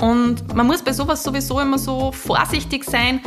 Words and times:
Und 0.00 0.54
man 0.54 0.66
muss 0.66 0.82
bei 0.82 0.92
sowas 0.92 1.22
sowieso 1.22 1.60
immer 1.60 1.78
so 1.78 2.12
vorsichtig 2.12 2.84
sein. 2.84 3.20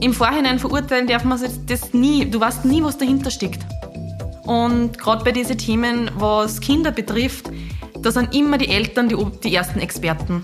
Im 0.00 0.12
Vorhinein 0.12 0.58
verurteilen 0.58 1.06
darf 1.06 1.24
man 1.24 1.40
das 1.66 1.92
nie. 1.92 2.24
Du 2.24 2.40
weißt 2.40 2.64
nie, 2.64 2.82
was 2.82 2.98
dahinter 2.98 3.30
steckt. 3.30 3.60
Und 4.44 4.98
gerade 4.98 5.24
bei 5.24 5.32
diesen 5.32 5.58
Themen, 5.58 6.10
was 6.16 6.60
Kinder 6.60 6.90
betrifft, 6.90 7.50
da 8.00 8.10
sind 8.10 8.34
immer 8.34 8.58
die 8.58 8.68
Eltern 8.68 9.08
die, 9.08 9.16
die 9.44 9.54
ersten 9.54 9.78
Experten. 9.78 10.42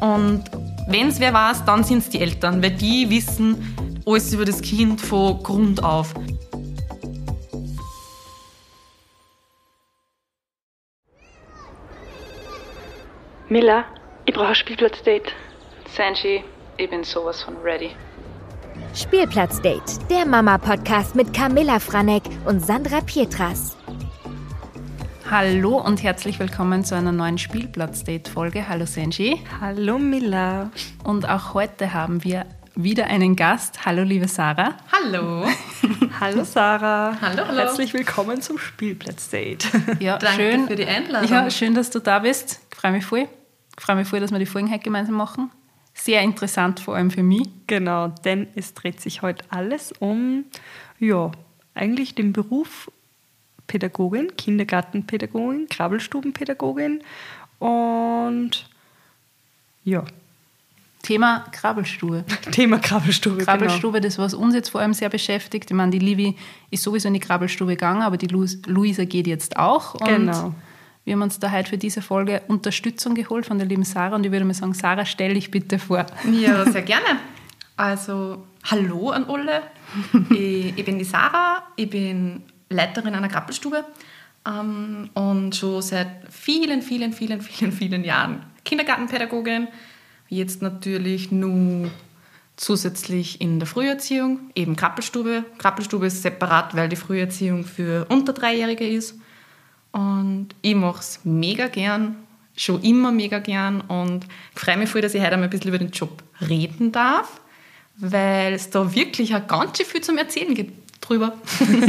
Und 0.00 0.44
wenn 0.88 1.08
es 1.08 1.20
wer 1.20 1.32
weiß, 1.32 1.64
dann 1.64 1.82
sind 1.82 1.98
es 1.98 2.08
die 2.10 2.20
Eltern, 2.20 2.62
weil 2.62 2.72
die 2.72 3.08
wissen 3.08 3.56
alles 4.04 4.32
über 4.32 4.44
das 4.44 4.60
Kind 4.60 5.00
von 5.00 5.42
Grund 5.42 5.82
auf. 5.82 6.14
Miller, 13.48 13.84
ich 14.26 14.34
brauche 14.34 14.48
ein 14.48 14.54
Spielplatzdate. 14.54 15.32
Sanji, 15.88 16.42
ich 16.76 16.90
bin 16.90 17.04
sowas 17.04 17.42
von 17.42 17.56
ready. 17.58 17.90
Spielplatzdate, 18.94 19.98
der 20.10 20.26
Mama-Podcast 20.26 21.14
mit 21.14 21.32
Camilla 21.32 21.78
Franek 21.78 22.24
und 22.44 22.64
Sandra 22.64 23.00
Pietras. 23.00 23.76
Hallo 25.30 25.78
und 25.78 26.02
herzlich 26.02 26.38
willkommen 26.38 26.84
zu 26.84 26.96
einer 26.96 27.12
neuen 27.12 27.38
Spielplatzdate-Folge. 27.38 28.68
Hallo 28.68 28.84
Sanji. 28.84 29.42
Hallo 29.60 29.98
Miller. 29.98 30.70
Und 31.04 31.28
auch 31.28 31.54
heute 31.54 31.94
haben 31.94 32.22
wir 32.24 32.46
wieder 32.74 33.06
einen 33.06 33.36
Gast. 33.36 33.86
Hallo 33.86 34.02
liebe 34.02 34.28
Sarah. 34.28 34.74
Hallo. 34.92 35.46
hallo 36.20 36.44
Sarah. 36.44 37.16
Hallo, 37.20 37.44
hallo. 37.46 37.58
Herzlich 37.58 37.94
willkommen 37.94 38.42
zum 38.42 38.58
Spielplatzdate. 38.58 39.68
Ja, 40.00 40.18
Danke 40.18 40.36
schön, 40.36 40.66
für 40.66 40.76
die 40.76 40.86
Einladung. 40.86 41.30
Ja, 41.30 41.50
schön, 41.50 41.74
dass 41.74 41.90
du 41.90 42.00
da 42.00 42.18
bist. 42.18 42.60
Ich 42.72 42.78
freue 42.78 42.92
mich 42.92 43.04
voll. 43.04 43.28
Ich 43.78 43.84
freue 43.84 43.96
mich 43.96 44.08
voll, 44.08 44.20
dass 44.20 44.32
wir 44.32 44.38
die 44.38 44.46
Folgen 44.46 44.70
heute 44.70 44.84
gemeinsam 44.84 45.14
machen. 45.16 45.50
Sehr 45.94 46.22
interessant, 46.22 46.80
vor 46.80 46.96
allem 46.96 47.10
für 47.10 47.22
mich. 47.22 47.48
Genau, 47.66 48.08
denn 48.08 48.48
es 48.54 48.74
dreht 48.74 49.00
sich 49.00 49.22
heute 49.22 49.44
alles 49.50 49.92
um, 49.98 50.44
ja, 50.98 51.32
eigentlich 51.74 52.14
den 52.14 52.32
Beruf 52.32 52.90
Pädagogin, 53.66 54.36
Kindergartenpädagogin, 54.36 55.68
Krabbelstubenpädagogin 55.68 57.02
und 57.58 58.68
ja. 59.84 60.04
Thema 61.02 61.46
Krabbelstube. 61.52 62.24
Thema 62.50 62.78
Krabbelstube. 62.78 63.44
Krabbelstube, 63.44 64.00
genau. 64.00 64.08
das, 64.08 64.18
was 64.18 64.34
uns 64.34 64.54
jetzt 64.54 64.70
vor 64.70 64.80
allem 64.80 64.92
sehr 64.92 65.08
beschäftigt. 65.08 65.70
Ich 65.70 65.76
meine, 65.76 65.92
die 65.92 66.00
Livi 66.00 66.36
ist 66.70 66.82
sowieso 66.82 67.08
in 67.08 67.14
die 67.14 67.20
Krabbelstube 67.20 67.72
gegangen, 67.72 68.02
aber 68.02 68.16
die 68.16 68.26
Luisa 68.26 69.04
geht 69.04 69.26
jetzt 69.26 69.56
auch. 69.56 69.94
Genau. 70.04 70.52
Wir 71.06 71.12
haben 71.12 71.22
uns 71.22 71.38
da 71.38 71.52
heute 71.52 71.70
für 71.70 71.78
diese 71.78 72.02
Folge 72.02 72.42
Unterstützung 72.48 73.14
geholt 73.14 73.46
von 73.46 73.58
der 73.58 73.68
lieben 73.68 73.84
Sarah 73.84 74.16
und 74.16 74.26
ich 74.26 74.32
würde 74.32 74.44
mal 74.44 74.54
sagen, 74.54 74.74
Sarah, 74.74 75.06
stell 75.06 75.34
dich 75.34 75.52
bitte 75.52 75.78
vor. 75.78 76.04
Ja, 76.32 76.68
sehr 76.68 76.82
gerne. 76.82 77.20
Also, 77.76 78.44
hallo 78.64 79.10
an 79.10 79.24
alle. 79.26 79.62
ich, 80.30 80.76
ich 80.76 80.84
bin 80.84 80.98
die 80.98 81.04
Sarah, 81.04 81.62
ich 81.76 81.88
bin 81.88 82.42
Leiterin 82.70 83.14
einer 83.14 83.28
Krabbelstube 83.28 83.84
ähm, 84.48 85.08
und 85.14 85.54
schon 85.54 85.80
seit 85.80 86.08
vielen, 86.28 86.82
vielen, 86.82 87.12
vielen, 87.12 87.40
vielen, 87.40 87.70
vielen 87.70 88.02
Jahren 88.02 88.42
Kindergartenpädagogin. 88.64 89.68
Jetzt 90.28 90.60
natürlich 90.60 91.30
nur 91.30 91.88
zusätzlich 92.56 93.40
in 93.40 93.60
der 93.60 93.68
Früherziehung, 93.68 94.50
eben 94.56 94.74
Krabbelstube. 94.74 95.44
Krabbelstube 95.58 96.06
ist 96.06 96.22
separat, 96.22 96.74
weil 96.74 96.88
die 96.88 96.96
Früherziehung 96.96 97.62
für 97.62 98.06
unter 98.08 98.32
Dreijährige 98.32 98.88
ist. 98.88 99.20
Und 99.96 100.48
ich 100.60 100.74
mache 100.74 101.00
es 101.00 101.20
mega 101.24 101.68
gern, 101.68 102.16
schon 102.54 102.82
immer 102.82 103.12
mega 103.12 103.38
gern. 103.38 103.80
Und 103.80 104.26
ich 104.54 104.60
freue 104.60 104.76
mich 104.76 104.90
voll, 104.90 105.00
dass 105.00 105.14
ich 105.14 105.22
heute 105.22 105.32
einmal 105.32 105.48
ein 105.48 105.50
bisschen 105.50 105.68
über 105.68 105.78
den 105.78 105.90
Job 105.90 106.22
reden 106.46 106.92
darf, 106.92 107.40
weil 107.96 108.52
es 108.52 108.68
da 108.68 108.94
wirklich 108.94 109.34
auch 109.34 109.46
ganz 109.46 109.78
schön 109.78 109.86
viel 109.86 110.02
zum 110.02 110.18
Erzählen 110.18 110.54
gibt 110.54 111.00
drüber. 111.00 111.32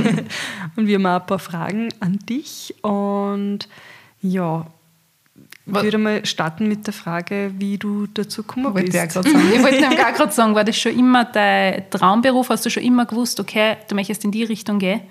und 0.78 0.88
wir 0.88 0.96
haben 0.96 1.06
auch 1.06 1.20
ein 1.20 1.26
paar 1.26 1.40
Fragen 1.40 1.90
an 2.00 2.20
dich. 2.20 2.76
Und 2.82 3.68
ja, 4.22 4.68
ich 5.66 5.74
würde 5.74 5.98
mal 5.98 6.26
starten 6.26 6.70
mit 6.70 6.88
der 6.88 6.94
Frage, 6.94 7.52
wie 7.58 7.78
du 7.78 8.08
dazu 8.08 8.44
gekommen 8.44 8.74
bist. 8.74 8.94
ich 8.96 9.16
wollte 9.62 9.80
dir 9.80 9.90
gerade 9.90 10.32
sagen, 10.32 10.56
war 10.56 10.64
das 10.64 10.78
schon 10.78 10.98
immer 10.98 11.26
dein 11.26 11.90
Traumberuf? 11.90 12.48
Hast 12.52 12.66
du 12.66 12.70
schon 12.70 12.84
immer 12.84 13.06
gewusst, 13.06 13.38
okay, 13.42 13.76
du 13.90 13.96
möchtest 13.96 14.24
in 14.24 14.32
die 14.32 14.46
Richtung 14.46 14.80
gehen? 14.80 15.02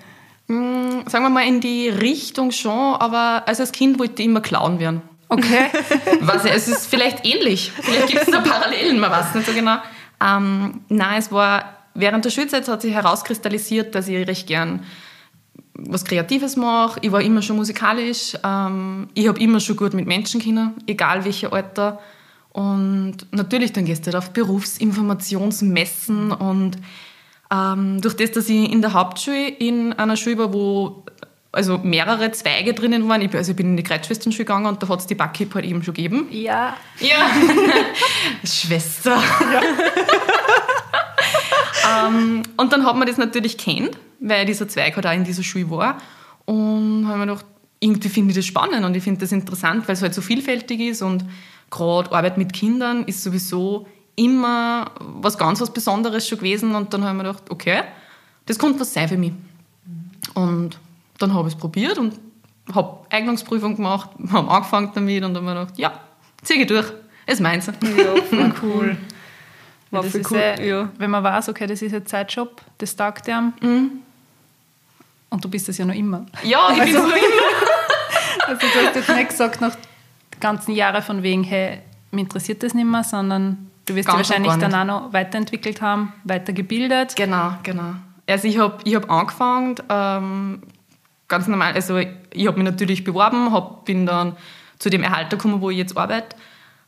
Mm, 0.47 1.07
sagen 1.07 1.25
wir 1.25 1.29
mal 1.29 1.47
in 1.47 1.59
die 1.59 1.89
Richtung 1.89 2.51
schon, 2.51 2.95
aber 2.95 3.43
also 3.45 3.63
als 3.63 3.71
Kind 3.71 3.99
wollte 3.99 4.21
ich 4.21 4.27
immer 4.27 4.41
Clown 4.41 4.79
werden. 4.79 5.01
Okay. 5.29 5.65
Was, 6.21 6.45
es 6.45 6.67
ist 6.67 6.87
vielleicht 6.87 7.25
ähnlich. 7.25 7.71
Vielleicht 7.81 8.07
gibt 8.07 8.23
es 8.23 8.31
da 8.31 8.39
Parallelen, 8.39 8.99
man 8.99 9.11
weiß 9.11 9.35
nicht 9.35 9.47
so 9.47 9.53
genau. 9.53 9.77
Ähm, 10.23 10.81
nein, 10.87 11.19
es 11.19 11.31
war 11.31 11.77
während 11.97 12.23
der 12.23 12.29
Schulzeit 12.29 12.67
hat 12.67 12.81
sich 12.81 12.93
herauskristallisiert, 12.93 13.95
dass 13.95 14.07
ich 14.07 14.27
recht 14.27 14.47
gern 14.47 14.83
was 15.73 16.05
Kreatives 16.05 16.55
mache. 16.55 16.99
Ich 17.03 17.11
war 17.11 17.21
immer 17.21 17.41
schon 17.41 17.57
musikalisch. 17.57 18.35
Ähm, 18.43 19.09
ich 19.13 19.27
habe 19.27 19.39
immer 19.39 19.59
schon 19.59 19.75
gut 19.75 19.93
mit 19.93 20.07
Menschen 20.07 20.41
können, 20.41 20.73
egal 20.87 21.25
welches 21.25 21.51
Alter. 21.51 21.99
Und 22.51 23.17
natürlich, 23.31 23.73
dann 23.73 23.85
gehst 23.85 24.03
du 24.03 24.05
halt 24.07 24.15
auf 24.15 24.31
Berufsinformationsmessen 24.31 26.31
und 26.31 26.77
ähm, 27.51 28.01
durch 28.01 28.15
das, 28.15 28.31
dass 28.31 28.49
ich 28.49 28.71
in 28.71 28.81
der 28.81 28.93
Hauptschule 28.93 29.47
in 29.47 29.93
einer 29.93 30.17
Schule 30.17 30.37
war, 30.37 30.53
wo 30.53 31.03
also 31.51 31.77
mehrere 31.79 32.31
Zweige 32.31 32.73
drinnen 32.73 33.07
waren. 33.09 33.21
Ich, 33.21 33.33
also 33.33 33.51
ich 33.51 33.55
bin 33.55 33.71
in 33.71 33.77
die 33.77 33.83
Kreuzschwesternschule 33.83 34.45
gegangen 34.45 34.65
und 34.65 34.83
da 34.83 34.89
hat 34.89 34.99
es 34.99 35.07
die 35.07 35.15
Backhip 35.15 35.55
halt 35.55 35.65
eben 35.65 35.81
schon 35.83 35.93
gegeben. 35.93 36.27
Ja. 36.29 36.77
Ja. 36.99 37.31
Schwester. 38.43 39.21
Ja. 39.51 39.61
ähm, 42.07 42.43
und 42.57 42.73
dann 42.73 42.85
hat 42.85 42.95
man 42.95 43.07
das 43.07 43.17
natürlich 43.17 43.57
kennt, 43.57 43.97
weil 44.19 44.45
dieser 44.45 44.67
Zweig 44.67 44.95
halt 44.95 45.07
auch 45.07 45.13
in 45.13 45.23
dieser 45.23 45.43
Schule 45.43 45.69
war. 45.71 45.97
Und 46.45 47.07
habe 47.07 47.17
mir 47.17 47.25
gedacht, 47.25 47.45
irgendwie 47.79 48.09
finde 48.09 48.31
ich 48.31 48.37
das 48.37 48.45
spannend 48.45 48.85
und 48.85 48.95
ich 48.95 49.03
finde 49.03 49.21
das 49.21 49.31
interessant, 49.31 49.87
weil 49.87 49.93
es 49.93 50.01
halt 50.01 50.13
so 50.13 50.21
vielfältig 50.21 50.79
ist 50.79 51.01
und 51.01 51.25
gerade 51.69 52.11
Arbeit 52.11 52.37
mit 52.37 52.53
Kindern 52.53 53.03
ist 53.05 53.23
sowieso 53.23 53.87
immer 54.17 54.91
was 54.99 55.37
ganz 55.37 55.61
was 55.61 55.71
Besonderes 55.71 56.27
schon 56.27 56.39
gewesen 56.39 56.75
und 56.75 56.93
dann 56.93 57.03
habe 57.03 57.11
ich 57.11 57.23
mir 57.23 57.29
gedacht, 57.29 57.49
okay, 57.49 57.83
das 58.45 58.59
könnte 58.59 58.79
was 58.79 58.91
sein 58.91 59.07
für 59.07 59.17
mich. 59.17 59.31
Und 60.33 60.77
dann 61.19 61.33
habe 61.33 61.47
ich 61.47 61.53
es 61.53 61.59
probiert 61.59 61.97
und 61.97 62.19
habe 62.73 63.05
Eignungsprüfung 63.09 63.75
gemacht, 63.75 64.09
habe 64.31 64.49
angefangen 64.49 64.91
damit 64.93 65.23
und 65.23 65.33
dann 65.33 65.47
habe 65.47 65.51
ich 65.51 65.55
mir 65.55 65.61
gedacht, 65.61 65.79
ja, 65.79 65.99
ziehe 66.41 66.61
ich 66.61 66.67
durch, 66.67 66.91
ist 67.25 67.41
meins. 67.41 67.67
Ja, 67.67 67.73
voll 68.29 68.53
cool. 68.61 68.97
War 69.91 70.03
ja, 70.03 70.21
cool. 70.29 70.37
Ja, 70.37 70.61
ja. 70.61 70.89
Wenn 70.97 71.11
man 71.11 71.23
weiß, 71.23 71.47
okay, 71.49 71.65
das 71.65 71.81
ist 71.81 71.93
ein 71.93 72.05
Zeitjob, 72.05 72.61
das 72.77 72.95
taugt 72.95 73.29
einem. 73.29 73.53
Mhm. 73.61 73.91
Und 75.29 75.45
du 75.45 75.49
bist 75.49 75.69
es 75.69 75.77
ja 75.77 75.85
noch 75.85 75.93
immer. 75.93 76.25
Ja, 76.43 76.69
ich 76.73 76.81
also, 76.81 76.83
bin 76.83 76.95
es 76.95 77.01
noch 77.01 77.15
immer. 77.15 78.47
also 78.47 78.67
du 78.67 78.85
hast 78.85 78.95
jetzt 78.95 79.09
nicht 79.09 79.29
gesagt, 79.29 79.61
nach 79.61 79.77
ganzen 80.39 80.73
Jahren 80.73 81.01
von 81.01 81.23
wegen, 81.23 81.43
hey, 81.43 81.79
mich 82.11 82.23
interessiert 82.23 82.63
das 82.63 82.73
nicht 82.73 82.85
mehr, 82.85 83.03
sondern 83.03 83.66
du 83.87 83.95
wirst 83.95 84.07
dich 84.07 84.15
wahrscheinlich 84.15 84.53
dann 84.55 84.75
auch 84.75 84.85
noch 84.85 85.13
weiterentwickelt 85.13 85.81
haben, 85.81 86.13
weitergebildet. 86.23 87.15
Genau, 87.15 87.53
genau. 87.63 87.95
Also 88.27 88.47
ich 88.47 88.57
habe 88.57 88.77
ich 88.83 88.95
hab 88.95 89.09
angefangen, 89.09 89.75
ähm, 89.89 90.61
ganz 91.27 91.47
normal, 91.47 91.73
also 91.73 91.97
ich 91.97 92.47
habe 92.47 92.57
mich 92.57 92.65
natürlich 92.65 93.03
beworben, 93.03 93.51
hab, 93.51 93.85
bin 93.85 94.05
dann 94.05 94.35
zu 94.77 94.89
dem 94.89 95.03
Erhalter 95.03 95.37
gekommen, 95.37 95.61
wo 95.61 95.69
ich 95.69 95.77
jetzt 95.77 95.97
arbeite. 95.97 96.35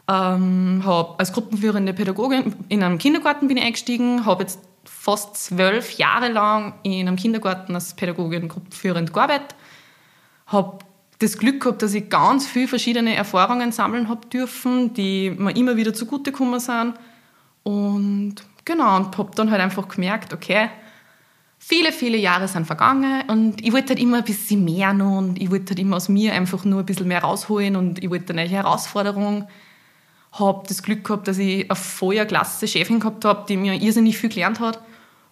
Ähm, 0.08 0.84
hab 0.86 1.20
als 1.20 1.34
gruppenführende 1.34 1.94
Pädagogin 1.94 2.56
in 2.68 2.84
einem 2.84 2.98
Kindergarten 2.98 3.48
bin 3.48 3.58
ich 3.58 3.64
eingestiegen, 3.64 4.26
habe 4.26 4.44
jetzt 4.44 4.60
fast 4.84 5.38
zwölf 5.38 5.98
Jahre 5.98 6.30
lang 6.30 6.74
in 6.84 7.08
einem 7.08 7.16
Kindergarten 7.16 7.76
als 7.76 7.94
Pädagogin 7.94 8.48
gruppenführend 8.48 9.14
gearbeitet, 9.14 9.56
habe 10.48 10.80
das 11.20 11.38
Glück 11.38 11.62
gehabt, 11.62 11.82
dass 11.82 11.94
ich 11.94 12.10
ganz 12.10 12.48
viele 12.48 12.68
verschiedene 12.68 13.16
Erfahrungen 13.16 13.72
sammeln 13.72 14.08
habe 14.08 14.28
dürfen, 14.28 14.94
die 14.94 15.32
mir 15.32 15.56
immer 15.56 15.76
wieder 15.76 15.94
zugutegekommen 15.94 16.60
sind. 16.60 16.94
Und 17.64 18.36
genau, 18.64 18.96
und 18.96 19.18
habe 19.18 19.32
dann 19.36 19.52
halt 19.52 19.62
einfach 19.62 19.88
gemerkt, 19.90 20.34
okay, 20.34 20.70
viele, 21.60 21.92
viele 21.92 22.18
Jahre 22.18 22.48
sind 22.48 22.66
vergangen 22.66 23.24
und 23.30 23.62
ich 23.62 23.74
wollte 23.74 23.90
halt 23.90 24.00
immer 24.00 24.18
ein 24.18 24.24
bisschen 24.24 24.64
mehr 24.64 24.94
noch 24.94 25.18
und 25.18 25.42
ich 25.42 25.52
wollte 25.52 25.72
halt 25.72 25.80
immer 25.80 25.98
aus 25.98 26.08
mir 26.08 26.34
einfach 26.34 26.64
nur 26.64 26.80
ein 26.80 26.86
bisschen 26.86 27.10
mehr 27.10 27.22
rausholen 27.22 27.76
und 27.76 28.02
ich 28.02 28.10
wollte 28.10 28.32
eine 28.32 28.48
Herausforderung. 28.48 29.48
Habe 30.32 30.64
das 30.68 30.84
Glück 30.84 31.04
gehabt, 31.04 31.28
dass 31.28 31.38
ich 31.38 31.70
eine 31.70 31.76
vorher 31.76 32.26
klasse 32.26 32.68
Chefin 32.68 33.00
gehabt 33.00 33.26
habe, 33.26 33.46
die 33.50 33.58
mir 33.58 33.74
irrsinnig 33.74 34.18
viel 34.18 34.30
gelernt 34.30 34.62
hat 34.62 34.80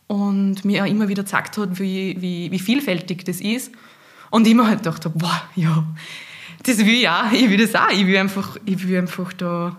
und 0.08 0.66
mir 0.66 0.84
auch 0.84 0.88
immer 0.88 1.08
wieder 1.08 1.24
gezeigt 1.24 1.58
hat, 1.58 1.80
wie, 1.80 2.20
wie, 2.20 2.52
wie 2.52 2.60
vielfältig 2.60 3.24
das 3.24 3.40
ist. 3.40 3.72
Und 4.30 4.48
ich 4.48 4.56
mir 4.56 4.68
halt 4.68 4.80
gedacht 4.80 5.06
habe, 5.06 5.18
boah, 5.18 5.42
ja, 5.56 5.84
das 6.64 6.80
will 6.80 6.96
ich 6.96 7.10
auch, 7.10 7.32
ich 7.32 7.50
will 7.50 7.58
das 7.58 7.76
auch, 7.76 7.90
ich 7.90 8.06
will 8.06 8.18
einfach, 8.18 8.58
ich 8.66 8.88
will 8.88 8.98
einfach 8.98 9.34
da 9.34 9.78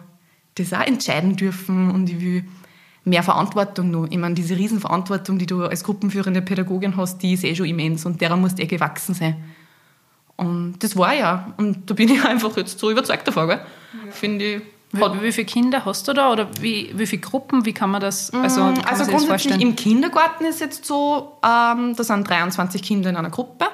das 0.55 0.73
auch 0.73 0.87
entscheiden 0.87 1.37
dürfen 1.37 1.91
und 1.91 2.09
ich 2.11 2.21
will 2.21 2.45
mehr 3.05 3.23
Verantwortung 3.23 3.91
noch. 3.91 4.07
Ich 4.11 4.19
meine, 4.19 4.35
diese 4.35 4.57
Riesenverantwortung, 4.57 5.39
die 5.39 5.47
du 5.47 5.65
als 5.65 5.85
gruppenführende 5.85 6.43
Pädagogin 6.43 6.97
hast, 6.97 7.19
die 7.19 7.35
ist 7.35 7.45
eh 7.45 7.55
schon 7.55 7.67
immens 7.67 8.05
und 8.07 8.21
derer 8.21 8.37
musst 8.37 8.61
eh 8.61 8.67
gewachsen 8.67 9.15
sein. 9.15 9.37
Und 10.37 10.77
das 10.81 10.97
war 10.97 11.15
ja. 11.15 11.53
Und 11.57 11.91
da 11.91 11.95
bin 11.95 12.09
ich 12.09 12.25
einfach 12.27 12.57
jetzt 12.57 12.79
so 12.79 12.91
überzeugt 12.91 13.27
davon. 13.27 13.49
Ja. 13.49 13.61
Finde 14.11 14.45
ich, 14.45 14.63
Wie, 14.93 15.23
wie 15.23 15.33
viele 15.33 15.47
Kinder 15.47 15.85
hast 15.85 16.07
du 16.09 16.13
da 16.13 16.31
oder 16.31 16.49
wie, 16.61 16.93
wie 16.95 17.07
viele 17.07 17.23
Gruppen? 17.23 17.65
Wie 17.65 17.73
kann 17.73 17.91
man 17.91 18.01
das, 18.01 18.31
also, 18.31 18.61
kann 18.61 18.85
also 18.85 19.05
grundsätzlich 19.11 19.61
im 19.61 19.77
Kindergarten 19.77 20.45
ist 20.45 20.61
jetzt 20.61 20.85
so, 20.85 21.39
ähm, 21.45 21.95
da 21.97 22.05
sind 22.05 22.29
23 22.29 22.83
Kinder 22.83 23.11
in 23.11 23.17
einer 23.17 23.31
Gruppe 23.31 23.67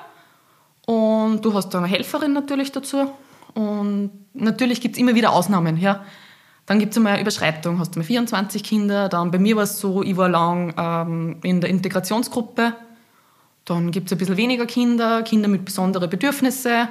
und 0.86 1.44
du 1.44 1.54
hast 1.54 1.70
da 1.70 1.78
eine 1.78 1.86
Helferin 1.86 2.32
natürlich 2.32 2.72
dazu 2.72 3.10
und 3.54 4.10
natürlich 4.34 4.80
gibt 4.80 4.96
es 4.96 5.00
immer 5.00 5.14
wieder 5.14 5.32
Ausnahmen. 5.32 5.76
Ja. 5.78 6.04
Dann 6.66 6.78
gibt 6.78 6.92
es 6.92 6.96
einmal 6.96 7.14
eine 7.14 7.22
Überschreitung, 7.22 7.78
hast 7.78 7.94
du 7.94 7.98
mal 7.98 8.04
24 8.04 8.64
Kinder, 8.64 9.08
dann 9.08 9.30
bei 9.30 9.38
mir 9.38 9.56
war 9.56 9.64
es 9.64 9.80
so, 9.80 10.02
ich 10.02 10.16
war 10.16 10.28
lang 10.28 10.74
ähm, 10.78 11.36
in 11.42 11.60
der 11.60 11.68
Integrationsgruppe, 11.68 12.74
dann 13.66 13.90
gibt 13.90 14.06
es 14.06 14.12
ein 14.12 14.18
bisschen 14.18 14.36
weniger 14.36 14.66
Kinder, 14.66 15.22
Kinder 15.22 15.48
mit 15.48 15.64
besonderen 15.64 16.08
Bedürfnissen 16.08 16.88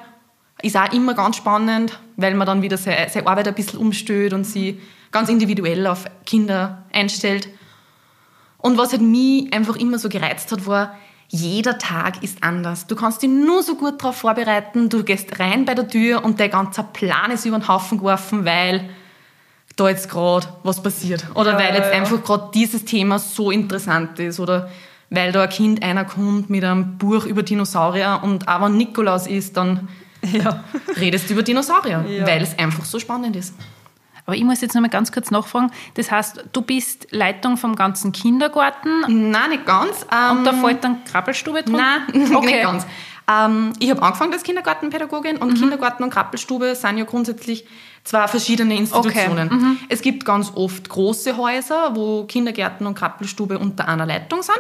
ist 0.62 0.78
auch 0.78 0.92
immer 0.94 1.14
ganz 1.14 1.38
spannend, 1.38 2.00
weil 2.16 2.36
man 2.36 2.48
dann 2.48 2.62
wieder 2.62 2.78
seine, 2.78 3.10
seine 3.10 3.28
Arbeit 3.28 3.48
ein 3.48 3.56
bisschen 3.56 3.80
umstellt 3.80 4.34
und 4.34 4.46
sie 4.46 4.80
ganz 5.12 5.30
individuell 5.30 5.86
auf 5.88 6.06
Kinder 6.26 6.84
einstellt. 6.94 7.50
Und 8.58 8.78
was 8.78 8.92
halt 8.92 9.02
mich 9.02 9.54
einfach 9.54 9.76
immer 9.76 10.00
so 10.00 10.10
gereizt 10.10 10.52
hat, 10.52 10.66
war, 10.66 10.96
jeder 11.30 11.78
Tag 11.78 12.24
ist 12.24 12.44
anders. 12.44 12.88
Du 12.88 12.96
kannst 12.96 13.22
dich 13.22 13.30
nur 13.30 13.64
so 13.64 13.76
gut 13.76 14.02
darauf 14.02 14.18
vorbereiten, 14.18 14.90
du 14.90 15.04
gehst 15.04 15.40
rein 15.40 15.66
bei 15.66 15.74
der 15.74 15.88
Tür 15.88 16.24
und 16.24 16.40
der 16.40 16.50
ganze 16.50 16.84
Plan 16.84 17.32
ist 17.32 17.46
über 17.46 17.58
den 17.58 17.68
Haufen 17.68 17.98
geworfen, 17.98 18.46
weil 18.46 18.90
da 19.76 19.90
jetzt 19.90 20.10
gerade 20.10 20.48
was 20.64 20.84
passiert. 20.84 21.26
Oder 21.36 21.54
ja, 21.54 21.58
weil 21.58 21.76
jetzt 21.76 21.92
ja. 21.92 22.00
einfach 22.00 22.24
gerade 22.24 22.52
dieses 22.54 22.86
Thema 22.86 23.18
so 23.18 23.50
interessant 23.52 24.20
ist. 24.20 24.40
Oder 24.40 24.70
weil 25.10 25.32
da 25.32 25.44
ein 25.44 25.50
Kind 25.50 25.84
einer 25.84 26.06
kommt 26.06 26.50
mit 26.50 26.64
einem 26.64 26.98
Buch 26.98 27.26
über 27.26 27.44
Dinosaurier 27.44 28.20
und 28.24 28.48
auch 28.48 28.62
wenn 28.62 28.78
Nikolaus 28.78 29.28
ist, 29.28 29.58
dann 29.58 29.88
ja. 30.32 30.64
redest 31.00 31.30
über 31.30 31.44
Dinosaurier, 31.44 32.06
weil 32.26 32.42
es 32.42 32.58
einfach 32.58 32.86
so 32.86 33.00
spannend 33.00 33.36
ist. 33.36 33.54
Aber 34.26 34.36
ich 34.36 34.44
muss 34.44 34.62
jetzt 34.62 34.74
noch 34.74 34.82
mal 34.82 34.88
ganz 34.88 35.12
kurz 35.12 35.32
nachfragen. 35.32 35.72
Das 35.96 36.12
heißt, 36.12 36.46
du 36.54 36.62
bist 36.62 37.08
Leitung 37.12 37.58
vom 37.58 37.76
ganzen 37.76 38.12
Kindergarten? 38.12 39.02
Nein, 39.32 39.50
nicht 39.50 39.66
ganz. 39.66 40.06
Ähm, 40.12 40.38
und 40.38 40.44
da 40.46 40.54
fällt 40.54 40.84
dann 40.84 41.04
Krabbelstube 41.04 41.64
drin? 41.64 41.76
Nein, 41.76 42.32
okay. 42.36 42.46
nicht 42.46 42.64
ganz. 42.64 42.86
Ähm, 43.30 43.74
ich 43.80 43.90
habe 43.90 44.02
angefangen 44.02 44.34
als 44.34 44.44
Kindergartenpädagogin 44.44 45.38
und 45.38 45.52
mhm. 45.52 45.56
Kindergarten 45.56 46.04
und 46.04 46.10
Krabbelstube 46.10 46.76
sind 46.76 46.98
ja 46.98 47.06
grundsätzlich 47.06 47.66
zwei 48.04 48.28
verschiedene 48.28 48.76
Institutionen. 48.76 49.48
Okay. 49.48 49.56
Mhm. 49.56 49.80
Es 49.90 50.02
gibt 50.02 50.26
ganz 50.26 50.52
oft 50.56 50.90
große 50.90 51.38
Häuser, 51.38 51.96
wo 51.96 52.26
Kindergärten 52.26 52.86
und 52.86 52.96
Krabbelstube 52.96 53.60
unter 53.60 53.88
einer 53.88 54.06
Leitung 54.06 54.42
sind. 54.42 54.60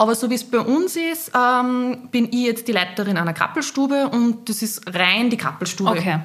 Aber 0.00 0.14
so 0.14 0.30
wie 0.30 0.34
es 0.34 0.48
bei 0.48 0.60
uns 0.60 0.94
ist, 0.94 1.32
ähm, 1.36 2.08
bin 2.12 2.26
ich 2.26 2.46
jetzt 2.46 2.68
die 2.68 2.72
Leiterin 2.72 3.16
einer 3.16 3.32
Krabbelstube 3.32 4.08
und 4.08 4.48
das 4.48 4.62
ist 4.62 4.82
rein 4.94 5.28
die 5.28 5.36
Krabbelstube. 5.36 5.90
Okay. 5.90 6.20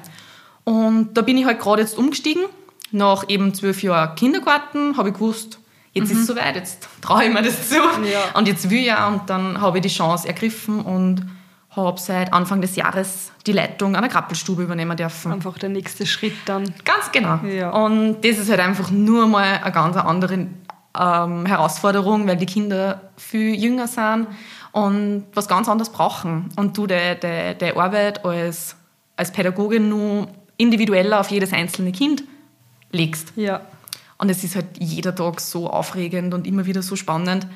Und 0.62 1.14
da 1.14 1.22
bin 1.22 1.36
ich 1.36 1.44
halt 1.44 1.58
gerade 1.58 1.82
jetzt 1.82 1.98
umgestiegen. 1.98 2.44
Nach 2.94 3.28
eben 3.28 3.52
zwölf 3.52 3.82
Jahren 3.82 4.14
Kindergarten 4.14 4.96
habe 4.96 5.08
ich 5.08 5.14
gewusst, 5.14 5.58
jetzt 5.94 6.12
mhm. 6.12 6.14
ist 6.14 6.20
es 6.20 6.26
soweit, 6.28 6.54
jetzt 6.54 6.88
traue 7.00 7.24
ich 7.24 7.34
mir 7.34 7.42
das 7.42 7.68
zu. 7.68 7.74
Ja. 7.74 8.38
Und 8.38 8.46
jetzt 8.46 8.70
will 8.70 8.78
ich 8.78 8.86
ja. 8.86 9.08
Und 9.08 9.28
dann 9.28 9.60
habe 9.60 9.78
ich 9.78 9.82
die 9.82 9.88
Chance 9.88 10.28
ergriffen 10.28 10.80
und 10.80 11.26
habe 11.70 11.98
seit 11.98 12.32
Anfang 12.32 12.60
des 12.60 12.76
Jahres 12.76 13.32
die 13.48 13.52
Leitung 13.52 13.96
einer 13.96 14.08
Krabbelstube 14.08 14.62
übernehmen 14.62 14.96
dürfen. 14.96 15.32
Einfach 15.32 15.58
der 15.58 15.70
nächste 15.70 16.06
Schritt 16.06 16.36
dann. 16.46 16.72
Ganz 16.84 17.10
genau. 17.10 17.40
Ja. 17.44 17.70
Und 17.70 18.20
das 18.22 18.38
ist 18.38 18.48
halt 18.48 18.60
einfach 18.60 18.92
nur 18.92 19.26
mal 19.26 19.60
eine 19.60 19.72
ganz 19.72 19.96
andere 19.96 20.46
ähm, 20.96 21.46
Herausforderung, 21.46 22.28
weil 22.28 22.36
die 22.36 22.46
Kinder 22.46 23.00
viel 23.16 23.56
jünger 23.56 23.88
sind 23.88 24.28
und 24.70 25.24
was 25.34 25.48
ganz 25.48 25.68
anderes 25.68 25.90
brauchen. 25.90 26.48
Und 26.54 26.78
du 26.78 26.86
die 26.86 26.94
Arbeit 26.94 28.24
als, 28.24 28.76
als 29.16 29.32
Pädagogin 29.32 29.88
nur 29.88 30.28
individueller 30.58 31.18
auf 31.18 31.32
jedes 31.32 31.52
einzelne 31.52 31.90
Kind 31.90 32.22
legst. 32.92 33.32
Ja. 33.36 33.62
Und 34.18 34.30
es 34.30 34.44
ist 34.44 34.54
halt 34.54 34.66
jeder 34.78 35.14
Tag 35.14 35.40
so 35.40 35.68
aufregend 35.68 36.34
und 36.34 36.46
immer 36.46 36.66
wieder 36.66 36.82
so 36.82 36.96
spannend, 36.96 37.46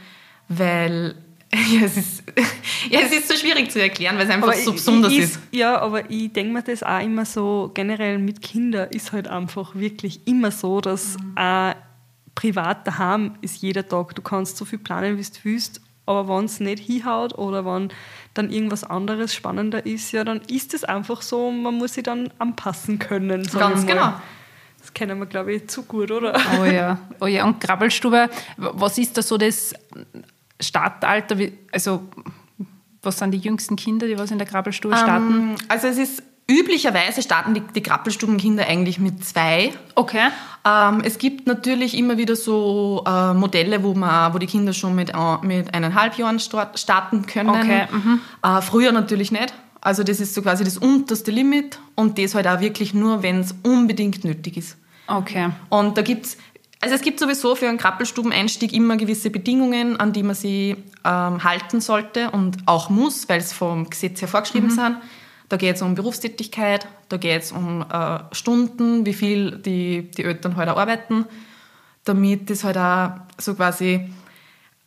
weil 0.49 1.15
ja, 1.53 1.85
es 1.85 1.97
ist, 1.97 2.23
ja, 2.91 3.01
es 3.01 3.13
ist 3.13 3.29
so 3.29 3.35
schwierig 3.35 3.71
zu 3.71 3.81
erklären, 3.81 4.19
weil 4.19 4.27
es 4.27 4.31
einfach 4.31 4.49
aber 4.49 4.57
so 4.59 4.73
besonders 4.73 5.13
ich, 5.13 5.21
ist. 5.21 5.39
Ja, 5.51 5.81
aber 5.81 6.11
ich 6.11 6.33
denke 6.33 6.53
mir 6.53 6.63
das 6.63 6.83
auch 6.83 7.01
immer 7.01 7.25
so, 7.25 7.71
generell 7.73 8.19
mit 8.19 8.43
Kindern 8.43 8.91
ist 8.91 9.13
halt 9.13 9.29
einfach 9.29 9.75
wirklich 9.75 10.27
immer 10.27 10.51
so, 10.51 10.81
dass 10.81 11.17
mhm. 11.17 11.39
auch 11.39 11.75
privat 12.35 12.87
daheim 12.87 13.35
ist 13.41 13.63
jeder 13.63 13.89
Tag. 13.89 14.15
Du 14.15 14.23
kannst 14.23 14.59
so 14.59 14.65
viel 14.65 14.79
planen, 14.79 15.17
wie 15.17 15.23
du 15.23 15.31
willst, 15.43 15.81
aber 16.05 16.29
wenn 16.29 16.45
es 16.45 16.61
nicht 16.61 16.81
hinhaut 16.81 17.37
oder 17.37 17.65
wenn 17.65 17.89
dann 18.35 18.51
irgendwas 18.51 18.85
anderes 18.85 19.35
spannender 19.35 19.87
ist, 19.87 20.13
ja, 20.13 20.25
dann 20.25 20.43
ist 20.49 20.75
es 20.75 20.85
einfach 20.85 21.23
so 21.23 21.51
man 21.51 21.75
muss 21.75 21.95
sich 21.95 22.05
dann 22.05 22.31
anpassen 22.39 22.99
können. 22.99 23.43
Ganz 23.43 23.87
genau. 23.87 24.15
Das 24.89 24.95
kennen 24.95 25.19
wir, 25.19 25.27
glaube 25.27 25.53
ich, 25.53 25.69
zu 25.69 25.83
gut, 25.83 26.11
oder? 26.11 26.35
Oh 26.59 26.65
ja. 26.65 26.97
Oh 27.21 27.27
ja, 27.27 27.45
und 27.45 27.61
Krabbelstube, 27.61 28.31
was 28.57 28.97
ist 28.97 29.19
da 29.19 29.23
so 29.23 29.37
das 29.37 29.75
Startalter? 30.59 31.37
Also, 31.71 32.09
was 33.03 33.19
sind 33.19 33.33
die 33.33 33.39
jüngsten 33.39 33.77
Kinder, 33.77 34.07
die 34.07 34.19
was 34.19 34.31
in 34.31 34.39
der 34.39 34.47
Krabbelstube 34.47 34.97
starten? 34.97 35.51
Um, 35.51 35.57
also, 35.69 35.89
es 35.89 35.99
ist 35.99 36.23
Üblicherweise 36.51 37.21
starten 37.21 37.53
die, 37.53 37.61
die 37.61 37.83
Krabbelstubenkinder 37.83 38.67
eigentlich 38.67 38.99
mit 38.99 39.23
zwei. 39.23 39.75
Okay. 39.95 40.29
Ähm, 40.65 41.03
es 41.05 41.19
gibt 41.19 41.47
natürlich 41.47 41.95
immer 41.95 42.17
wieder 42.17 42.37
so 42.37 43.05
äh, 43.07 43.35
Modelle, 43.35 43.83
wo, 43.83 43.93
man, 43.93 44.33
wo 44.33 44.39
die 44.39 44.47
Kinder 44.47 44.73
schon 44.73 44.95
mit, 44.95 45.11
äh, 45.11 45.37
mit 45.43 45.75
eineinhalb 45.75 46.17
Jahren 46.17 46.39
start, 46.39 46.79
starten 46.79 47.27
können. 47.27 47.51
Okay. 47.51 47.87
Mhm. 47.93 48.21
Äh, 48.43 48.63
früher 48.63 48.93
natürlich 48.93 49.31
nicht. 49.31 49.53
Also 49.81 50.03
das 50.03 50.21
ist 50.21 50.35
so 50.35 50.43
quasi 50.43 50.65
das 50.65 50.79
unterste 50.79 51.31
Limit 51.31 51.79
und 51.95 52.19
das 52.19 52.35
halt 52.35 52.47
auch 52.47 52.61
wirklich 52.61 52.95
nur, 52.95 53.23
wenn 53.23 53.41
es 53.41 53.55
unbedingt 53.63 54.25
nötig 54.25 54.57
ist. 54.57 54.77
Okay. 55.07 55.51
Und 55.71 55.97
da 55.97 56.03
gibt's 56.03 56.37
also 56.81 56.95
es 56.95 57.01
gibt 57.01 57.19
sowieso 57.19 57.57
für 57.57 57.69
einen 57.69 57.79
Krabbelstubeneinstieg 57.79 58.73
immer 58.73 58.97
gewisse 58.97 59.31
Bedingungen, 59.31 59.99
an 59.99 60.13
die 60.13 60.23
man 60.23 60.37
sich 60.37 60.77
ähm, 61.05 61.43
halten 61.43 61.81
sollte 61.81 62.31
und 62.31 62.59
auch 62.67 62.89
muss, 62.89 63.29
weil 63.29 63.41
es 63.41 63.53
vom 63.53 63.91
Gesetz 63.91 64.21
her 64.21 64.29
vorgeschrieben 64.29 64.69
mhm. 64.69 64.75
sind. 64.75 64.97
Da 65.49 65.57
geht 65.57 65.77
es 65.77 65.83
um 65.83 65.95
Berufstätigkeit, 65.95 66.87
da 67.09 67.17
geht 67.17 67.43
es 67.43 67.53
um 67.53 67.85
äh, 67.91 68.19
Stunden, 68.33 69.07
wie 69.07 69.15
viel 69.15 69.59
die, 69.59 70.11
die 70.11 70.23
Eltern 70.23 70.57
halt 70.57 70.69
auch 70.69 70.77
arbeiten, 70.77 71.25
damit 72.05 72.49
das 72.49 72.63
halt 72.63 72.77
auch 72.77 73.13
so 73.39 73.55
quasi 73.55 74.09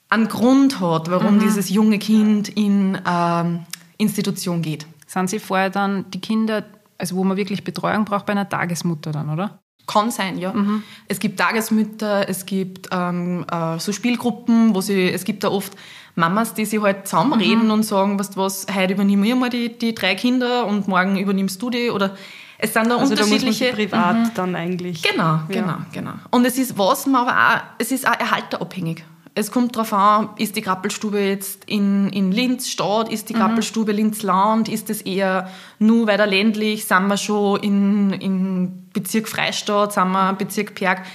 einen 0.07 0.27
Grund 0.27 0.79
hat, 0.79 1.09
warum 1.09 1.35
mhm. 1.35 1.39
dieses 1.39 1.69
junge 1.69 1.99
Kind 1.99 2.47
in 2.49 3.01
ähm, 3.05 3.65
Institution 4.01 4.61
geht. 4.61 4.85
Sind 5.07 5.29
Sie 5.29 5.39
vorher 5.39 5.69
dann 5.69 6.09
die 6.11 6.19
Kinder, 6.19 6.63
also 6.97 7.15
wo 7.15 7.23
man 7.23 7.37
wirklich 7.37 7.63
Betreuung 7.63 8.05
braucht, 8.05 8.25
bei 8.25 8.33
einer 8.33 8.47
Tagesmutter 8.47 9.11
dann, 9.11 9.29
oder? 9.29 9.59
Kann 9.87 10.11
sein, 10.11 10.37
ja. 10.37 10.53
Mhm. 10.53 10.83
Es 11.07 11.19
gibt 11.19 11.39
Tagesmütter, 11.39 12.29
es 12.29 12.45
gibt 12.45 12.89
ähm, 12.91 13.45
äh, 13.51 13.79
so 13.79 13.91
Spielgruppen, 13.91 14.73
wo 14.75 14.81
sie, 14.81 15.09
es 15.09 15.23
gibt 15.23 15.43
da 15.43 15.49
oft 15.49 15.75
Mamas, 16.15 16.53
die 16.53 16.65
sich 16.65 16.81
halt 16.81 17.07
zusammenreden 17.07 17.65
mhm. 17.65 17.71
und 17.71 17.83
sagen, 17.83 18.19
weißt 18.19 18.35
du 18.35 18.41
was, 18.41 18.67
heute 18.73 18.93
übernehme 18.93 19.27
ich 19.27 19.35
mal 19.35 19.49
die, 19.49 19.77
die 19.77 19.95
drei 19.95 20.15
Kinder 20.15 20.65
und 20.65 20.87
morgen 20.87 21.17
übernimmst 21.17 21.61
du 21.61 21.69
die 21.69 21.89
oder 21.89 22.15
es 22.57 22.73
sind 22.73 22.89
da 22.89 22.97
also 22.97 23.11
unterschiedliche. 23.11 23.69
Da 23.69 23.75
privat 23.75 24.15
mhm. 24.15 24.31
dann 24.35 24.55
eigentlich. 24.55 25.01
Genau, 25.01 25.23
ja. 25.23 25.45
genau, 25.49 25.77
genau. 25.91 26.13
Und 26.29 26.45
es 26.45 26.57
ist 26.57 26.77
was 26.77 27.07
man 27.07 27.27
aber 27.27 27.31
auch, 27.31 27.61
es 27.79 27.91
ist 27.91 28.07
auch 28.07 28.19
erhalterabhängig. 28.19 29.03
Es 29.33 29.51
kommt 29.51 29.75
darauf 29.75 29.93
an, 29.93 30.29
ist 30.37 30.55
die 30.57 30.61
Krabbelstube 30.61 31.19
jetzt 31.19 31.65
in, 31.65 32.09
in 32.09 32.31
Linz 32.31 32.69
Stadt, 32.69 33.11
ist 33.11 33.29
die 33.29 33.33
mhm. 33.33 33.87
Linz 33.87 34.23
Land, 34.23 34.67
ist 34.67 34.89
es 34.89 35.01
eher 35.01 35.49
nur 35.79 36.07
weiter 36.07 36.27
ländlich, 36.27 36.85
sind 36.85 37.07
wir 37.07 37.17
schon 37.17 37.59
in, 37.61 38.11
in 38.13 38.89
Bezirk 38.93 39.29
Freistadt, 39.29 39.93
sind 39.93 40.11
wir 40.11 40.33
Bezirk 40.33 40.75
Perg. 40.75 41.05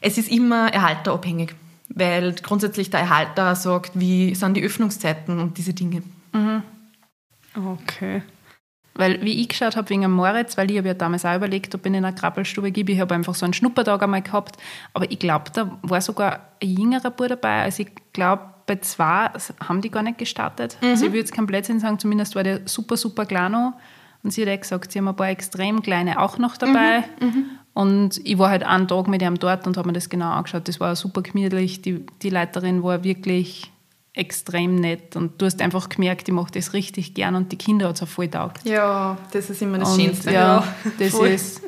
Es 0.00 0.16
ist 0.16 0.30
immer 0.30 0.72
erhalterabhängig 0.72 1.54
weil 1.88 2.34
grundsätzlich 2.34 2.90
der 2.90 3.00
Erhalter 3.00 3.54
sagt, 3.54 3.92
wie 3.94 4.34
sind 4.34 4.54
die 4.54 4.62
Öffnungszeiten 4.62 5.38
und 5.38 5.58
diese 5.58 5.72
Dinge. 5.72 6.02
Mhm. 6.32 6.62
Okay. 7.54 8.22
Weil, 8.96 9.22
wie 9.22 9.40
ich 9.40 9.48
geschaut 9.48 9.76
habe 9.76 9.88
wegen 9.90 10.02
dem 10.02 10.12
Moritz, 10.12 10.56
weil 10.56 10.70
ich 10.70 10.78
habe 10.78 10.88
ja 10.88 10.94
damals 10.94 11.24
auch 11.24 11.36
überlegt, 11.36 11.74
ob 11.74 11.82
ich 11.82 11.86
in 11.86 11.96
einer 11.96 12.12
Krabbelstube 12.12 12.72
gebe, 12.72 12.92
ich 12.92 13.00
habe 13.00 13.14
einfach 13.14 13.34
so 13.34 13.44
einen 13.44 13.52
Schnuppertag 13.52 14.02
einmal 14.02 14.22
gehabt, 14.22 14.56
aber 14.94 15.10
ich 15.10 15.18
glaube, 15.18 15.50
da 15.52 15.78
war 15.82 16.00
sogar 16.00 16.40
ein 16.62 16.68
jüngerer 16.68 17.10
Bub 17.10 17.28
dabei, 17.28 17.62
also 17.62 17.82
ich 17.82 17.90
glaube, 18.12 18.42
bei 18.66 18.76
zwei 18.76 19.30
haben 19.66 19.80
die 19.80 19.90
gar 19.90 20.02
nicht 20.02 20.18
gestartet. 20.18 20.76
Mhm. 20.80 20.88
Also 20.88 21.06
ich 21.06 21.12
würde 21.12 21.20
jetzt 21.20 21.32
kein 21.32 21.46
Blödsinn 21.46 21.78
sagen, 21.78 21.98
zumindest 21.98 22.34
war 22.34 22.42
der 22.42 22.60
super, 22.64 22.96
super 22.96 23.24
klein 23.24 23.52
noch. 23.52 23.74
Und 24.22 24.32
sie 24.32 24.42
hat 24.42 24.52
auch 24.52 24.60
gesagt, 24.60 24.90
sie 24.90 24.98
haben 24.98 25.08
ein 25.08 25.14
paar 25.14 25.28
extrem 25.28 25.82
kleine 25.82 26.20
auch 26.20 26.38
noch 26.38 26.56
dabei. 26.56 27.04
Mhm. 27.20 27.26
Mhm. 27.26 27.44
Und 27.74 28.20
ich 28.24 28.38
war 28.38 28.50
halt 28.50 28.64
einen 28.64 28.88
Tag 28.88 29.06
mit 29.06 29.22
ihm 29.22 29.38
dort 29.38 29.66
und 29.66 29.76
habe 29.76 29.88
mir 29.88 29.92
das 29.92 30.08
genau 30.08 30.30
angeschaut. 30.30 30.66
Das 30.66 30.80
war 30.80 30.96
super 30.96 31.22
gemütlich. 31.22 31.82
Die, 31.82 32.04
die 32.22 32.30
Leiterin 32.30 32.82
war 32.82 33.04
wirklich 33.04 33.70
extrem 34.16 34.76
nett 34.76 35.14
und 35.14 35.40
du 35.40 35.46
hast 35.46 35.60
einfach 35.60 35.88
gemerkt, 35.88 36.26
die 36.26 36.32
macht 36.32 36.56
das 36.56 36.72
richtig 36.72 37.14
gern 37.14 37.34
und 37.34 37.52
die 37.52 37.56
Kinder 37.56 37.88
hat 37.88 37.96
es 37.96 38.02
auch 38.02 38.08
voll 38.08 38.28
taugt. 38.28 38.66
Ja, 38.66 39.18
das 39.32 39.50
ist 39.50 39.62
immer 39.62 39.78
das 39.78 39.92
und, 39.92 40.00
Schönste. 40.00 40.32
Ja, 40.32 40.66
das 40.98 41.10
voll. 41.10 41.28
ist. 41.28 41.60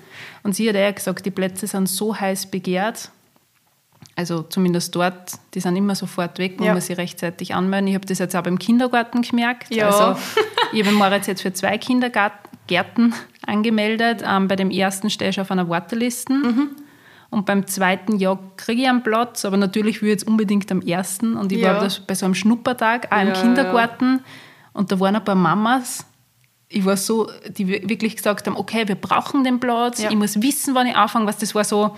Und 0.43 0.55
sie 0.55 0.69
hat 0.69 0.77
auch 0.77 0.95
gesagt, 0.95 1.27
die 1.27 1.31
Plätze 1.31 1.67
sind 1.67 1.89
so 1.89 2.19
heiß 2.19 2.47
begehrt, 2.51 3.11
also 4.19 4.43
zumindest 4.43 4.97
dort, 4.97 5.35
die 5.55 5.61
sind 5.61 5.77
immer 5.77 5.95
sofort 5.95 6.41
weg, 6.41 6.55
wenn 6.59 6.67
ja. 6.67 6.73
man 6.73 6.83
sie 6.83 6.93
rechtzeitig 6.93 7.55
anmelden. 7.55 7.87
Ich 7.87 7.95
habe 7.95 8.05
das 8.05 8.19
jetzt 8.19 8.35
auch 8.35 8.43
beim 8.43 8.59
Kindergarten 8.59 9.23
gemerkt. 9.23 9.73
Ja. 9.73 9.91
Also 9.91 10.21
ich 10.73 10.85
habe 10.85 10.97
Moritz 10.97 11.29
jetzt 11.29 11.43
für 11.43 11.53
zwei 11.53 11.79
Kindergärten 11.79 13.15
angemeldet. 13.47 14.25
Ähm, 14.27 14.49
bei 14.49 14.57
dem 14.57 14.73
ersten 14.73 15.09
stehe 15.09 15.31
ich 15.31 15.41
auf 15.41 15.53
einer 15.53 15.69
Warteliste. 15.69 16.33
Mhm. 16.33 16.71
Und 17.31 17.45
beim 17.47 17.67
zweiten 17.67 18.17
Jahr 18.17 18.39
kriege 18.57 18.83
ich 18.83 18.89
einen 18.89 19.03
Platz, 19.03 19.45
aber 19.45 19.57
natürlich 19.59 20.01
will 20.01 20.09
ich 20.09 20.15
jetzt 20.15 20.27
unbedingt 20.27 20.71
am 20.73 20.81
ersten. 20.81 21.37
Und 21.37 21.53
ich 21.53 21.59
Ja. 21.61 21.75
war 21.75 21.81
das 21.85 22.01
bei 22.01 22.15
so 22.15 22.25
einem 22.25 22.35
Schnuppertag, 22.35 23.09
auch 23.13 23.21
im 23.21 23.29
Ja, 23.29 23.35
Kindergarten. 23.35 24.21
Und 24.73 24.91
da 24.91 24.99
waren 25.01 25.15
ein 25.17 25.25
paar 25.25 25.35
Mamas, 25.35 26.07
ich 26.71 26.85
war 26.85 26.97
so, 26.97 27.31
die 27.49 27.67
wir- 27.67 27.89
wirklich 27.89 28.17
gesagt 28.17 28.47
haben, 28.47 28.57
okay, 28.57 28.87
wir 28.89 28.95
brauchen 28.95 29.43
den 29.45 29.59
Platz, 29.61 30.03
Ja. 30.03 30.11
ich 30.11 30.17
muss 30.17 30.41
wissen, 30.43 30.75
wann 30.75 30.87
ich 30.87 30.97
anfange, 30.97 31.27
was 31.27 31.39
das 31.39 31.55
war 31.55 31.65
so... 31.65 31.97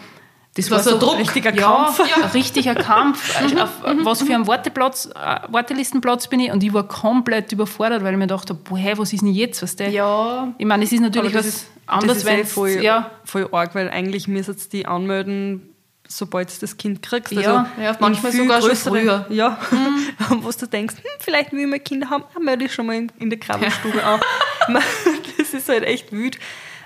Das 0.54 0.71
war 0.71 0.80
so 0.80 0.99
Druck. 0.99 1.19
Richtiger 1.19 1.54
ja, 1.54 1.62
Kampf. 1.62 1.99
Ja, 2.00 2.25
ein 2.25 2.30
richtiger 2.30 2.75
Kampf. 2.75 3.37
Also 3.40 3.57
auf 3.61 3.71
was 4.02 4.23
für 4.23 4.35
einen 4.35 4.47
Warteplatz, 4.47 5.07
äh, 5.07 5.40
Wartelistenplatz 5.49 6.26
bin 6.26 6.40
ich? 6.40 6.50
Und 6.50 6.62
ich 6.64 6.73
war 6.73 6.87
komplett 6.88 7.52
überfordert, 7.52 8.02
weil 8.02 8.14
ich 8.14 8.19
mir 8.19 8.26
dachte, 8.26 8.54
boah, 8.54 8.78
was 8.97 9.12
ist 9.12 9.23
denn 9.23 9.28
jetzt? 9.33 9.62
Was 9.62 9.76
der? 9.76 9.90
Ja. 9.90 10.52
Ich 10.59 10.66
meine, 10.66 10.85
es 10.85 10.92
ist 10.92 11.00
natürlich 11.00 11.33
das 11.33 11.47
was 11.47 11.54
ist, 11.54 11.66
anderes, 11.87 12.09
das 12.09 12.19
ist 12.19 12.25
wenn 12.26 12.40
eh 12.40 12.45
voll, 12.45 12.71
ja, 12.83 13.11
voll 13.25 13.49
arg, 13.52 13.75
weil 13.76 13.88
eigentlich 13.90 14.26
müssen 14.26 14.57
sie 14.59 14.69
die 14.69 14.87
anmelden, 14.87 15.71
sobald 16.09 16.50
du 16.54 16.61
das 16.61 16.76
Kind 16.76 17.00
kriegst. 17.02 17.30
Also 17.37 17.49
Ja, 17.49 17.66
ja, 17.80 17.97
manchmal 18.00 18.33
sogar 18.33 18.61
schon 18.61 18.71
größere- 18.73 18.88
früher. 18.88 19.26
Ja, 19.30 19.57
wo 20.28 20.50
du 20.50 20.66
denkst, 20.66 20.97
hm, 20.97 21.04
vielleicht 21.21 21.52
will 21.52 21.61
ich 21.61 21.66
mal 21.69 21.78
Kinder 21.78 22.11
haben, 22.11 22.25
dann 22.35 22.45
melde 22.45 22.64
ich 22.64 22.75
schon 22.75 22.87
mal 22.87 22.97
in, 22.97 23.12
in 23.21 23.30
der 23.30 23.38
Krabbelstube 23.38 24.02
an. 24.04 24.21
Man, 24.69 24.83
das 25.38 25.54
ist 25.54 25.69
halt 25.69 25.85
echt 25.85 26.11
wütend. 26.11 26.42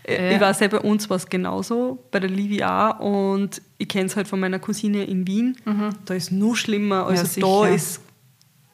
Ja. 0.09 0.31
Ich 0.33 0.41
weiß 0.41 0.61
ja, 0.61 0.69
bei 0.69 0.81
uns 0.81 1.09
war 1.09 1.17
es 1.17 1.27
genauso, 1.27 1.99
bei 2.11 2.21
der 2.21 2.29
Livi 2.31 2.63
auch. 2.63 2.99
Und 3.01 3.63
ich 3.79 3.89
kenne 3.89 4.07
es 4.07 4.17
halt 4.17 4.29
von 4.29 4.39
meiner 4.41 4.59
Cousine 4.59 5.05
in 5.05 5.27
Wien. 5.27 5.57
Da 6.05 6.15
ist 6.15 6.31
nur 6.31 6.57
schlimmer. 6.57 7.07
Also 7.07 7.23
da 7.23 7.29
sicher. 7.29 7.69
ist, 7.75 8.01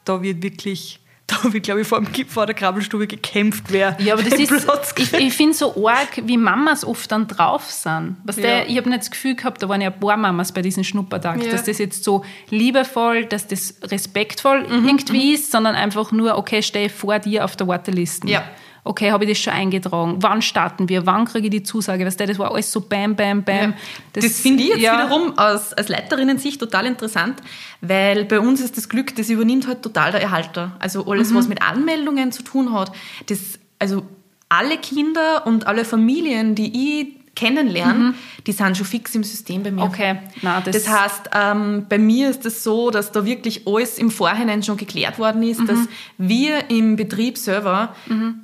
da 0.05 0.21
wird 0.23 0.43
wirklich, 0.43 0.99
da 1.29 1.37
wird, 1.53 1.63
glaube 1.63 1.83
ich, 1.83 1.87
vor, 1.87 2.01
dem, 2.03 2.27
vor 2.27 2.47
der 2.47 2.57
Krabbelstube 2.57 3.07
gekämpft, 3.07 3.67
wer 3.69 3.97
Ja, 4.01 4.15
aber 4.15 4.25
das 4.25 4.37
ist, 4.41 4.49
Platz 4.65 4.93
ich, 4.99 5.13
ich 5.13 5.33
finde 5.33 5.55
so 5.55 5.87
arg, 5.87 6.21
wie 6.25 6.37
Mamas 6.37 6.85
oft 6.85 7.13
dann 7.13 7.29
drauf 7.29 7.71
sind. 7.71 8.17
Weißt 8.25 8.39
Ja. 8.41 8.65
ich 8.67 8.77
habe 8.77 8.89
nicht 8.89 9.03
das 9.03 9.11
Gefühl 9.13 9.37
gehabt, 9.37 9.63
da 9.63 9.69
waren 9.69 9.81
ja 9.81 9.91
ein 9.91 10.01
paar 10.01 10.17
Mamas 10.17 10.51
bei 10.51 10.63
diesem 10.63 10.83
Schnuppertag, 10.83 11.45
Ja. 11.45 11.53
dass 11.53 11.63
das 11.63 11.79
jetzt 11.79 12.03
so 12.03 12.25
liebevoll, 12.49 13.27
dass 13.27 13.47
das 13.47 13.77
respektvoll 13.85 14.67
Mhm, 14.69 14.89
irgendwie 14.89 15.35
ist, 15.35 15.53
sondern 15.53 15.77
einfach 15.77 16.11
nur, 16.11 16.37
okay, 16.37 16.61
stehe 16.61 16.89
vor 16.91 17.21
dir 17.21 17.45
auf 17.45 17.55
der 17.55 17.69
Warteliste. 17.69 18.27
Ja. 18.29 18.43
Okay, 18.83 19.11
habe 19.13 19.25
ich 19.25 19.31
das 19.31 19.39
schon 19.39 19.53
eingetragen? 19.53 20.17
Wann 20.21 20.41
starten 20.43 20.89
wir? 20.89 21.05
Wann 21.07 21.27
kriege 21.27 21.47
ich 21.47 21.51
die 21.51 21.63
Zusage? 21.63 22.05
Weißt 22.07 22.19
du, 22.19 22.27
das 22.27 22.39
war 22.39 22.53
alles 22.53 22.73
so 22.73 22.81
bam, 22.81 23.15
bam, 23.15 23.43
bam. 23.43 23.75
Das, 24.13 24.41
finde 24.41 24.63
ich 24.63 24.69
jetzt 24.71 24.81
ja, 24.81 25.05
wiederum 25.05 25.39
aus, 25.39 25.73
als 25.75 25.89
Leiterinnen-Sicht 25.89 26.59
total 26.59 26.87
interessant, 26.87 27.43
weil 27.81 28.25
bei 28.25 28.41
uns 28.41 28.61
ist 28.61 28.77
das 28.77 28.89
Glück, 28.89 29.15
das 29.17 29.29
übernimmt 29.29 29.67
halt 29.67 29.83
total 29.83 30.13
der 30.13 30.23
Erhalter. 30.23 30.77
Also 30.79 31.05
Mhm. 31.05 31.11
alles, 31.11 31.35
was 31.35 31.49
mit 31.49 31.63
Anmeldungen 31.63 32.33
zu 32.33 32.43
tun 32.43 32.73
hat, 32.73 32.93
das, 33.29 33.59
also 33.79 34.03
alle 34.49 34.79
Kinder 34.79 35.47
und 35.47 35.67
alle 35.67 35.85
Familien, 35.85 36.55
die 36.55 37.01
ich 37.01 37.20
kennenlerne, 37.41 38.15
die 38.47 38.53
sind 38.53 38.77
schon 38.77 38.87
fix 38.87 39.15
im 39.15 39.25
System 39.25 39.63
bei 39.63 39.71
mir. 39.71 39.85
Mhm. 39.85 39.91
Okay, 39.91 40.19
na, 40.43 40.61
das, 40.61 40.77
Das 40.77 40.89
heißt, 40.89 41.31
ähm, 41.35 41.87
bei 41.89 41.99
mir 41.99 42.31
ist 42.31 42.45
es 42.45 42.63
so, 42.63 42.91
dass 42.91 43.13
da 43.13 43.25
wirklich 43.25 43.67
alles 43.67 43.99
im 43.99 44.11
Vorhinein 44.11 44.63
schon 44.63 44.77
geklärt 44.77 45.19
worden 45.19 45.43
ist, 45.43 45.61
dass 45.67 45.79
wir 46.19 46.71
im 46.71 46.97
Betrieb 46.97 47.39
selber 47.39 47.95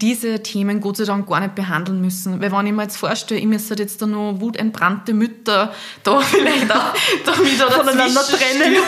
diese 0.01 0.43
Themen 0.43 0.81
Gott 0.81 0.97
sei 0.97 1.05
Dank 1.05 1.29
gar 1.29 1.41
nicht 1.41 1.55
behandeln 1.55 2.01
müssen. 2.01 2.41
Weil 2.41 2.53
wenn 2.53 2.67
ich 2.67 2.73
mir 2.73 2.83
jetzt 2.83 2.97
vorstelle, 2.97 3.41
ich 3.41 3.47
müsste 3.47 3.75
jetzt 3.75 4.01
da 4.01 4.07
noch 4.07 4.41
wutentbrannte 4.41 5.13
Mütter 5.13 5.73
da 6.03 6.21
vielleicht 6.21 6.71
auch 6.71 6.95
da 7.25 7.33
wieder 7.39 7.71
Voneinander 7.71 8.23
trennen. 8.23 8.77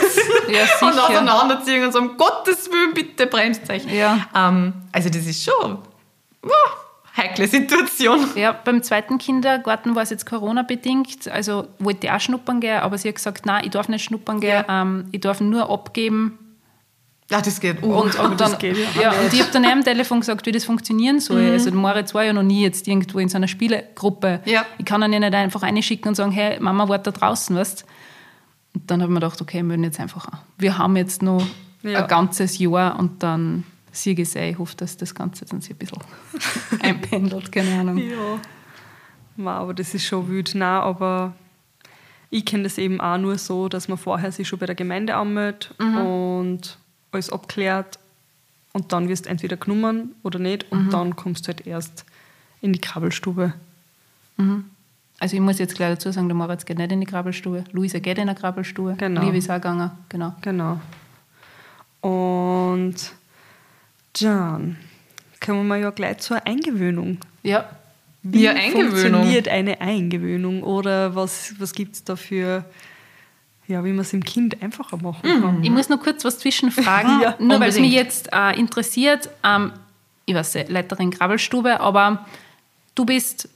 Ja, 0.48 0.86
und 0.86 0.98
auseinanderziehen 0.98 1.84
und 1.84 1.92
sagen, 1.92 2.10
um 2.10 2.16
Gottes 2.16 2.70
Willen, 2.70 2.94
bitte 2.94 3.26
bremst 3.26 3.68
euch. 3.70 3.84
Ja. 3.84 4.26
Ähm, 4.34 4.72
also 4.92 5.08
das 5.10 5.26
ist 5.26 5.44
schon 5.44 5.78
uh, 6.44 6.50
heikle 7.18 7.46
Situation. 7.48 8.26
Ja, 8.36 8.52
beim 8.52 8.82
zweiten 8.82 9.18
Kindergarten 9.18 9.94
war 9.94 10.02
es 10.02 10.10
jetzt 10.10 10.24
Corona-bedingt. 10.26 11.28
Also 11.28 11.66
wollte 11.78 12.06
ich 12.06 12.12
auch 12.12 12.20
schnuppern 12.20 12.60
gehen, 12.60 12.78
aber 12.78 12.96
sie 12.96 13.08
hat 13.08 13.16
gesagt, 13.16 13.44
nein, 13.46 13.62
ich 13.64 13.70
darf 13.70 13.88
nicht 13.88 14.04
schnuppern 14.04 14.40
gehen, 14.40 14.64
ähm, 14.68 15.06
ich 15.12 15.20
darf 15.20 15.40
nur 15.40 15.70
abgeben. 15.70 16.38
Ja, 17.30 17.42
das 17.42 17.60
geht. 17.60 17.82
Und, 17.82 18.18
und, 18.18 18.40
das 18.40 18.52
dann, 18.52 18.58
geht 18.58 18.78
ja 18.96 19.02
ja, 19.02 19.10
und 19.10 19.32
ich 19.34 19.40
habe 19.42 19.52
dann 19.52 19.64
am 19.66 19.84
Telefon 19.84 20.20
gesagt, 20.20 20.46
wie 20.46 20.52
das 20.52 20.64
funktionieren 20.64 21.20
soll. 21.20 21.42
Mhm. 21.42 21.52
Also 21.52 21.70
Moritz 21.72 22.14
war 22.14 22.24
ja 22.24 22.32
noch 22.32 22.42
nie 22.42 22.62
jetzt 22.62 22.88
irgendwo 22.88 23.18
in 23.18 23.28
so 23.28 23.36
einer 23.36 23.48
Spielegruppe. 23.48 24.40
Ja. 24.46 24.64
Ich 24.78 24.86
kann 24.86 25.02
ihn 25.02 25.12
ja 25.12 25.18
nicht 25.20 25.34
einfach 25.34 25.62
reinschicken 25.62 26.08
und 26.08 26.14
sagen, 26.14 26.32
hey, 26.32 26.58
Mama, 26.58 26.88
warte 26.88 27.12
da 27.12 27.18
draußen, 27.18 27.54
weißt 27.54 27.84
Und 28.74 28.90
dann 28.90 29.02
habe 29.02 29.10
ich 29.10 29.14
mir 29.14 29.20
gedacht, 29.20 29.42
okay, 29.42 29.58
wir 29.58 29.64
melden 29.64 29.84
jetzt 29.84 30.00
einfach 30.00 30.26
an. 30.26 30.38
Wir 30.56 30.78
haben 30.78 30.96
jetzt 30.96 31.22
noch 31.22 31.46
Ja. 31.82 32.02
ein 32.02 32.08
ganzes 32.08 32.58
Jahr 32.58 32.98
und 32.98 33.22
dann 33.22 33.64
siege 34.02 34.22
ich 34.22 34.34
Ich 34.36 34.58
hoffe, 34.58 34.76
dass 34.76 34.96
das 34.96 35.14
Ganze 35.14 35.44
dann 35.44 35.60
sich 35.60 35.72
ein 35.72 35.76
bisschen 35.78 35.98
einpendelt, 36.80 37.50
keine 37.52 37.80
Ahnung. 37.80 37.98
Ja. 37.98 38.38
Ma, 39.36 39.58
aber 39.58 39.74
das 39.74 39.94
ist 39.94 40.04
schon 40.04 40.28
wild. 40.28 40.54
Nein, 40.54 40.80
aber 40.82 41.34
ich 42.30 42.44
kenne 42.44 42.64
das 42.64 42.76
eben 42.78 43.00
auch 43.00 43.18
nur 43.18 43.38
so, 43.38 43.68
dass 43.68 43.88
man 43.88 43.96
vorher 43.98 44.32
sich 44.32 44.48
schon 44.48 44.58
bei 44.58 44.66
der 44.66 44.74
Gemeinde 44.74 45.14
anmeldet 45.14 45.72
und 45.78 46.78
alles 47.12 47.30
abklärt 47.30 47.98
und 48.72 48.92
dann 48.92 49.08
wirst 49.08 49.26
du 49.26 49.30
entweder 49.30 49.56
genommen 49.56 50.14
oder 50.22 50.38
nicht 50.38 50.70
und 50.70 50.90
dann 50.92 51.16
kommst 51.16 51.44
du 51.44 51.48
halt 51.48 51.66
erst 51.66 52.04
in 52.60 52.72
die 52.72 52.80
Krabbelstube. 52.80 53.54
Also 55.20 55.34
ich 55.36 55.40
muss 55.40 55.58
jetzt 55.58 55.74
gleich 55.74 55.90
dazu 55.94 56.12
sagen, 56.12 56.28
der 56.28 56.36
Moritz 56.36 56.64
geht 56.66 56.78
nicht 56.78 56.92
in 56.92 57.00
die 57.00 57.06
Krabbelstube, 57.06 57.64
Luisa 57.72 57.98
geht 57.98 58.18
in 58.18 58.28
die 58.28 58.34
Krabbelstube, 58.34 58.94
Genau. 58.98 59.22
Liebe 59.22 59.38
ist 59.38 59.50
auch 59.50 59.54
gegangen, 59.54 59.90
genau. 60.08 60.34
Genau. 60.42 60.80
Und 62.02 62.94
John, 64.20 64.76
kommen 65.44 65.66
wir 65.68 65.76
ja 65.76 65.90
gleich 65.90 66.18
zur 66.18 66.44
Eingewöhnung. 66.46 67.18
Ja, 67.42 67.68
Wie 68.22 68.42
Ja, 68.42 68.52
Eingewöhnung. 68.52 68.90
funktioniert 68.90 69.48
eine 69.48 69.80
Eingewöhnung 69.80 70.62
oder 70.62 71.14
was, 71.14 71.54
was 71.58 71.72
gibt 71.72 71.94
es 71.94 72.04
da 72.04 72.16
für, 72.16 72.64
ja, 73.66 73.84
wie 73.84 73.90
man 73.90 74.00
es 74.00 74.10
dem 74.10 74.24
Kind 74.24 74.60
einfacher 74.62 74.96
machen 74.96 75.22
kann? 75.40 75.62
Ich 75.62 75.70
muss 75.70 75.88
noch 75.88 76.00
kurz 76.02 76.24
was 76.24 76.38
zwischenfragen, 76.38 77.20
Ja, 77.22 77.36
nur 77.38 77.60
weil 77.60 77.68
es 77.70 77.78
mich 77.78 77.92
jetzt 77.92 78.28
äh, 78.32 78.58
interessiert. 78.58 79.30
Ähm, 79.44 79.72
ich 80.26 80.34
weiß 80.34 80.54
nicht, 80.54 80.68
Leiterin 80.68 81.10
Krabbelstube, 81.10 81.80
aber 81.80 82.26
du 82.94 83.04
bist 83.06 83.48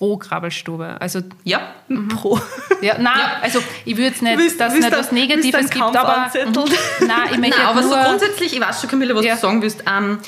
pro 0.00 0.16
Krabbelstube. 0.16 0.96
Also, 0.98 1.20
Ja. 1.44 1.60
Pro. 2.08 2.40
ja, 2.80 2.96
nein, 2.98 3.20
also 3.42 3.58
ich 3.84 3.96
würde 3.98 4.04
jetzt 4.08 4.22
nicht, 4.22 4.38
Willst- 4.38 4.58
dass 4.58 4.72
es 4.72 4.80
nicht 4.80 4.90
was 4.92 5.12
Negatives 5.12 5.68
gibt, 5.68 5.74
Kampf 5.74 5.94
aber 5.94 6.30
nein, 7.06 7.28
ich 7.32 7.38
möchte 7.38 7.58
Nein, 7.58 7.66
aber 7.66 7.82
so 7.82 7.90
nur, 7.90 7.98
grundsätzlich, 8.04 8.54
ich 8.54 8.60
weiß 8.62 8.80
schon, 8.80 8.88
Camilla, 8.88 9.14
was 9.14 9.26
Ja. 9.26 9.34
du 9.34 9.40
sagen 9.42 9.60
willst. 9.60 9.84
Ähm, 9.86 10.18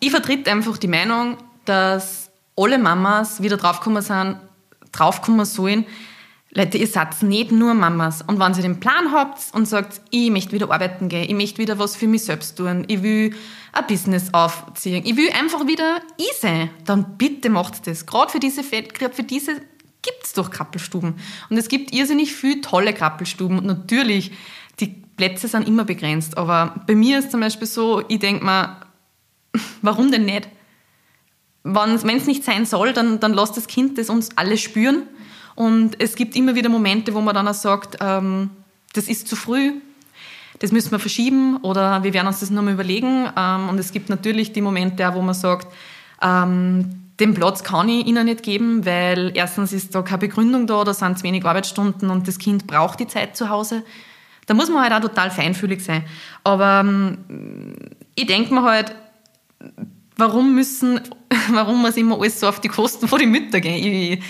ich 0.00 0.10
vertrete 0.10 0.50
einfach 0.50 0.78
die 0.78 0.88
Meinung, 0.88 1.36
dass 1.64 2.28
alle 2.56 2.76
Mamas 2.78 3.40
wieder 3.40 3.56
draufgekommen 3.56 4.02
sind, 4.02 4.36
draufkommen 4.90 5.46
sollen, 5.46 5.86
Leute, 6.52 6.78
ihr 6.78 6.88
seid 6.88 7.22
nicht 7.22 7.52
nur 7.52 7.74
Mamas. 7.74 8.22
Und 8.22 8.40
wenn 8.40 8.54
ihr 8.54 8.62
den 8.62 8.80
Plan 8.80 9.12
habt 9.12 9.54
und 9.54 9.66
sagt, 9.66 10.00
ich 10.10 10.30
möchte 10.30 10.50
wieder 10.52 10.70
arbeiten 10.70 11.08
gehen, 11.08 11.28
ich 11.28 11.34
möchte 11.34 11.58
wieder 11.58 11.78
was 11.78 11.94
für 11.94 12.08
mich 12.08 12.24
selbst 12.24 12.56
tun, 12.56 12.84
ich 12.88 13.04
will 13.04 13.36
ein 13.72 13.86
Business 13.86 14.34
aufziehen, 14.34 15.04
ich 15.06 15.16
will 15.16 15.30
einfach 15.30 15.68
wieder 15.68 16.00
ich 16.16 16.32
sein, 16.40 16.70
dann 16.84 17.16
bitte 17.16 17.50
macht 17.50 17.86
das. 17.86 18.04
Gerade 18.04 18.32
für 18.32 18.40
diese, 18.40 18.62
gerade 18.62 19.14
für 19.14 19.22
diese 19.22 19.60
gibt 20.02 20.24
es 20.24 20.32
doch 20.32 20.50
Krabbelstuben. 20.50 21.14
Und 21.50 21.56
es 21.56 21.68
gibt 21.68 21.94
irrsinnig 21.94 22.34
viele 22.34 22.62
tolle 22.62 22.94
Krabbelstuben. 22.94 23.58
Und 23.58 23.66
natürlich, 23.66 24.32
die 24.80 24.88
Plätze 25.16 25.46
sind 25.46 25.68
immer 25.68 25.84
begrenzt. 25.84 26.36
Aber 26.36 26.82
bei 26.86 26.96
mir 26.96 27.20
ist 27.20 27.30
zum 27.30 27.40
Beispiel 27.40 27.68
so, 27.68 28.02
ich 28.08 28.18
denke 28.18 28.44
mir, 28.44 28.76
warum 29.82 30.10
denn 30.10 30.24
nicht? 30.24 30.48
Wenn 31.62 31.94
es 31.94 32.26
nicht 32.26 32.42
sein 32.42 32.66
soll, 32.66 32.92
dann, 32.92 33.20
dann 33.20 33.34
lasst 33.34 33.56
das 33.56 33.68
Kind 33.68 33.98
das 33.98 34.10
uns 34.10 34.30
alle 34.36 34.56
spüren. 34.56 35.06
Und 35.60 36.00
es 36.00 36.14
gibt 36.14 36.36
immer 36.36 36.54
wieder 36.54 36.70
Momente, 36.70 37.12
wo 37.12 37.20
man 37.20 37.34
dann 37.34 37.46
auch 37.46 37.52
sagt, 37.52 37.98
ähm, 38.00 38.48
das 38.94 39.08
ist 39.08 39.28
zu 39.28 39.36
früh, 39.36 39.72
das 40.58 40.72
müssen 40.72 40.90
wir 40.90 40.98
verschieben 40.98 41.58
oder 41.58 42.02
wir 42.02 42.14
werden 42.14 42.28
uns 42.28 42.40
das 42.40 42.48
nochmal 42.48 42.72
überlegen. 42.72 43.28
Ähm, 43.36 43.68
und 43.68 43.78
es 43.78 43.92
gibt 43.92 44.08
natürlich 44.08 44.54
die 44.54 44.62
Momente, 44.62 45.06
auch, 45.06 45.14
wo 45.14 45.20
man 45.20 45.34
sagt, 45.34 45.68
ähm, 46.22 47.10
den 47.20 47.34
Platz 47.34 47.62
kann 47.62 47.90
ich 47.90 48.06
ihnen 48.06 48.24
nicht 48.24 48.42
geben, 48.42 48.86
weil 48.86 49.32
erstens 49.34 49.74
ist 49.74 49.94
da 49.94 50.00
keine 50.00 50.20
Begründung 50.20 50.66
da, 50.66 50.82
da 50.82 50.94
sind 50.94 51.18
zu 51.18 51.24
wenig 51.24 51.44
Arbeitsstunden 51.44 52.08
und 52.08 52.26
das 52.26 52.38
Kind 52.38 52.66
braucht 52.66 52.98
die 52.98 53.06
Zeit 53.06 53.36
zu 53.36 53.50
Hause. 53.50 53.82
Da 54.46 54.54
muss 54.54 54.70
man 54.70 54.82
halt 54.82 54.94
auch 54.94 55.06
total 55.06 55.30
feinfühlig 55.30 55.84
sein. 55.84 56.04
Aber 56.42 56.80
ähm, 56.80 57.76
ich 58.14 58.24
denke 58.24 58.54
mir 58.54 58.62
halt, 58.62 58.94
warum 60.16 60.54
müssen, 60.54 61.02
warum 61.50 61.82
muss 61.82 61.98
immer 61.98 62.18
alles 62.18 62.40
so 62.40 62.48
auf 62.48 62.60
die 62.60 62.68
Kosten 62.68 63.08
von 63.08 63.18
den 63.18 63.30
Müttern 63.30 63.60
gehen? 63.60 63.84
Ich, 63.84 64.22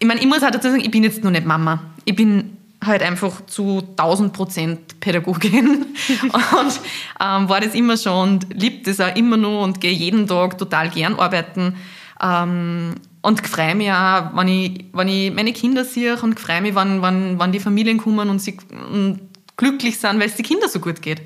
ich 0.00 0.06
meine, 0.06 0.20
ich 0.20 0.26
muss 0.26 0.42
halt 0.42 0.54
dazu 0.54 0.68
sagen, 0.68 0.80
ich 0.80 0.90
bin 0.90 1.04
jetzt 1.04 1.22
noch 1.22 1.30
nicht 1.30 1.46
Mama. 1.46 1.82
Ich 2.06 2.16
bin 2.16 2.56
halt 2.84 3.02
einfach 3.02 3.44
zu 3.46 3.82
1000 3.90 4.32
Prozent 4.32 5.00
Pädagogin 5.00 5.68
und 6.22 6.80
ähm, 7.20 7.48
war 7.48 7.60
das 7.60 7.74
immer 7.74 7.98
schon 7.98 8.30
und 8.30 8.46
liebe 8.54 8.82
das 8.82 8.98
auch 9.00 9.14
immer 9.14 9.36
noch 9.36 9.62
und 9.62 9.80
gehe 9.80 9.92
jeden 9.92 10.26
Tag 10.26 10.56
total 10.56 10.88
gern 10.88 11.14
arbeiten. 11.16 11.76
Ähm, 12.22 12.94
und 13.22 13.46
freue 13.46 13.74
mich 13.74 13.92
auch, 13.92 14.34
wenn 14.34 14.48
ich, 14.48 14.84
wenn 14.94 15.08
ich 15.08 15.34
meine 15.34 15.52
Kinder 15.52 15.84
sehe 15.84 16.16
und 16.16 16.40
freue 16.40 16.62
mich, 16.62 16.74
wenn, 16.74 17.02
wenn, 17.02 17.38
wenn 17.38 17.52
die 17.52 17.60
Familien 17.60 17.98
kommen 17.98 18.30
und 18.30 18.38
sie 18.38 18.56
und 18.90 19.20
glücklich 19.58 19.98
sind, 19.98 20.18
weil 20.18 20.28
es 20.28 20.36
den 20.36 20.46
Kindern 20.46 20.70
so 20.70 20.80
gut 20.80 21.02
geht. 21.02 21.20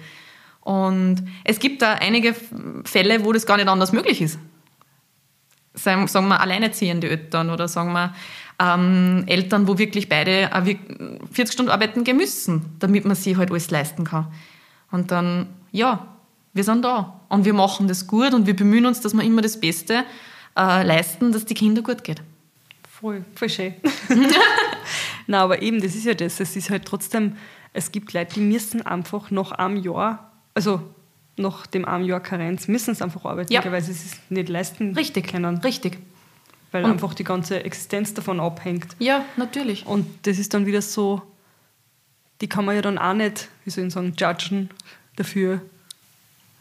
Und 0.63 1.23
es 1.45 1.61
gibt 1.61 1.83
da 1.83 1.93
einige 1.93 2.35
Fälle, 2.85 3.25
wo 3.25 3.33
das 3.33 3.47
gar 3.47 3.59
nicht 3.59 3.69
anders 3.69 3.93
möglich 3.93 4.21
ist. 4.21 4.41
Sagen 5.75 6.09
sagen 6.09 6.27
wir 6.29 6.41
alleinerziehende 6.41 7.09
Eltern 7.09 7.51
oder 7.51 7.69
sagen 7.69 7.93
wir 7.93 8.13
ähm, 8.59 9.25
Eltern, 9.27 9.67
wo 9.67 9.79
wirklich 9.79 10.09
beide 10.09 10.51
äh, 10.53 10.65
wir- 10.65 10.79
40 11.33 11.53
Stunden 11.53 11.71
arbeiten 11.73 12.05
gehen 12.05 12.17
müssen, 12.17 12.65
damit 12.79 13.05
man 13.05 13.17
sich 13.17 13.37
halt 13.37 13.51
alles 13.51 13.71
leisten 13.71 14.05
kann. 14.05 14.29
Und 14.91 15.11
dann, 15.11 15.49
ja, 15.73 16.07
wir 16.53 16.63
sind 16.65 16.85
da 16.85 17.21
und 17.29 17.45
wir 17.45 17.53
machen 17.55 17.89
das 17.89 18.07
gut 18.07 18.33
und 18.33 18.47
wir 18.47 18.55
bemühen 18.55 18.87
uns, 18.87 19.01
dass 19.01 19.13
wir 19.15 19.23
immer 19.25 19.43
das 19.43 19.59
Beste 19.59 20.05
äh, 20.57 20.83
leisten, 20.85 21.33
dass 21.33 21.45
die 21.45 21.55
Kinder 21.55 21.83
gut 21.83 22.05
geht. 22.05 22.23
Voll, 22.89 23.25
voll 23.35 23.49
schön. 23.49 23.75
Na, 25.27 25.41
aber 25.43 25.63
eben, 25.63 25.81
das 25.83 25.95
ist 25.95 26.05
ja 26.07 26.15
das. 26.15 26.39
Es 26.41 26.55
ist 26.57 26.71
halt 26.71 26.85
trotzdem, 26.85 27.37
es 27.73 27.91
gibt 27.91 28.13
Leute, 28.13 28.35
die 28.35 28.41
müssen 28.41 28.83
einfach 28.83 29.31
nach 29.31 29.53
einem 29.53 29.77
Jahr, 29.77 30.31
also 30.55 30.81
nach 31.37 31.67
dem 31.67 31.85
einem 31.85 32.05
Jahr 32.05 32.21
Karenz, 32.21 32.69
müssen 32.69 32.95
sie 32.95 33.03
einfach 33.03 33.25
arbeiten, 33.25 33.53
Ja. 33.53 33.65
weil 33.71 33.83
sie 33.83 33.91
es 33.93 34.17
nicht 34.29 34.49
leisten 34.49 34.95
Richtig, 34.95 35.27
können. 35.33 35.59
richtig. 35.59 35.99
Weil 36.75 36.85
Und- 36.85 36.91
einfach 36.91 37.15
die 37.15 37.23
ganze 37.23 37.63
Existenz 37.63 38.15
davon 38.15 38.41
abhängt. 38.41 38.97
Ja, 38.99 39.25
natürlich. 39.37 39.87
Und 39.87 40.07
das 40.27 40.39
ist 40.41 40.53
dann 40.55 40.67
wieder 40.67 40.83
so, 40.83 41.23
die 42.41 42.49
kann 42.49 42.65
man 42.65 42.75
ja 42.75 42.83
dann 42.83 42.99
auch 42.99 43.15
nicht, 43.15 43.49
wie 43.65 43.71
soll 43.71 43.87
ich 43.87 43.93
sagen, 43.95 44.13
judgen 44.19 44.71
dafür. 45.15 45.61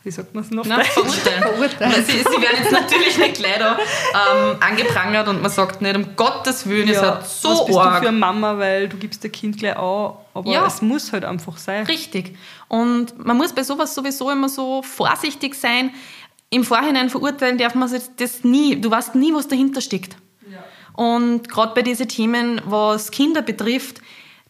Wie 0.04 0.12
sagt 0.12 0.36
man 0.36 0.44
es 0.44 0.52
noch? 0.52 0.66
Nein, 0.66 0.86
verurteilen. 0.86 1.42
Verurteilen. 1.42 2.06
Sie, 2.06 2.12
sie 2.12 2.26
werden 2.26 2.58
jetzt 2.62 2.72
natürlich 2.74 3.18
nicht 3.18 3.44
da 3.60 3.78
ähm, 3.80 4.58
angeprangert 4.60 5.28
und 5.30 5.42
man 5.42 5.50
sagt 5.50 5.82
nicht, 5.82 5.96
um 5.96 6.16
Gottes 6.16 6.68
Willen, 6.68 6.90
ihr 6.90 6.96
seid 7.00 7.22
was 7.22 7.42
so 7.42 7.66
bist 7.66 7.78
arg. 7.80 7.96
du 7.96 8.02
für 8.04 8.08
eine 8.10 8.18
Mama, 8.18 8.58
weil 8.60 8.90
du 8.90 8.98
gibst 8.98 9.24
dein 9.24 9.32
Kind 9.32 9.58
gleich 9.58 9.78
an, 9.78 10.14
aber 10.36 10.52
Ja. 10.52 10.68
es 10.68 10.82
muss 10.84 11.12
halt 11.14 11.24
einfach 11.26 11.58
sein. 11.58 11.86
Richtig. 11.88 12.38
Und 12.68 13.18
man 13.26 13.38
muss 13.38 13.54
bei 13.54 13.64
sowas 13.64 13.96
sowieso 13.96 14.30
immer 14.30 14.50
so 14.50 14.84
vorsichtig 14.84 15.56
sein. 15.56 15.92
Im 16.54 16.64
Vorhinein 16.64 17.10
verurteilen 17.10 17.58
darf 17.58 17.74
man 17.74 17.90
das 18.18 18.44
nie. 18.44 18.80
Du 18.80 18.92
weißt 18.92 19.16
nie, 19.16 19.34
was 19.34 19.48
dahinter 19.48 19.82
steckt. 19.82 20.18
Und 20.96 21.50
gerade 21.50 21.74
bei 21.74 21.82
diesen 21.82 22.08
Themen, 22.08 22.62
was 22.66 23.10
Kinder 23.10 23.42
betrifft, 23.42 24.02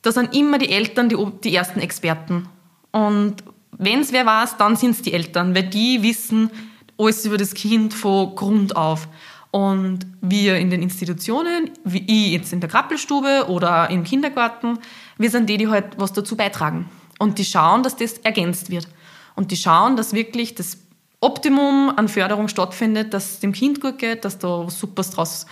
da 0.01 0.11
sind 0.11 0.35
immer 0.35 0.57
die 0.57 0.69
Eltern 0.69 1.07
die, 1.07 1.15
die 1.41 1.55
ersten 1.55 1.79
Experten. 1.79 2.49
Und 2.91 3.37
wenn 3.71 4.01
es 4.01 4.11
wer 4.11 4.25
weiß, 4.25 4.57
dann 4.57 4.75
sind 4.75 4.91
es 4.91 5.01
die 5.01 5.13
Eltern, 5.13 5.55
weil 5.55 5.63
die 5.63 6.03
wissen 6.03 6.51
alles 6.97 7.25
über 7.25 7.37
das 7.37 7.53
Kind 7.53 7.93
von 7.93 8.35
Grund 8.35 8.75
auf. 8.75 9.07
Und 9.51 9.99
wir 10.19 10.57
in 10.57 10.69
den 10.69 10.81
Institutionen, 10.81 11.71
wie 11.85 12.03
ich 12.05 12.33
jetzt 12.33 12.51
in 12.51 12.59
der 12.59 12.69
Krappelstube 12.69 13.45
oder 13.47 13.89
im 13.89 14.03
Kindergarten, 14.03 14.79
wir 15.17 15.29
sind 15.29 15.47
die, 15.47 15.57
die 15.57 15.69
halt 15.69 15.97
was 15.97 16.11
dazu 16.11 16.35
beitragen. 16.35 16.89
Und 17.19 17.37
die 17.37 17.45
schauen, 17.45 17.81
dass 17.81 17.95
das 17.95 18.17
ergänzt 18.17 18.69
wird. 18.69 18.89
Und 19.35 19.51
die 19.51 19.55
schauen, 19.55 19.95
dass 19.95 20.13
wirklich 20.13 20.55
das 20.55 20.79
Optimum 21.23 21.91
an 21.95 22.07
Förderung 22.07 22.47
stattfindet, 22.47 23.13
dass 23.13 23.31
es 23.31 23.39
dem 23.39 23.53
Kind 23.53 23.81
gut 23.81 23.97
geht, 23.97 24.25
dass 24.25 24.39
da 24.39 24.65
was 24.65 24.79
Supers 24.79 25.11
draus 25.11 25.45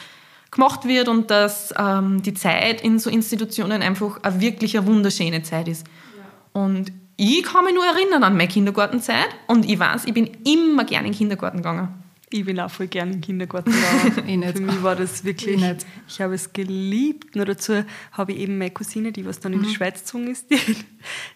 gemacht 0.51 0.85
wird 0.85 1.07
und 1.07 1.31
dass 1.31 1.73
ähm, 1.77 2.21
die 2.21 2.33
Zeit 2.33 2.81
in 2.81 2.99
so 2.99 3.09
Institutionen 3.09 3.81
einfach 3.81 4.21
eine 4.21 4.41
wirklich 4.41 4.77
eine 4.77 4.85
wunderschöne 4.87 5.43
Zeit 5.43 5.67
ist. 5.67 5.87
Und 6.53 6.91
ich 7.15 7.43
kann 7.43 7.63
mich 7.63 7.73
nur 7.73 7.85
erinnern 7.85 8.23
an 8.23 8.35
meine 8.35 8.49
Kindergartenzeit 8.49 9.29
und 9.47 9.69
ich 9.69 9.79
weiß, 9.79 10.05
ich 10.05 10.13
bin 10.13 10.29
immer 10.45 10.83
gerne 10.83 11.07
in 11.07 11.13
den 11.13 11.17
Kindergarten 11.17 11.57
gegangen. 11.57 12.00
Ich 12.33 12.45
bin 12.45 12.59
auch 12.61 12.71
voll 12.71 12.87
gerne 12.87 13.11
im 13.11 13.19
Kindergarten 13.21 13.71
nicht. 14.25 14.57
Für 14.57 14.61
mich 14.61 14.81
war 14.81 14.95
das 14.95 15.25
wirklich, 15.25 15.61
Ich 15.61 15.75
ich 16.07 16.21
habe 16.21 16.33
es 16.33 16.53
geliebt. 16.53 17.35
Nur 17.35 17.45
dazu 17.45 17.83
habe 18.13 18.31
ich 18.31 18.39
eben 18.39 18.57
meine 18.57 18.71
Cousine, 18.71 19.11
die 19.11 19.25
was 19.25 19.39
dann 19.41 19.51
in 19.51 19.63
die 19.63 19.69
Schweiz 19.73 19.99
gezogen 19.99 20.27
ist, 20.31 20.47
die, 20.51 20.57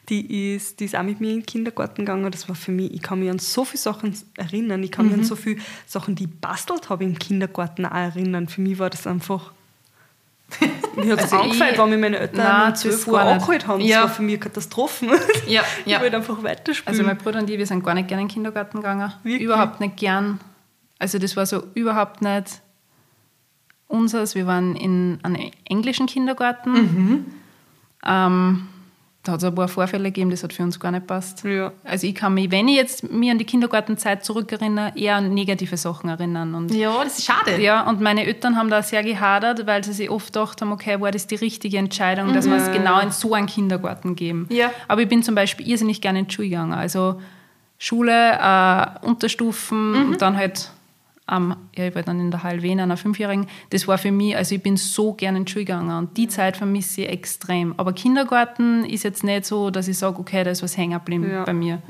die 0.09 0.55
ist, 0.55 0.79
die 0.79 0.85
ist 0.85 0.95
auch 0.95 1.03
mit 1.03 1.19
mir 1.19 1.31
in 1.31 1.39
den 1.41 1.45
Kindergarten 1.45 2.05
gegangen. 2.05 2.31
Das 2.31 2.47
war 2.47 2.55
für 2.55 2.71
mich, 2.71 2.93
ich 2.93 3.01
kann 3.01 3.19
mich 3.19 3.29
an 3.29 3.39
so 3.39 3.65
viele 3.65 3.79
Sachen 3.81 4.15
erinnern. 4.37 4.81
Ich 4.83 4.91
kann 4.91 5.07
mich 5.07 5.15
an 5.15 5.23
so 5.25 5.35
viele 5.35 5.57
Sachen, 5.85 6.15
die 6.15 6.23
ich 6.23 6.29
bastelt 6.39 6.89
habe 6.89 7.03
im 7.03 7.19
Kindergarten 7.19 7.85
auch 7.85 7.93
erinnern. 7.93 8.47
Für 8.47 8.61
mich 8.61 8.79
war 8.79 8.89
das 8.89 9.05
einfach... 9.05 9.51
Mir 10.95 11.11
hat 11.13 11.19
es 11.19 11.33
Also 11.33 11.37
angefallen, 11.43 11.73
wenn 11.77 11.89
mich 11.89 11.99
meine 11.99 12.19
Eltern 12.19 12.69
um 12.69 12.75
12 12.75 12.95
das 12.95 13.07
Uhr 13.07 13.19
angeholt 13.19 13.67
haben. 13.67 13.79
Das 13.81 13.89
Ja. 13.89 14.01
war 14.03 14.09
für 14.09 14.21
mich 14.21 14.35
eine 14.35 14.39
Katastrophe. 14.39 15.07
Ja, 15.47 15.63
Ich 15.85 15.91
ja. 15.91 15.99
wollte 15.99 16.15
einfach 16.15 16.41
weiterspielen. 16.43 16.87
Also 16.87 17.03
mein 17.03 17.17
Bruder 17.17 17.39
und 17.39 17.49
ich, 17.49 17.57
wir 17.57 17.65
sind 17.65 17.83
gar 17.83 17.95
nicht 17.95 18.07
gerne 18.07 18.21
in 18.21 18.27
den 18.29 18.33
Kindergarten 18.33 18.77
gegangen. 18.77 19.11
Wirklich? 19.23 19.41
Überhaupt 19.41 19.81
nicht 19.81 19.97
gern. 19.97 20.39
Also 20.99 21.19
das 21.19 21.35
war 21.35 21.45
so 21.45 21.63
überhaupt 21.73 22.21
nicht 22.21 22.61
unseres. 23.87 24.35
Wir 24.35 24.47
waren 24.47 24.75
in 24.75 25.19
einem 25.23 25.51
englischen 25.65 26.05
Kindergarten. 26.07 26.71
Mhm. 26.73 27.25
Ähm, 28.05 28.67
da 29.23 29.31
hat 29.31 29.39
es 29.39 29.43
ein 29.45 29.55
paar 29.55 29.67
Vorfälle 29.67 30.03
gegeben, 30.03 30.29
das 30.29 30.43
hat 30.43 30.53
für 30.53 30.61
uns 30.61 30.79
gar 30.79 30.91
nicht 30.91 31.07
passt. 31.07 31.43
Ja. 31.43 31.71
Also 31.83 32.05
ich 32.05 32.13
kann 32.13 32.35
mich, 32.35 32.51
wenn 32.51 32.67
ich 32.67 32.75
jetzt 32.75 33.11
mir 33.11 33.31
an 33.31 33.39
die 33.39 33.45
Kindergartenzeit 33.45 34.23
zurückerinnere, 34.23 34.93
eher 34.95 35.15
an 35.15 35.33
negative 35.33 35.77
Sachen 35.77 36.11
erinnern. 36.11 36.53
Und 36.53 36.71
Ja, 36.71 37.03
das 37.03 37.17
ist 37.17 37.25
schade. 37.25 37.59
ja, 37.59 37.81
und 37.89 38.01
meine 38.01 38.23
Eltern 38.27 38.55
haben 38.55 38.69
da 38.69 38.83
sehr 38.83 39.03
gehadert, 39.03 39.65
weil 39.65 39.83
sie 39.83 39.93
sich 39.93 40.11
oft 40.11 40.27
gedacht 40.27 40.61
haben, 40.61 40.71
okay, 40.71 41.01
war 41.01 41.09
das 41.09 41.25
die 41.25 41.35
richtige 41.35 41.79
Entscheidung, 41.79 42.33
dass 42.33 42.45
wir 42.45 42.55
es 42.55 42.71
genau 42.71 42.99
in 42.99 43.09
so 43.09 43.33
einen 43.33 43.47
Kindergarten 43.47 44.15
geben. 44.15 44.45
Ja. 44.51 44.69
Aber 44.87 45.01
ich 45.01 45.09
bin 45.09 45.23
zum 45.23 45.33
Beispiel 45.33 45.67
irrsinnig 45.67 46.01
gerne 46.01 46.19
in 46.19 46.27
die 46.27 46.33
Schule 46.33 46.49
gegangen. 46.49 46.73
Also 46.73 47.19
Schule, 47.79 48.33
äh, 48.39 48.85
Unterstufen 49.07 49.95
und 49.95 50.21
dann 50.21 50.37
halt, 50.37 50.69
ähm, 51.31 51.55
ja, 51.75 51.87
ich 51.87 51.95
war 51.95 52.03
dann 52.03 52.19
in 52.19 52.29
der 52.31 52.43
HLW 52.43 52.69
in 52.71 52.79
einer 52.79 52.97
Fünfjährigen. 52.97 53.47
Das 53.71 53.87
war 53.87 53.97
für 53.97 54.11
mich, 54.11 54.35
also 54.37 54.53
ich 54.55 54.61
bin 54.61 54.77
so 54.77 55.13
gerne 55.13 55.39
in 55.39 55.45
die 55.45 55.51
Schule 55.51 55.65
gegangen 55.65 55.97
und 55.97 56.17
die 56.17 56.27
Zeit 56.27 56.57
vermisse 56.57 57.01
ich 57.01 57.09
extrem. 57.09 57.73
Aber 57.77 57.93
Kindergarten 57.93 58.85
ist 58.85 59.03
jetzt 59.03 59.23
nicht 59.23 59.45
so, 59.45 59.69
dass 59.71 59.87
ich 59.87 59.97
sage, 59.97 60.19
okay, 60.19 60.43
da 60.43 60.51
ist 60.51 60.61
was 60.63 60.77
hängen 60.77 60.93
geblieben 60.99 61.29
Ja. 61.29 61.43
bei 61.43 61.53
mir. 61.53 61.81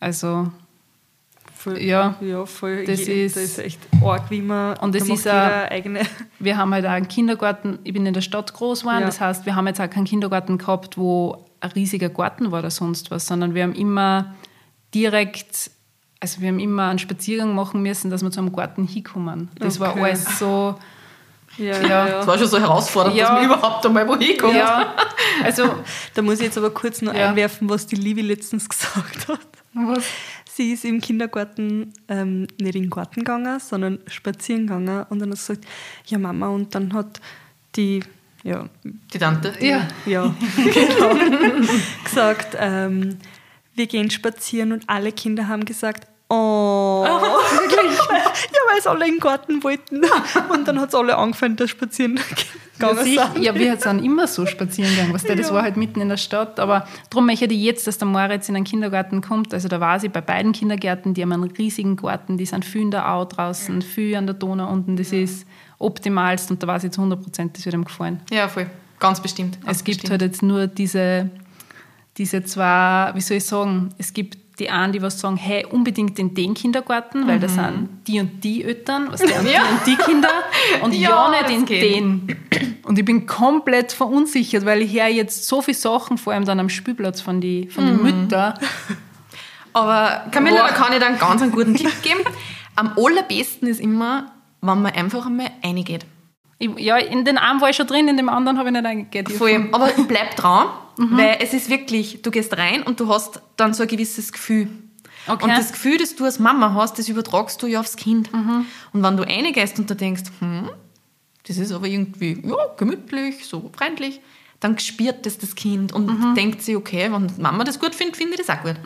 Also 0.00 0.48
Voll, 1.56 1.80
Ja, 1.80 2.14
ja 2.20 2.44
voll. 2.44 2.84
das 2.84 3.06
Je- 3.06 3.24
ist- 3.24 3.36
das 3.36 3.42
ist 3.44 3.58
echt 3.58 3.80
arg, 4.02 4.30
wie 4.30 4.42
man. 4.42 4.76
Und 4.78 4.94
das 4.94 5.08
ist 5.08 5.26
auch- 5.26 5.32
eigene. 5.70 6.00
Wir 6.38 6.58
haben 6.58 6.74
halt 6.74 6.84
auch 6.84 6.90
einen 6.90 7.08
Kindergarten, 7.08 7.78
ich 7.84 7.94
bin 7.94 8.04
in 8.04 8.12
der 8.12 8.20
Stadt 8.20 8.52
groß 8.52 8.80
geworden, 8.80 9.00
Ja. 9.00 9.06
das 9.06 9.18
heißt, 9.20 9.46
wir 9.46 9.56
haben 9.56 9.66
jetzt 9.66 9.80
auch 9.80 9.88
keinen 9.88 10.04
Kindergarten 10.04 10.58
gehabt, 10.58 10.98
wo 10.98 11.46
ein 11.60 11.70
riesiger 11.72 12.10
Garten 12.10 12.50
war 12.52 12.58
oder 12.58 12.70
sonst 12.70 13.10
was, 13.10 13.26
sondern 13.26 13.54
wir 13.54 13.62
haben 13.62 13.72
immer 13.74 14.34
direkt, 14.94 15.70
also 16.24 16.40
wir 16.40 16.48
haben 16.48 16.58
immer 16.58 16.88
einen 16.88 16.98
Spaziergang 16.98 17.54
machen 17.54 17.82
müssen, 17.82 18.10
dass 18.10 18.22
wir 18.22 18.30
zu 18.30 18.40
einem 18.40 18.52
Garten 18.52 18.86
hinkommen. 18.86 19.48
Das 19.58 19.78
war 19.78 19.90
Okay. 19.92 20.04
alles 20.04 20.38
so, 20.38 20.74
Ja, 21.56 21.80
Ja. 21.86 22.06
Das 22.08 22.26
war 22.26 22.36
schon 22.38 22.48
so 22.48 22.58
herausfordernd, 22.58 23.14
Ja. 23.16 23.26
dass 23.28 23.32
man 23.34 23.44
überhaupt 23.44 23.86
einmal 23.86 24.08
wohin 24.08 24.36
kommt. 24.38 24.54
ja, 24.56 24.94
also, 25.44 25.62
Da 26.14 26.22
muss 26.22 26.38
ich 26.40 26.46
jetzt 26.46 26.58
aber 26.58 26.70
kurz 26.70 27.00
noch 27.02 27.14
Ja. 27.14 27.28
einwerfen, 27.28 27.68
was 27.68 27.86
die 27.86 27.94
Livi 27.96 28.22
letztens 28.22 28.68
gesagt 28.74 29.28
hat. 29.28 29.38
was? 29.74 30.04
Sie 30.52 30.72
ist 30.72 30.84
im 30.84 31.00
Kindergarten 31.00 31.92
ähm, 32.08 32.46
nicht 32.60 32.74
in 32.76 32.82
den 32.84 32.90
Garten 32.90 33.20
gegangen, 33.20 33.60
sondern 33.60 33.98
spazieren 34.06 34.66
gegangen 34.66 35.04
und 35.10 35.18
dann 35.20 35.30
hat 35.30 35.38
sie 35.38 35.54
gesagt, 35.54 35.68
ja 36.06 36.18
Mama, 36.18 36.48
und 36.48 36.74
dann 36.74 36.92
hat 36.92 37.20
die, 37.76 38.02
ja, 38.44 38.68
Die 39.12 39.18
Tante. 39.18 39.52
Ja. 39.60 39.86
ja, 40.06 40.34
genau, 40.56 41.14
gesagt, 42.04 42.56
ähm, 42.58 43.16
wir 43.76 43.86
gehen 43.88 44.10
spazieren 44.10 44.70
und 44.72 44.88
alle 44.88 45.10
Kinder 45.12 45.48
haben 45.48 45.64
gesagt, 45.64 46.06
oh, 46.28 47.04
wirklich? 47.04 47.98
ja, 47.98 48.60
weil 48.70 48.78
es 48.78 48.86
alle 48.86 49.06
in 49.06 49.14
den 49.14 49.20
Garten 49.20 49.62
wollten. 49.62 50.00
Und 50.50 50.66
dann 50.68 50.80
hat 50.80 50.88
es 50.88 50.94
alle 50.94 51.16
angefangen, 51.16 51.56
da 51.56 51.66
spazieren 51.68 52.18
Ja, 52.80 52.88
gegangen 52.88 53.04
sicher. 53.04 53.30
sind. 53.34 53.44
ja, 53.44 53.54
wir 53.54 53.76
sind 53.76 54.04
immer 54.04 54.26
so 54.26 54.46
spazieren 54.46 54.90
gegangen. 54.90 55.14
Weißt 55.14 55.28
du, 55.28 55.36
das 55.36 55.48
Ja. 55.48 55.54
war 55.54 55.62
halt 55.62 55.76
mitten 55.76 56.00
in 56.00 56.08
der 56.08 56.16
Stadt. 56.16 56.58
Aber 56.58 56.86
darum 57.08 57.26
möchte 57.26 57.44
ich 57.44 57.62
jetzt, 57.62 57.86
dass 57.86 57.98
der 57.98 58.08
Moritz 58.08 58.48
in 58.48 58.56
einen 58.56 58.64
Kindergarten 58.64 59.20
kommt. 59.20 59.54
Also 59.54 59.68
da 59.68 59.78
war 59.78 60.00
sie 60.00 60.08
bei 60.08 60.20
beiden 60.20 60.50
Kindergärten, 60.52 61.14
die 61.14 61.22
haben 61.22 61.32
einen 61.32 61.44
riesigen 61.52 61.94
Garten, 61.94 62.36
die 62.36 62.46
sind 62.46 62.64
viel 62.64 62.82
in 62.82 62.90
der 62.90 63.08
Au 63.08 63.24
draußen, 63.26 63.80
viel 63.80 64.16
an 64.16 64.26
der 64.26 64.34
Donau 64.34 64.68
unten. 64.72 64.96
Das 64.96 65.12
ist 65.12 65.46
optimalst 65.78 66.50
und 66.50 66.62
da 66.64 66.66
war 66.66 66.80
sie 66.80 66.90
zu 66.90 67.00
100 67.00 67.22
Prozent, 67.22 67.56
das 67.56 67.64
wird 67.64 67.74
ihm 67.76 67.84
gefallen. 67.84 68.20
Ja, 68.32 68.48
voll. 68.48 68.66
Ganz 68.98 69.20
bestimmt. 69.20 69.60
Ganz 69.64 69.78
Es 69.78 69.84
gibt 69.84 69.98
bestimmt. 70.02 70.10
halt 70.10 70.22
jetzt 70.22 70.42
nur 70.42 70.66
diese, 70.66 71.30
diese 72.16 72.42
zwei, 72.44 73.12
wie 73.14 73.20
soll 73.20 73.36
ich 73.36 73.44
sagen, 73.44 73.90
es 73.98 74.12
gibt 74.12 74.36
die 74.58 74.70
einen, 74.70 74.92
die 74.92 75.02
was 75.02 75.18
sagen, 75.18 75.36
hey, 75.36 75.66
unbedingt 75.68 76.18
in 76.18 76.34
den 76.34 76.54
Kindergarten, 76.54 77.26
weil 77.26 77.40
da 77.40 77.48
sind 77.48 77.88
die 78.06 78.20
und 78.20 78.44
die 78.44 78.62
Eltern, 78.64 79.08
was 79.10 79.20
der 79.22 79.40
und 79.40 79.46
Ja. 79.50 79.62
die 79.62 79.72
und 79.72 79.86
die 79.98 80.02
Kinder 80.04 80.28
und 80.82 80.94
ja, 80.94 81.32
Ja, 81.32 81.42
nicht 81.42 81.50
in 81.58 81.64
geht. 81.64 81.82
den. 81.82 82.36
Und 82.84 82.98
ich 82.98 83.04
bin 83.04 83.26
komplett 83.26 83.92
verunsichert, 83.92 84.64
weil 84.64 84.82
ich 84.82 84.92
höre 84.92 85.08
jetzt 85.08 85.46
so 85.48 85.60
viele 85.62 85.76
Sachen, 85.76 86.18
vor 86.18 86.32
allem 86.32 86.44
dann 86.44 86.60
am 86.60 86.68
Spielplatz 86.68 87.20
von 87.20 87.40
den 87.40 87.70
von 87.70 87.84
die 87.86 87.92
Müttern. 87.92 88.54
Aber 89.72 90.26
Camilla, 90.30 90.60
Boah. 90.62 90.68
da 90.68 90.74
kann 90.74 90.92
ich 90.92 90.98
dir 91.00 91.06
einen 91.06 91.18
ganz 91.18 91.42
einen 91.42 91.50
guten 91.52 91.74
Tipp 91.74 91.90
geben. 92.02 92.20
Am 92.76 92.92
allerbesten 92.96 93.66
ist 93.68 93.80
immer, 93.80 94.32
wenn 94.60 94.82
man 94.82 94.92
einfach 94.92 95.26
einmal 95.26 95.50
reingeht. 95.64 96.06
Ich, 96.64 96.84
ja, 96.84 96.96
in 96.96 97.24
den 97.24 97.38
einen 97.38 97.60
war 97.60 97.70
ich 97.70 97.76
schon 97.76 97.86
drin, 97.86 98.08
in 98.08 98.16
dem 98.16 98.28
anderen 98.28 98.58
habe 98.58 98.68
ich 98.68 98.72
nicht 98.72 98.86
eingegeben. 98.86 99.34
Voll. 99.34 99.68
Aber 99.72 99.90
bleib 100.08 100.36
dran, 100.36 100.68
weil 100.96 101.38
es 101.40 101.52
ist 101.52 101.68
wirklich, 101.68 102.22
du 102.22 102.30
gehst 102.30 102.56
rein 102.56 102.82
und 102.82 103.00
du 103.00 103.08
hast 103.08 103.42
dann 103.56 103.74
so 103.74 103.82
ein 103.82 103.88
gewisses 103.88 104.32
Gefühl. 104.32 104.68
Okay. 105.26 105.44
Und 105.44 105.50
das 105.50 105.72
Gefühl, 105.72 105.98
das 105.98 106.16
du 106.16 106.24
als 106.24 106.38
Mama 106.38 106.74
hast, 106.74 106.98
das 106.98 107.08
übertragst 107.08 107.62
du 107.62 107.66
ja 107.66 107.80
aufs 107.80 107.96
Kind. 107.96 108.30
Und 108.32 109.02
wenn 109.02 109.16
du 109.16 109.22
reingehst 109.22 109.78
und 109.78 109.88
du 109.88 109.94
denkst, 109.94 110.24
hm, 110.38 110.70
das 111.46 111.58
ist 111.58 111.72
aber 111.72 111.86
irgendwie 111.86 112.40
ja, 112.42 112.56
gemütlich, 112.76 113.46
so 113.46 113.70
freundlich, 113.76 114.20
dann 114.60 114.78
spürt 114.78 115.26
das 115.26 115.38
das 115.38 115.54
Kind 115.54 115.92
und 115.92 116.34
denkt 116.36 116.62
sich, 116.62 116.76
okay, 116.76 117.12
wenn 117.12 117.30
Mama 117.38 117.64
das 117.64 117.78
gut 117.78 117.94
findet, 117.94 118.16
finde 118.16 118.34
ich 118.34 118.46
das 118.46 118.50
auch 118.56 118.62
gut. 118.62 118.76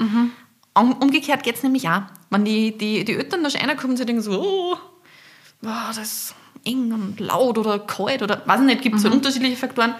Um, 0.74 0.92
umgekehrt 0.94 1.42
geht 1.42 1.56
es 1.56 1.62
nämlich 1.62 1.88
auch. 1.88 2.02
Wenn 2.30 2.44
die, 2.44 2.76
die, 2.76 3.04
die 3.04 3.14
Eltern 3.14 3.42
da 3.42 3.50
schon 3.50 3.60
reinkommen 3.60 3.96
sie 3.96 4.06
denken 4.06 4.22
so, 4.22 4.40
oh, 4.40 4.76
wow, 5.60 5.92
das 5.94 6.34
eng 6.64 6.92
und 6.92 7.20
laut 7.20 7.58
oder 7.58 7.78
kalt 7.78 8.22
oder 8.22 8.42
weiß 8.44 8.60
nicht, 8.60 8.82
gibt 8.82 8.96
es 8.96 9.02
so 9.02 9.10
unterschiedliche 9.10 9.56
Faktoren, 9.56 9.94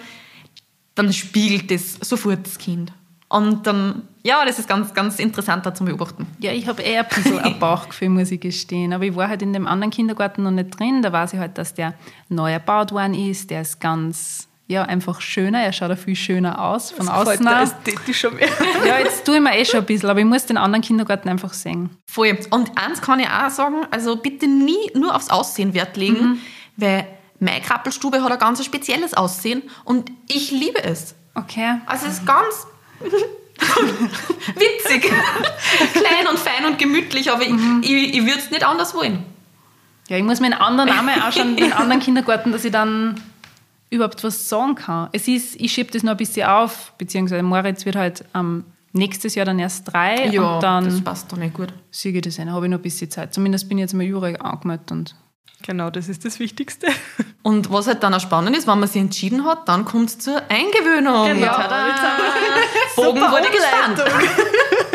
dann 0.95 1.13
spiegelt 1.13 1.71
das 1.71 1.93
sofort 2.01 2.45
das 2.45 2.57
Kind. 2.57 2.91
Und 3.29 3.67
dann, 3.67 4.07
ja, 4.23 4.43
das 4.43 4.57
ist 4.57 4.67
ganz, 4.67 4.93
ganz 4.95 5.19
interessant 5.19 5.63
da 5.63 5.73
zu 5.73 5.85
beobachten. 5.85 6.25
Ja, 6.39 6.51
ich 6.51 6.67
habe 6.67 6.81
eher 6.81 7.03
ein 7.03 7.09
bisschen 7.09 7.37
ein 7.37 7.59
Bauchgefühl, 7.59 8.09
muss 8.09 8.31
ich 8.31 8.41
gestehen. 8.41 8.91
Aber 8.91 9.05
ich 9.05 9.15
war 9.15 9.29
halt 9.29 9.43
in 9.43 9.53
dem 9.53 9.67
anderen 9.67 9.91
Kindergarten 9.91 10.43
noch 10.43 10.51
nicht 10.51 10.77
drin. 10.79 11.03
Da 11.03 11.11
weiß 11.11 11.33
ich 11.33 11.39
halt, 11.39 11.59
dass 11.59 11.75
der 11.75 11.93
neu 12.27 12.51
erbaut 12.51 12.91
worden 12.91 13.13
ist. 13.13 13.51
Der 13.51 13.61
ist 13.61 13.79
ganz, 13.79 14.48
ja, 14.69 14.83
einfach 14.83 15.19
schöner. 15.19 15.63
Er 15.63 15.73
schaut 15.73 15.89
auch 15.89 15.97
viel 15.97 16.15
schöner 16.15 16.63
aus, 16.63 16.91
von 16.91 17.09
außen 17.09 17.47
auch. 17.47 17.61
ästhetischer 17.61 18.29
mehr. 18.29 18.47
Ja, 18.85 18.99
jetzt 18.99 19.25
tue 19.25 19.37
ich 19.37 19.41
mir 19.41 19.57
eh 19.57 19.65
schon 19.65 19.79
ein 19.79 19.85
bisschen, 19.87 20.07
aber 20.07 20.19
ich 20.19 20.27
muss 20.27 20.45
den 20.45 20.57
anderen 20.57 20.83
Kindergarten 20.83 21.27
einfach 21.27 21.53
sehen. 21.53 21.89
Voll. 22.05 22.37
Und 22.51 22.77
eins 22.77 23.01
kann 23.01 23.19
ich 23.19 23.27
auch 23.27 23.49
sagen, 23.49 23.77
also 23.89 24.15
bitte 24.15 24.47
nie 24.47 24.91
nur 24.93 25.15
aufs 25.15 25.31
Aussehen 25.31 25.73
Wert 25.73 25.97
legen, 25.97 26.39
weil 26.77 27.07
meine 27.39 27.61
Krabbelstube 27.61 28.23
hat 28.23 28.31
ein 28.31 28.37
ganz 28.37 28.63
spezielles 28.63 29.15
Aussehen 29.15 29.63
und 29.85 30.11
ich 30.27 30.51
liebe 30.51 30.83
es. 30.83 31.15
Okay. 31.33 31.79
Also 31.87 32.05
es 32.05 32.19
ist 32.19 32.27
ganz 32.27 32.67
witzig. 34.55 35.01
Klein 35.93 36.27
und 36.29 36.37
fein 36.37 36.65
und 36.67 36.77
gemütlich, 36.77 37.31
aber 37.31 37.41
ich, 37.41 37.53
ich, 37.81 38.13
ich 38.13 38.21
würde 38.21 38.37
es 38.37 38.51
nicht 38.51 38.63
anders 38.63 38.93
wollen. 38.93 39.25
Ja, 40.09 40.17
ich 40.17 40.23
muss 40.23 40.39
mir 40.39 40.47
einen 40.47 40.61
anderen 40.61 40.89
Namen 40.91 41.19
anschauen, 41.19 41.57
in 41.57 41.73
anderen 41.73 42.01
Kindergarten, 42.01 42.51
dass 42.51 42.63
ich 42.65 42.71
dann 42.71 43.19
überhaupt 43.89 44.23
was 44.23 44.47
sagen 44.49 44.75
kann. 44.75 45.09
Es 45.11 45.27
ist, 45.27 45.55
ich 45.59 45.71
schiebe 45.71 45.91
das 45.91 46.03
noch 46.03 46.11
ein 46.11 46.17
bisschen 46.17 46.47
auf, 46.47 46.93
beziehungsweise 46.97 47.43
Moritz 47.43 47.85
wird 47.85 47.95
halt 47.95 48.23
ähm, 48.35 48.65
nächstes 48.93 49.35
Jahr 49.35 49.45
dann 49.45 49.59
erst 49.59 49.91
drei 49.91 50.27
Ja, 50.27 50.55
und 50.55 50.63
dann 50.63 50.85
das 50.85 51.01
passt 51.01 51.31
doch 51.31 51.37
nicht 51.37 51.53
gut. 51.53 51.73
sehe 51.91 52.11
ich 52.13 52.21
das 52.21 52.39
ein. 52.39 52.51
habe 52.51 52.65
ich 52.65 52.71
noch 52.71 52.79
ein 52.79 52.81
bisschen 52.83 53.09
Zeit. 53.09 53.33
Zumindest 53.33 53.67
bin 53.69 53.77
ich 53.77 53.83
jetzt 53.83 53.93
mal 53.93 54.03
Jurek 54.03 54.43
angemeldet 54.43 54.91
und 54.91 55.15
Genau, 55.61 55.89
das 55.89 56.07
ist 56.07 56.23
das 56.23 56.39
Wichtigste. 56.39 56.87
Und 57.43 57.69
was 57.69 57.87
halt 57.87 58.01
dann 58.03 58.13
auch 58.13 58.19
spannend 58.21 58.55
ist, 58.55 58.65
wenn 58.65 58.79
man 58.79 58.87
sich 58.87 59.01
entschieden 59.01 59.43
hat, 59.45 59.67
dann 59.67 59.83
kommt 59.83 60.09
es 60.09 60.19
zur 60.19 60.41
Eingewöhnung. 60.49 61.25
Genau. 61.27 61.47
Tada! 61.47 61.87
Bogen 62.95 63.19
Super 63.19 63.31
wurde 63.31 63.47
gespannt. 63.49 63.99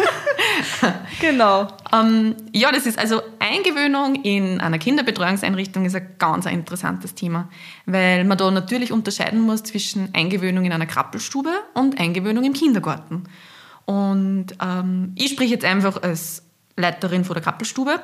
Genau. 1.21 1.69
Ähm, 1.93 2.35
ja, 2.53 2.73
das 2.73 2.87
ist 2.87 2.99
also 2.99 3.23
Eingewöhnung 3.39 4.17
in 4.23 4.61
einer 4.61 4.79
Kinderbetreuungseinrichtung 4.79 5.85
ist 5.85 5.95
ein 5.95 6.17
ganz 6.19 6.47
ein 6.47 6.55
interessantes 6.55 7.15
Thema, 7.15 7.49
weil 7.87 8.25
man 8.25 8.39
da 8.39 8.51
natürlich 8.51 8.93
unterscheiden 8.93 9.41
muss 9.41 9.63
zwischen 9.63 10.09
Eingewöhnung 10.15 10.65
in 10.65 10.73
einer 10.73 10.87
Krabbelstube 10.87 11.51
und 11.75 11.99
Eingewöhnung 11.99 12.45
im 12.45 12.53
Kindergarten. 12.53 13.25
Und 13.85 14.47
ähm, 14.63 15.13
ich 15.15 15.31
spreche 15.33 15.55
jetzt 15.55 15.65
einfach 15.65 16.03
als 16.03 16.43
Leiterin 16.77 17.25
von 17.25 17.35
der 17.35 17.43
Krabbelstube. 17.43 18.01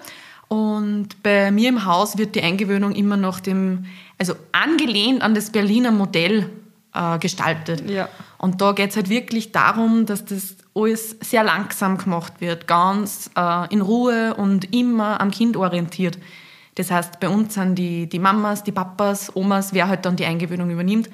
Und 0.49 1.23
bei 1.23 1.51
mir 1.51 1.69
im 1.69 1.85
Haus 1.85 2.19
wird 2.19 2.35
die 2.35 2.43
Eingewöhnung 2.43 2.93
immer 2.93 3.17
nach 3.17 3.41
dem, 3.41 3.87
also 4.19 4.35
angelehnt 4.53 5.23
an 5.23 5.35
das 5.35 5.51
Berliner 5.51 5.93
Modell 5.93 6.51
äh, 6.93 7.19
gestaltet. 7.19 7.89
Ja. 7.89 8.09
Und 8.39 8.61
da 8.61 8.73
geht 8.73 8.91
es 8.91 8.97
halt 8.97 9.09
wirklich 9.09 9.53
darum, 9.53 10.07
dass 10.07 10.25
das 10.25 10.57
alles 10.75 11.17
sehr 11.21 11.45
langsam 11.45 11.99
gemacht 11.99 12.35
wird, 12.41 12.67
ganz 12.67 13.31
äh, 13.37 13.73
in 13.73 13.81
Ruhe 13.81 14.35
und 14.35 14.75
immer 14.75 15.21
am 15.21 15.31
Kind 15.31 15.57
orientiert. 15.57 16.19
Das 16.77 16.91
heißt, 16.91 17.21
bei 17.21 17.29
uns 17.29 17.55
sind 17.55 17.75
die, 17.77 18.09
die 18.09 18.19
Mamas, 18.19 18.63
die 18.63 18.73
Papas, 18.73 19.35
Omas, 19.35 19.75
wer 19.75 19.89
halt 19.89 20.05
dann 20.05 20.17
die 20.17 20.25
Eingewöhnung 20.25 20.71
übernimmt, 20.71 21.11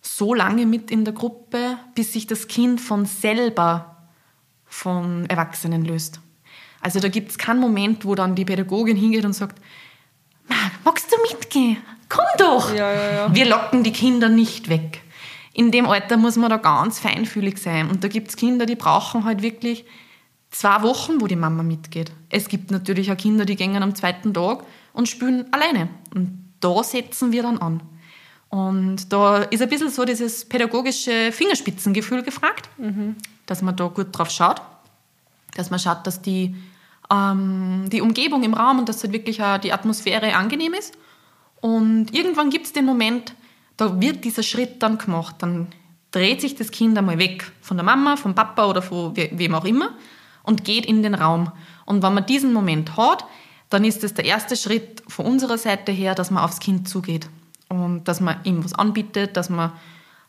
so 0.00 0.34
lange 0.34 0.66
mit 0.66 0.90
in 0.90 1.04
der 1.04 1.14
Gruppe, 1.14 1.78
bis 1.94 2.12
sich 2.12 2.26
das 2.26 2.46
Kind 2.46 2.80
von 2.80 3.06
selber 3.06 3.96
von 4.66 5.26
Erwachsenen 5.26 5.84
löst. 5.84 6.20
Also 6.80 7.00
da 7.00 7.08
gibt 7.08 7.30
es 7.30 7.38
keinen 7.38 7.60
Moment, 7.60 8.04
wo 8.04 8.14
dann 8.14 8.34
die 8.34 8.44
Pädagogin 8.44 8.96
hingeht 8.96 9.24
und 9.24 9.32
sagt, 9.32 9.58
"Ma, 10.48 10.56
magst 10.84 11.10
du 11.10 11.16
mitgehen? 11.22 11.78
Komm 12.08 12.26
doch! 12.38 12.74
Ja, 12.74 12.92
ja, 12.92 13.12
ja. 13.12 13.34
Wir 13.34 13.46
locken 13.46 13.82
die 13.82 13.92
Kinder 13.92 14.28
nicht 14.28 14.68
weg. 14.68 15.00
In 15.54 15.70
dem 15.70 15.86
Alter 15.86 16.16
muss 16.16 16.36
man 16.36 16.50
da 16.50 16.56
ganz 16.56 16.98
feinfühlig 16.98 17.58
sein. 17.58 17.88
Und 17.88 18.02
da 18.02 18.08
gibt 18.08 18.28
es 18.28 18.36
Kinder, 18.36 18.66
die 18.66 18.74
brauchen 18.74 19.24
halt 19.24 19.40
wirklich 19.40 19.84
zwei 20.50 20.82
Wochen, 20.82 21.20
wo 21.20 21.28
die 21.28 21.36
Mama 21.36 21.62
mitgeht. 21.62 22.12
Es 22.28 22.48
gibt 22.48 22.72
natürlich 22.72 23.10
auch 23.10 23.16
Kinder, 23.16 23.44
die 23.44 23.54
gehen 23.54 23.80
am 23.80 23.94
zweiten 23.94 24.34
Tag 24.34 24.64
und 24.92 25.08
spielen 25.08 25.46
alleine. 25.52 25.88
Und 26.12 26.52
da 26.58 26.82
setzen 26.82 27.30
wir 27.30 27.44
dann 27.44 27.58
an. 27.58 27.80
Und 28.48 29.12
da 29.12 29.38
ist 29.38 29.62
ein 29.62 29.68
bisschen 29.68 29.90
so 29.90 30.04
dieses 30.04 30.44
pädagogische 30.44 31.30
Fingerspitzengefühl 31.32 32.22
gefragt, 32.22 32.68
dass 33.46 33.62
man 33.62 33.76
da 33.76 33.86
gut 33.86 34.08
drauf 34.10 34.30
schaut, 34.30 34.60
dass 35.56 35.70
man 35.70 35.78
schaut, 35.78 36.06
dass 36.06 36.20
die, 36.20 36.54
ähm, 37.12 37.88
die 37.90 38.00
Umgebung 38.00 38.42
im 38.42 38.54
Raum 38.54 38.80
und 38.80 38.88
dass 38.88 39.02
halt 39.02 39.12
wirklich 39.12 39.42
auch 39.42 39.58
die 39.58 39.72
Atmosphäre 39.72 40.34
angenehm 40.34 40.74
ist. 40.74 40.96
Und 41.60 42.14
irgendwann 42.14 42.50
gibt 42.50 42.66
es 42.66 42.72
den 42.72 42.84
Moment, 42.84 43.34
da 43.76 44.00
wird 44.00 44.24
dieser 44.24 44.42
Schritt 44.42 44.82
dann 44.82 44.98
gemacht. 44.98 45.36
Dann 45.38 45.68
dreht 46.10 46.40
sich 46.40 46.54
das 46.54 46.70
Kind 46.70 46.96
einmal 46.96 47.18
weg 47.18 47.50
von 47.60 47.76
der 47.76 47.84
Mama, 47.84 48.16
vom 48.16 48.34
Papa 48.34 48.66
oder 48.66 48.82
von 48.82 49.16
we 49.16 49.30
wem 49.32 49.54
auch 49.54 49.64
immer 49.64 49.90
und 50.42 50.64
geht 50.64 50.86
in 50.86 51.02
den 51.02 51.14
Raum. 51.14 51.50
Und 51.86 52.02
wenn 52.02 52.14
man 52.14 52.26
diesen 52.26 52.52
Moment 52.52 52.96
hat, 52.96 53.24
dann 53.70 53.84
ist 53.84 54.04
das 54.04 54.14
der 54.14 54.24
erste 54.24 54.56
Schritt 54.56 55.02
von 55.08 55.26
unserer 55.26 55.58
Seite 55.58 55.90
her, 55.90 56.14
dass 56.14 56.30
man 56.30 56.44
aufs 56.44 56.60
Kind 56.60 56.88
zugeht 56.88 57.28
und 57.68 58.04
dass 58.04 58.20
man 58.20 58.36
ihm 58.44 58.64
was 58.64 58.74
anbietet, 58.74 59.36
dass 59.36 59.50
man 59.50 59.72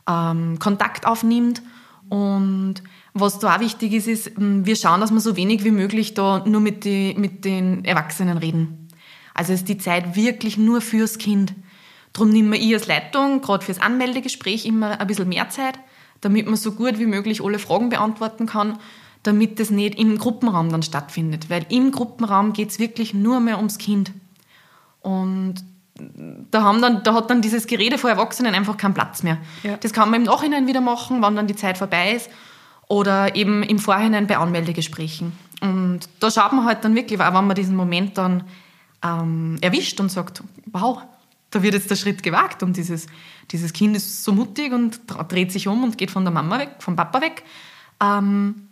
ähm, 0.09 0.57
Kontakt 0.59 1.05
aufnimmt. 1.05 1.61
Und 2.09 2.75
was 3.13 3.39
da 3.39 3.55
auch 3.55 3.59
wichtig 3.59 3.93
ist, 3.93 4.07
ist, 4.07 4.37
ähm, 4.37 4.65
wir 4.65 4.75
schauen, 4.75 5.01
dass 5.01 5.11
wir 5.11 5.19
so 5.19 5.35
wenig 5.35 5.63
wie 5.63 5.71
möglich 5.71 6.13
da 6.13 6.43
nur 6.45 6.61
mit, 6.61 6.83
die, 6.83 7.13
mit 7.17 7.45
den 7.45 7.85
Erwachsenen 7.85 8.37
reden. 8.37 8.89
Also 9.33 9.53
ist 9.53 9.67
die 9.67 9.77
Zeit 9.77 10.15
wirklich 10.15 10.57
nur 10.57 10.81
fürs 10.81 11.17
Kind. 11.17 11.53
Darum 12.15 12.29
nehme 12.29 12.57
ich 12.57 12.73
als 12.73 12.87
Leitung 12.87 13.41
gerade 13.41 13.65
fürs 13.65 13.81
Anmeldegespräch 13.81 14.65
immer 14.65 15.01
ein 15.01 15.05
bisschen 15.07 15.27
mehr 15.27 15.49
Zeit, 15.49 15.77
damit 16.21 16.45
man 16.45 16.55
so 16.55 16.71
gut 16.71 16.97
wie 16.97 17.07
möglich 17.07 17.43
alle 17.43 17.59
Fragen 17.59 17.89
beantworten 17.89 18.45
kann, 18.45 18.79
damit 19.23 19.59
das 19.59 19.69
nicht 19.69 19.99
im 19.99 20.17
Gruppenraum 20.17 20.69
dann 20.69 20.81
stattfindet. 20.81 21.49
Weil 21.49 21.65
im 21.67 21.91
Gruppenraum 21.91 22.53
geht 22.53 22.69
es 22.69 22.79
wirklich 22.79 23.13
nur 23.13 23.41
mehr 23.41 23.57
ums 23.57 23.77
Kind. 23.77 24.13
Und 25.01 25.55
da, 26.51 26.63
haben 26.63 26.81
dann, 26.81 27.03
da 27.03 27.15
hat 27.15 27.29
dann 27.29 27.41
dieses 27.41 27.67
Gerede 27.67 27.97
vor 27.97 28.09
Erwachsenen 28.09 28.55
einfach 28.55 28.77
keinen 28.77 28.93
Platz 28.93 29.21
mehr. 29.21 29.37
Ja. 29.63 29.75
Das 29.75 29.91
kann 29.91 30.09
man 30.09 30.21
im 30.21 30.25
Nachhinein 30.25 30.67
wieder 30.67 30.79
machen, 30.79 31.21
wann 31.21 31.35
dann 31.35 31.47
die 31.47 31.55
Zeit 31.57 31.77
vorbei 31.77 32.13
ist. 32.13 32.29
Oder 32.87 33.35
eben 33.35 33.61
im 33.61 33.77
Vorhinein 33.77 34.27
bei 34.27 34.37
Anmeldegesprächen. 34.37 35.33
Und 35.59 36.07
da 36.21 36.31
schaut 36.31 36.53
man 36.53 36.63
halt 36.63 36.85
dann 36.85 36.95
wirklich, 36.95 37.19
auch 37.19 37.33
wenn 37.33 37.47
man 37.47 37.55
diesen 37.55 37.75
Moment 37.75 38.17
dann 38.17 38.43
ähm, 39.03 39.57
erwischt 39.59 39.99
und 39.99 40.09
sagt, 40.09 40.43
wow, 40.71 41.01
da 41.55 41.63
wird 41.63 41.73
jetzt 41.73 41.89
der 41.89 41.95
Schritt 41.95 42.21
gewagt 42.21 42.63
und 42.63 42.75
dieses, 42.75 43.07
dieses 43.51 43.71
Kind 43.71 43.95
ist 43.95 44.25
so 44.25 44.33
mutig 44.33 44.73
und 44.73 44.99
dreht 45.29 45.53
sich 45.53 45.69
um 45.69 45.85
und 45.85 45.97
geht 45.97 46.11
von 46.11 46.25
der 46.25 46.33
Mama 46.33 46.59
weg, 46.59 46.71
vom 46.79 46.97
Papa 46.97 47.21
weg. 47.21 47.43
Ähm, 48.03 48.67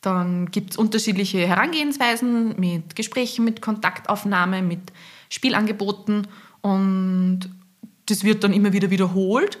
dann 0.00 0.50
gibt 0.50 0.70
es 0.70 0.76
unterschiedliche 0.76 1.46
Herangehensweisen 1.46 2.58
mit 2.58 2.94
Gesprächen, 2.94 3.44
mit 3.44 3.60
Kontaktaufnahme, 3.60 4.62
mit 4.62 4.92
Spielangeboten 5.28 6.28
und 6.62 7.50
das 8.06 8.22
wird 8.22 8.44
dann 8.44 8.52
immer 8.52 8.72
wieder 8.72 8.90
wiederholt. 8.90 9.58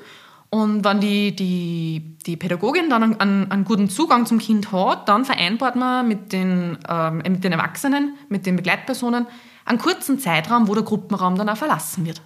Und 0.50 0.84
wenn 0.84 1.00
die, 1.00 1.34
die, 1.34 2.16
die 2.26 2.36
Pädagogin 2.36 2.88
dann 2.88 3.20
einen, 3.20 3.50
einen, 3.50 3.64
guten 3.64 3.88
Zugang 3.88 4.26
zum 4.26 4.38
Kind 4.38 4.72
hat, 4.72 5.08
dann 5.08 5.24
vereinbart 5.24 5.76
man 5.76 6.08
mit 6.08 6.32
den, 6.32 6.78
ähm, 6.88 7.18
mit 7.18 7.44
den 7.44 7.52
Erwachsenen, 7.52 8.16
mit 8.28 8.46
den 8.46 8.56
Begleitpersonen 8.56 9.26
einen 9.64 9.78
kurzen 9.78 10.18
Zeitraum, 10.18 10.66
wo 10.66 10.74
der 10.74 10.82
Gruppenraum 10.82 11.36
dann 11.36 11.48
auch 11.48 11.56
verlassen 11.56 12.04
wird. 12.04 12.20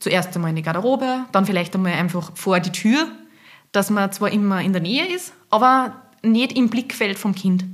Zuerst 0.00 0.34
einmal 0.34 0.50
in 0.50 0.56
die 0.56 0.62
Garderobe, 0.62 1.24
dann 1.32 1.46
vielleicht 1.46 1.74
einmal 1.74 1.92
einfach 1.92 2.32
vor 2.34 2.60
die 2.60 2.72
Tür, 2.72 3.08
dass 3.72 3.90
man 3.90 4.12
zwar 4.12 4.30
immer 4.30 4.60
in 4.60 4.72
der 4.72 4.82
Nähe 4.82 5.06
ist, 5.06 5.32
aber 5.50 6.02
nicht 6.22 6.56
im 6.56 6.70
Blickfeld 6.70 7.18
vom 7.18 7.34
Kind. 7.34 7.64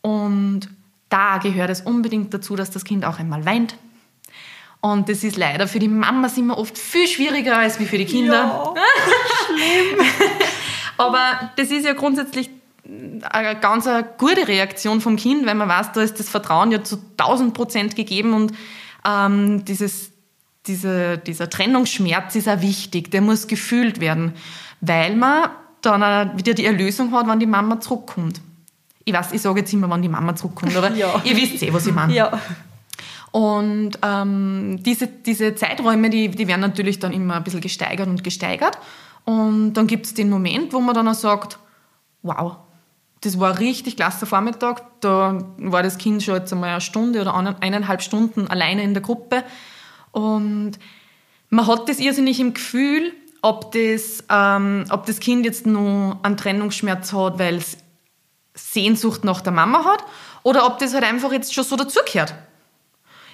Und 0.00 0.68
da 1.08 1.38
gehört 1.38 1.70
es 1.70 1.82
unbedingt 1.82 2.32
dazu, 2.34 2.56
dass 2.56 2.70
das 2.70 2.84
Kind 2.84 3.04
auch 3.04 3.18
einmal 3.18 3.44
weint. 3.44 3.76
Und 4.80 5.08
das 5.08 5.22
ist 5.22 5.36
leider 5.36 5.68
für 5.68 5.78
die 5.78 5.88
Mamas 5.88 6.36
immer 6.36 6.58
oft 6.58 6.76
viel 6.76 7.06
schwieriger 7.06 7.58
als 7.58 7.78
wie 7.78 7.86
für 7.86 7.98
die 7.98 8.04
Kinder. 8.04 8.74
Aber 10.98 11.52
das 11.56 11.70
ist 11.70 11.86
ja 11.86 11.92
grundsätzlich 11.92 12.50
eine 13.30 13.60
ganz 13.60 13.86
eine 13.86 14.04
gute 14.18 14.48
Reaktion 14.48 15.00
vom 15.00 15.16
Kind, 15.16 15.46
weil 15.46 15.54
man 15.54 15.68
weiß, 15.68 15.92
da 15.92 16.02
ist 16.02 16.18
das 16.18 16.28
Vertrauen 16.28 16.72
ja 16.72 16.82
zu 16.82 16.96
1000 17.16 17.54
Prozent 17.54 17.96
gegeben 17.96 18.34
und 18.34 18.52
ähm, 19.06 19.64
dieses, 19.64 20.11
diese, 20.66 21.18
dieser 21.18 21.50
Trennungsschmerz 21.50 22.34
ist 22.36 22.48
auch 22.48 22.60
wichtig, 22.60 23.10
der 23.10 23.20
muss 23.20 23.46
gefühlt 23.46 24.00
werden, 24.00 24.34
weil 24.80 25.16
man 25.16 25.50
dann 25.80 26.38
wieder 26.38 26.54
die 26.54 26.64
Erlösung 26.64 27.12
hat, 27.12 27.26
wenn 27.26 27.40
die 27.40 27.46
Mama 27.46 27.80
zurückkommt. 27.80 28.40
Ich 29.04 29.12
weiß, 29.12 29.32
ich 29.32 29.42
sage 29.42 29.60
jetzt 29.60 29.72
immer, 29.72 29.90
wann 29.90 30.02
die 30.02 30.08
Mama 30.08 30.36
zurückkommt, 30.36 30.76
aber 30.76 30.90
Ja. 30.94 31.20
ihr 31.24 31.36
wisst 31.36 31.62
eh, 31.62 31.72
was 31.72 31.86
ich 31.86 31.92
meine. 31.94 32.14
Ja. 32.14 32.38
Und 33.32 33.98
ähm, 34.02 34.80
diese, 34.84 35.06
diese 35.06 35.54
Zeiträume, 35.54 36.10
die, 36.10 36.28
die 36.28 36.46
werden 36.46 36.60
natürlich 36.60 36.98
dann 36.98 37.12
immer 37.12 37.36
ein 37.36 37.44
bisschen 37.44 37.60
gesteigert 37.62 38.06
und 38.08 38.22
gesteigert. 38.22 38.78
Und 39.24 39.72
dann 39.74 39.86
gibt 39.86 40.06
es 40.06 40.14
den 40.14 40.28
Moment, 40.28 40.72
wo 40.72 40.80
man 40.80 40.94
dann 40.94 41.08
auch 41.08 41.14
sagt, 41.14 41.58
wow, 42.22 42.56
das 43.22 43.40
war 43.40 43.52
ein 43.52 43.56
richtig 43.58 43.96
klasse 43.96 44.26
Vormittag. 44.26 44.82
Da 45.00 45.38
war 45.56 45.82
das 45.82 45.96
Kind 45.98 46.22
schon 46.22 46.34
jetzt 46.34 46.52
einmal 46.52 46.70
eine 46.70 46.80
Stunde 46.80 47.20
oder 47.22 47.34
eine- 47.34 47.60
eineinhalb 47.62 48.02
Stunden 48.02 48.48
alleine 48.48 48.82
in 48.82 48.92
der 48.94 49.02
Gruppe. 49.02 49.44
Und 50.12 50.72
man 51.50 51.66
hat 51.66 51.88
das 51.88 51.98
irrsinnig 51.98 52.40
im 52.40 52.54
Gefühl, 52.54 53.12
ob 53.42 53.72
das, 53.72 54.24
ähm, 54.30 54.84
ob 54.90 55.06
das 55.06 55.18
Kind 55.20 55.44
jetzt 55.44 55.66
nur 55.66 56.18
einen 56.22 56.36
Trennungsschmerz 56.36 57.12
hat, 57.12 57.38
weil 57.38 57.56
es 57.56 57.76
Sehnsucht 58.54 59.24
nach 59.24 59.40
der 59.40 59.52
Mama 59.52 59.84
hat, 59.84 60.04
oder 60.44 60.66
ob 60.66 60.78
das 60.78 60.94
halt 60.94 61.04
einfach 61.04 61.32
jetzt 61.32 61.52
schon 61.52 61.64
so 61.64 61.76
dazugehört. 61.76 62.34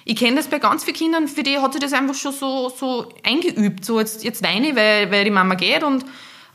Ich 0.05 0.15
kenne 0.15 0.37
das 0.37 0.47
bei 0.47 0.57
ganz 0.57 0.83
vielen 0.83 0.95
Kindern, 0.95 1.27
für 1.27 1.43
die 1.43 1.59
hat 1.59 1.73
sich 1.73 1.81
das 1.81 1.93
einfach 1.93 2.15
schon 2.15 2.33
so, 2.33 2.69
so 2.69 3.09
eingeübt. 3.23 3.85
So, 3.85 3.99
jetzt, 3.99 4.23
jetzt 4.23 4.43
weine 4.43 4.69
ich, 4.69 4.75
weil, 4.75 5.11
weil 5.11 5.23
die 5.23 5.31
Mama 5.31 5.55
geht 5.55 5.83
und. 5.83 6.03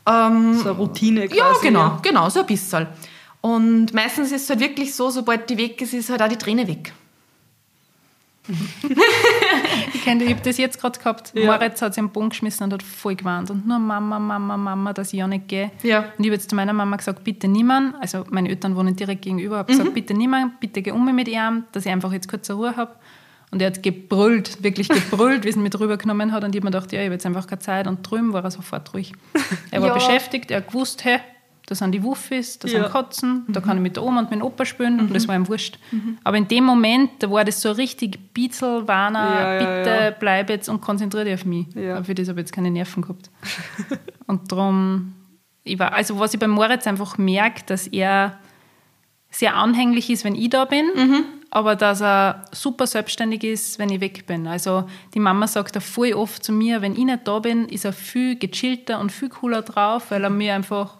Ähm, 0.05 0.55
So 0.55 0.69
eine 0.69 0.77
Routine 0.77 1.27
quasi. 1.27 1.39
ja, 1.39 1.53
genau, 1.61 1.97
genau, 2.01 2.29
so 2.29 2.41
ein 2.41 2.45
bisschen. 2.45 2.87
Und 3.41 3.93
meistens 3.93 4.31
ist 4.31 4.43
es 4.43 4.49
halt 4.49 4.59
wirklich 4.59 4.93
so, 4.93 5.09
sobald 5.09 5.49
die 5.49 5.57
weg 5.57 5.79
ist, 5.81 5.93
ist 5.93 6.09
halt 6.09 6.21
auch 6.21 6.27
die 6.27 6.37
Träne 6.37 6.67
weg. 6.67 6.93
Ich 9.93 10.03
kenne 10.03 10.23
ich 10.23 10.29
habe 10.31 10.41
das 10.41 10.57
jetzt 10.57 10.79
gerade 10.79 10.97
gehabt. 10.99 11.31
Ja. 11.35 11.45
Moritz 11.51 11.81
hat 11.81 11.93
sich 11.93 12.01
am 12.01 12.09
Boden 12.09 12.29
geschmissen 12.29 12.63
und 12.65 12.73
hat 12.73 12.83
voll 12.83 13.15
gewarnt. 13.15 13.49
Und 13.49 13.65
nur 13.67 13.79
Mama, 13.79 14.19
Mama, 14.19 14.57
Mama, 14.57 14.93
dass 14.93 15.13
ich 15.13 15.19
ja 15.19 15.27
nicht 15.27 15.47
gehe. 15.47 15.71
Ja. 15.83 15.99
Und 16.17 16.23
ich 16.23 16.25
habe 16.27 16.33
jetzt 16.35 16.49
zu 16.49 16.55
meiner 16.55 16.73
Mama 16.73 16.95
gesagt, 16.97 17.23
bitte 17.23 17.47
niemand, 17.47 17.95
also 18.01 18.25
meine 18.29 18.49
Eltern 18.49 18.75
wohnen 18.75 18.95
direkt 18.95 19.23
gegenüber, 19.23 19.57
habe 19.57 19.71
Mhm. 19.73 19.77
gesagt, 19.77 19.93
bitte 19.95 20.13
niemand, 20.13 20.59
bitte 20.59 20.81
geh 20.81 20.91
um 20.91 21.13
mit 21.15 21.27
ihm, 21.27 21.63
dass 21.71 21.85
ich 21.85 21.91
einfach 21.91 22.11
jetzt 22.11 22.27
kurz 22.29 22.49
Ruhe 22.51 22.75
habe. 22.75 22.91
Und 23.51 23.61
er 23.61 23.67
hat 23.67 23.83
gebrüllt, 23.83 24.63
wirklich 24.63 24.89
gebrüllt, 24.89 25.45
wie 25.45 25.49
es 25.49 25.55
mit 25.55 25.79
rübergenommen 25.79 26.31
hat. 26.31 26.43
Und 26.43 26.53
ich 26.55 26.59
habe 26.61 26.65
mir 26.67 26.71
gedacht, 26.71 26.91
ja, 26.91 26.99
ich 26.99 27.05
habe 27.05 27.13
jetzt 27.13 27.25
einfach 27.25 27.47
keine 27.47 27.59
Zeit. 27.59 27.87
Und 27.87 28.01
drüben 28.09 28.33
war 28.33 28.43
er 28.43 28.51
sofort 28.51 28.93
ruhig. 28.93 29.13
Er 29.71 29.81
war 29.81 29.89
Ja. 29.89 29.93
beschäftigt, 29.93 30.51
er 30.51 30.61
gewusst, 30.61 31.05
hey, 31.05 31.19
da 31.67 31.73
sind 31.75 31.91
die 31.93 32.03
Wuffis, 32.03 32.59
da 32.59 32.67
Ja. 32.67 32.83
sind 32.83 32.91
Katzen, 32.91 33.45
da 33.47 33.59
kann 33.59 33.77
ich 33.77 33.83
mit 33.83 33.95
der 33.95 34.03
Oma 34.03 34.19
und 34.19 34.29
mit 34.31 34.39
dem 34.39 34.45
Opa 34.45 34.65
spielen. 34.65 34.95
Mhm. 34.95 34.99
Und 35.01 35.15
das 35.15 35.27
war 35.27 35.35
ihm 35.35 35.47
wurscht. 35.47 35.79
Aber 36.23 36.37
in 36.37 36.47
dem 36.47 36.63
Moment, 36.63 37.11
da 37.19 37.31
war 37.31 37.43
das 37.43 37.61
so 37.61 37.71
richtig 37.71 38.33
Bitzel, 38.33 38.87
Warner, 38.87 39.59
Ja, 39.59 39.59
bitte 39.77 39.89
ja. 40.05 40.11
bleib 40.11 40.49
jetzt 40.49 40.69
und 40.69 40.81
konzentriere 40.81 41.25
dich 41.25 41.33
auf 41.33 41.45
mich. 41.45 41.65
Ja. 41.75 41.95
Aber 41.95 42.03
für 42.05 42.13
das 42.15 42.27
habe 42.29 42.39
ich 42.39 42.43
jetzt 42.45 42.53
keine 42.53 42.69
Nerven 42.69 43.01
gehabt. 43.01 43.31
und 44.27 44.51
darum, 44.51 45.13
ich 45.63 45.79
war, 45.79 45.93
also 45.93 46.19
was 46.19 46.33
ich 46.33 46.39
bei 46.39 46.47
Moritz 46.47 46.85
einfach 46.85 47.17
merke, 47.17 47.63
dass 47.65 47.87
er 47.87 48.37
sehr 49.31 49.55
anhänglich 49.55 50.09
ist, 50.09 50.23
wenn 50.23 50.35
ich 50.35 50.49
da 50.49 50.63
bin, 50.65 50.85
aber 51.49 51.75
dass 51.75 52.01
er 52.01 52.45
super 52.53 52.87
selbstständig 52.87 53.43
ist, 53.43 53.79
wenn 53.79 53.89
ich 53.89 53.99
weg 53.99 54.25
bin. 54.27 54.47
Also 54.47 54.85
die 55.13 55.19
Mama 55.19 55.47
sagt 55.47 55.75
auch 55.77 55.81
voll 55.81 56.13
oft 56.13 56.41
zu 56.43 56.53
mir, 56.53 56.81
wenn 56.81 56.93
ich 56.93 57.03
nicht 57.03 57.27
da 57.27 57.39
bin, 57.39 57.67
ist 57.67 57.83
er 57.85 57.91
viel 57.91 58.37
gechillter 58.37 58.99
und 58.99 59.11
viel 59.11 59.27
cooler 59.29 59.61
drauf, 59.61 60.11
weil 60.11 60.23
er 60.23 60.29
mir 60.29 60.53
einfach 60.55 60.97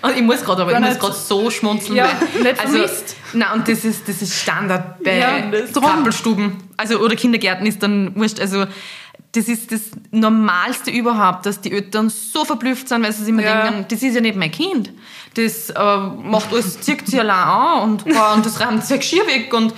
Und 0.00 0.16
ich 0.16 0.22
muss 0.22 0.42
gerade, 0.44 0.62
aber 0.62 0.72
ich 0.72 0.80
muss 0.80 0.98
gerade 0.98 1.14
so 1.14 1.50
schmunzeln. 1.50 1.96
Ja, 1.96 2.08
nicht 2.40 2.58
also, 2.58 2.78
vermisst. 2.78 3.16
Nein, 3.34 3.48
und 3.54 3.68
das 3.68 3.84
ist, 3.84 4.08
das 4.08 4.22
ist 4.22 4.34
Standard 4.34 5.02
bei 5.02 5.18
Ja, 5.18 5.50
Krabbelstuben. 5.72 6.56
Also, 6.76 6.98
oder 6.98 7.14
Kindergärten 7.14 7.66
ist 7.66 7.82
dann 7.82 8.14
wurscht. 8.16 8.40
Also, 8.40 8.64
das 9.32 9.48
ist 9.48 9.72
das 9.72 9.80
Normalste 10.10 10.90
überhaupt, 10.90 11.46
dass 11.46 11.60
die 11.60 11.72
Eltern 11.72 12.10
so 12.10 12.44
verblüfft 12.44 12.88
sind, 12.88 13.02
weil 13.02 13.12
sie 13.12 13.20
sich 13.24 13.28
immer 13.30 13.42
Ja. 13.42 13.62
denken, 13.70 13.86
das 13.88 14.02
ist 14.02 14.14
ja 14.14 14.20
nicht 14.20 14.36
mein 14.36 14.50
Kind. 14.50 14.90
Das 15.34 15.70
äh, 15.70 15.96
macht 15.96 16.52
alles, 16.52 16.80
zieht 16.80 17.06
sie 17.06 17.18
allein 17.18 17.36
an 17.38 17.82
und, 17.82 18.04
boah, 18.04 18.32
und 18.34 18.44
das 18.44 18.60
räumt 18.60 18.84
sein 18.84 18.98
Geschirr 18.98 19.26
weg 19.26 19.52
und 19.54 19.72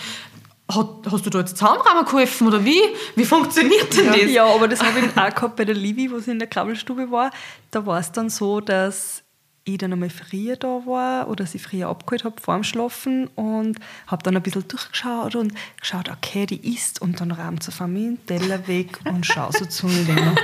hat, 0.73 0.89
hast 1.13 1.27
du 1.27 1.31
da 1.31 1.41
jetzt 1.41 1.57
Zahnrahmen 1.59 2.05
geholfen 2.05 2.49
oder 2.49 2.65
wie? 2.65 2.81
Wie 3.15 3.25
funktioniert 3.25 3.97
denn 3.97 4.07
das? 4.09 4.31
Ja, 4.31 4.47
aber 4.47 4.67
das 4.67 4.83
habe 4.83 4.99
ich 5.01 5.17
auch 5.17 5.35
gehabt 5.35 5.57
bei 5.57 5.65
der 5.65 5.75
Livi, 5.75 6.11
wo 6.11 6.19
sie 6.19 6.31
in 6.33 6.39
der 6.39 6.49
Krabbelstube 6.49 7.11
war. 7.11 7.31
Da 7.71 7.85
war 7.85 8.01
es 8.01 8.11
dann 8.11 8.31
so, 8.31 8.61
dass 8.61 9.24
ich 9.65 9.79
dann 9.79 9.93
einmal 9.93 10.11
früher 10.11 10.57
da 10.57 10.83
war 10.85 11.29
oder 11.29 11.47
sie 11.47 11.59
früher 11.59 11.89
abgeholt 11.89 12.25
habe 12.25 12.41
vor 12.41 12.55
dem 12.55 12.65
Schlafen 12.65 13.29
und 13.29 13.79
habe 14.07 14.23
dann 14.23 14.37
ein 14.37 14.43
bisschen 14.43 14.69
durchgeschaut 14.69 15.35
und 15.37 15.55
geschaut, 15.81 16.11
okay, 16.11 16.45
die 16.47 16.75
isst 16.75 17.01
und 17.01 17.21
dann 17.21 17.31
räumt 17.31 17.63
sie 17.63 17.73
von 17.73 17.93
mir 17.93 18.11
den 18.11 18.27
Teller 18.27 18.67
weg 18.69 18.99
und 19.07 19.25
schaue 19.25 19.53
so 19.53 19.65
zu 19.65 19.87
mir? 19.87 20.35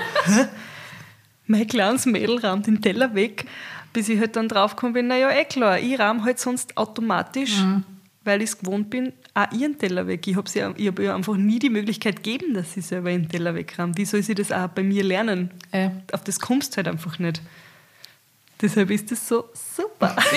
Mein 1.47 1.67
kleines 1.67 2.07
Mädel 2.07 2.39
räumt 2.39 2.67
den 2.67 2.81
Teller 2.81 3.15
weg, 3.15 3.45
bis 3.93 4.09
ich 4.09 4.19
halt 4.21 4.37
dann 4.37 4.49
draufgekommen 4.49 4.95
bin, 4.95 5.09
naja, 5.09 5.31
eh 5.31 5.45
klar, 5.45 5.79
ich 5.79 5.99
räume 5.99 6.25
halt 6.25 6.39
sonst 6.39 6.77
automatisch, 6.77 7.57
weil 8.25 8.41
ich 8.41 8.51
es 8.51 8.59
gewohnt 8.59 8.89
bin, 8.89 9.13
auch 9.35 9.51
ihren 9.53 9.77
Teller 9.77 10.07
weg. 10.07 10.27
Ich 10.29 10.37
habe 10.37 10.49
hab 10.51 10.99
ihr 10.99 11.15
einfach 11.15 11.37
nie 11.37 11.59
die 11.59 11.71
Möglichkeit 11.71 12.23
gegeben, 12.23 12.55
dass 12.55 12.75
sie 12.75 12.81
selber 12.83 13.11
ihren 13.11 13.29
Teller 13.29 13.55
wegräumt. 13.55 13.99
Wie 13.99 14.05
soll 14.05 14.23
sie 14.23 14.35
das 14.35 14.53
auch 14.53 14.69
bei 14.69 14.83
mir 14.83 15.03
lernen? 15.03 15.51
äh, 15.73 15.91
Auf 16.13 16.23
das 16.25 16.39
kommst 16.39 16.73
du 16.73 16.77
halt 16.79 16.89
einfach 16.89 17.19
nicht. 17.19 17.43
Deshalb 18.61 18.91
ist 18.91 19.11
das 19.11 19.27
so 19.27 19.45
super. 19.55 20.15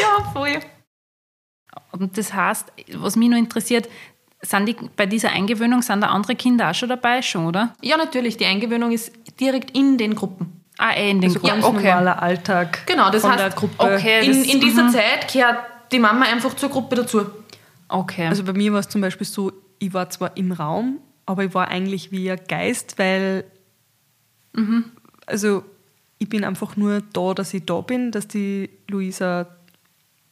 Ja, 0.00 0.30
voll. 0.32 0.60
Und 1.92 2.16
das 2.18 2.32
heißt, 2.34 2.72
was 2.94 3.16
mich 3.16 3.28
noch 3.30 3.38
interessiert, 3.38 3.88
sind 4.42 4.66
die, 4.66 4.76
bei 4.96 5.06
dieser 5.06 5.30
Eingewöhnung 5.30 5.82
sind 5.82 6.02
da 6.02 6.08
andere 6.08 6.36
Kinder 6.36 6.70
auch 6.70 6.74
schon 6.74 6.88
dabei, 6.90 7.22
schon, 7.22 7.46
oder? 7.46 7.74
Ja, 7.82 7.96
natürlich. 7.96 8.36
Die 8.36 8.44
Eingewöhnung 8.46 8.92
ist 8.92 9.10
direkt 9.40 9.70
in 9.76 9.96
den 9.98 10.14
Gruppen. 10.14 10.62
Ah, 10.76 10.92
eh, 10.92 11.10
in 11.10 11.20
den 11.20 11.30
Also 11.30 11.40
Gruppen. 11.40 11.60
ganz 11.62 11.72
normaler 11.74 12.22
Alltag 12.22 12.86
Genau, 12.86 13.10
das 13.10 13.22
von 13.22 13.32
heißt, 13.32 13.40
der 13.42 13.50
Gruppe. 13.50 13.74
okay. 13.82 14.24
in, 14.26 14.32
das- 14.42 14.54
in 14.54 14.60
dieser 14.60 14.84
mhm. 14.84 14.90
Zeit 14.90 15.32
gehört 15.32 15.58
die 15.90 15.98
Mama 15.98 16.26
einfach 16.26 16.54
zur 16.54 16.68
Gruppe 16.68 16.94
dazu. 16.96 17.26
Okay. 17.88 18.26
Also 18.28 18.44
bei 18.44 18.52
mir 18.52 18.72
war 18.72 18.80
es 18.80 18.88
zum 18.88 19.00
Beispiel 19.00 19.26
so, 19.26 19.50
ich 19.78 19.92
war 19.92 20.08
zwar 20.10 20.36
im 20.36 20.52
Raum, 20.52 20.98
aber 21.26 21.44
ich 21.44 21.54
war 21.54 21.68
eigentlich 21.68 22.12
wie 22.12 22.30
ein 22.30 22.38
Geist, 22.46 22.98
weil 22.98 23.44
also 25.26 25.62
ich 26.18 26.28
bin 26.28 26.44
einfach 26.44 26.76
nur 26.76 27.00
da, 27.12 27.34
dass 27.34 27.54
ich 27.54 27.64
da 27.66 27.80
bin, 27.80 28.10
dass 28.10 28.26
die 28.28 28.70
Luisa 28.88 29.46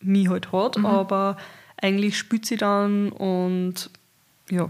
mich 0.01 0.29
halt 0.29 0.53
hat, 0.53 0.77
aber 0.85 1.37
eigentlich 1.81 2.18
spielt 2.18 2.46
sie 2.46 2.57
dann 2.57 3.11
und 3.11 3.90
ja. 4.51 4.68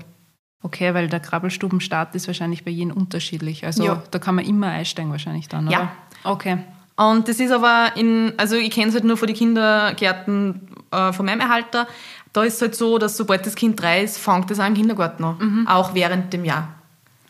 okay, 0.62 0.94
weil 0.94 1.08
der 1.08 1.20
Krabbelstubenstart 1.20 2.14
ist 2.14 2.26
wahrscheinlich 2.26 2.64
bei 2.64 2.70
jedem 2.70 2.92
unterschiedlich. 2.96 3.64
Also 3.64 3.84
Ja. 3.84 4.02
da 4.10 4.18
kann 4.18 4.34
man 4.34 4.44
immer 4.44 4.68
einsteigen 4.68 5.10
wahrscheinlich 5.10 5.48
dann, 5.48 5.70
Ja. 5.70 5.78
oder? 5.80 5.92
Okay. 6.32 6.58
Und 6.96 7.28
das 7.28 7.40
ist 7.40 7.50
aber 7.52 7.92
in, 7.96 8.32
also 8.38 8.56
ich 8.56 8.70
kenne 8.70 8.88
es 8.88 8.94
halt 8.94 9.04
nur 9.04 9.16
von 9.18 9.26
den 9.26 9.36
Kindergärten 9.36 10.68
äh, 10.90 11.12
von 11.12 11.26
meinem 11.26 11.40
Erhalter. 11.40 11.86
Da 12.32 12.42
ist 12.42 12.54
es 12.56 12.62
halt 12.62 12.74
so, 12.74 12.98
dass 12.98 13.16
sobald 13.16 13.44
das 13.46 13.54
Kind 13.54 13.80
drei 13.80 14.02
ist, 14.02 14.18
fängt 14.18 14.50
es 14.50 14.58
auch 14.60 14.66
im 14.66 14.74
Kindergarten 14.74 15.24
an. 15.24 15.66
Auch 15.68 15.94
während 15.94 16.32
dem 16.32 16.44
Jahr. 16.44 16.74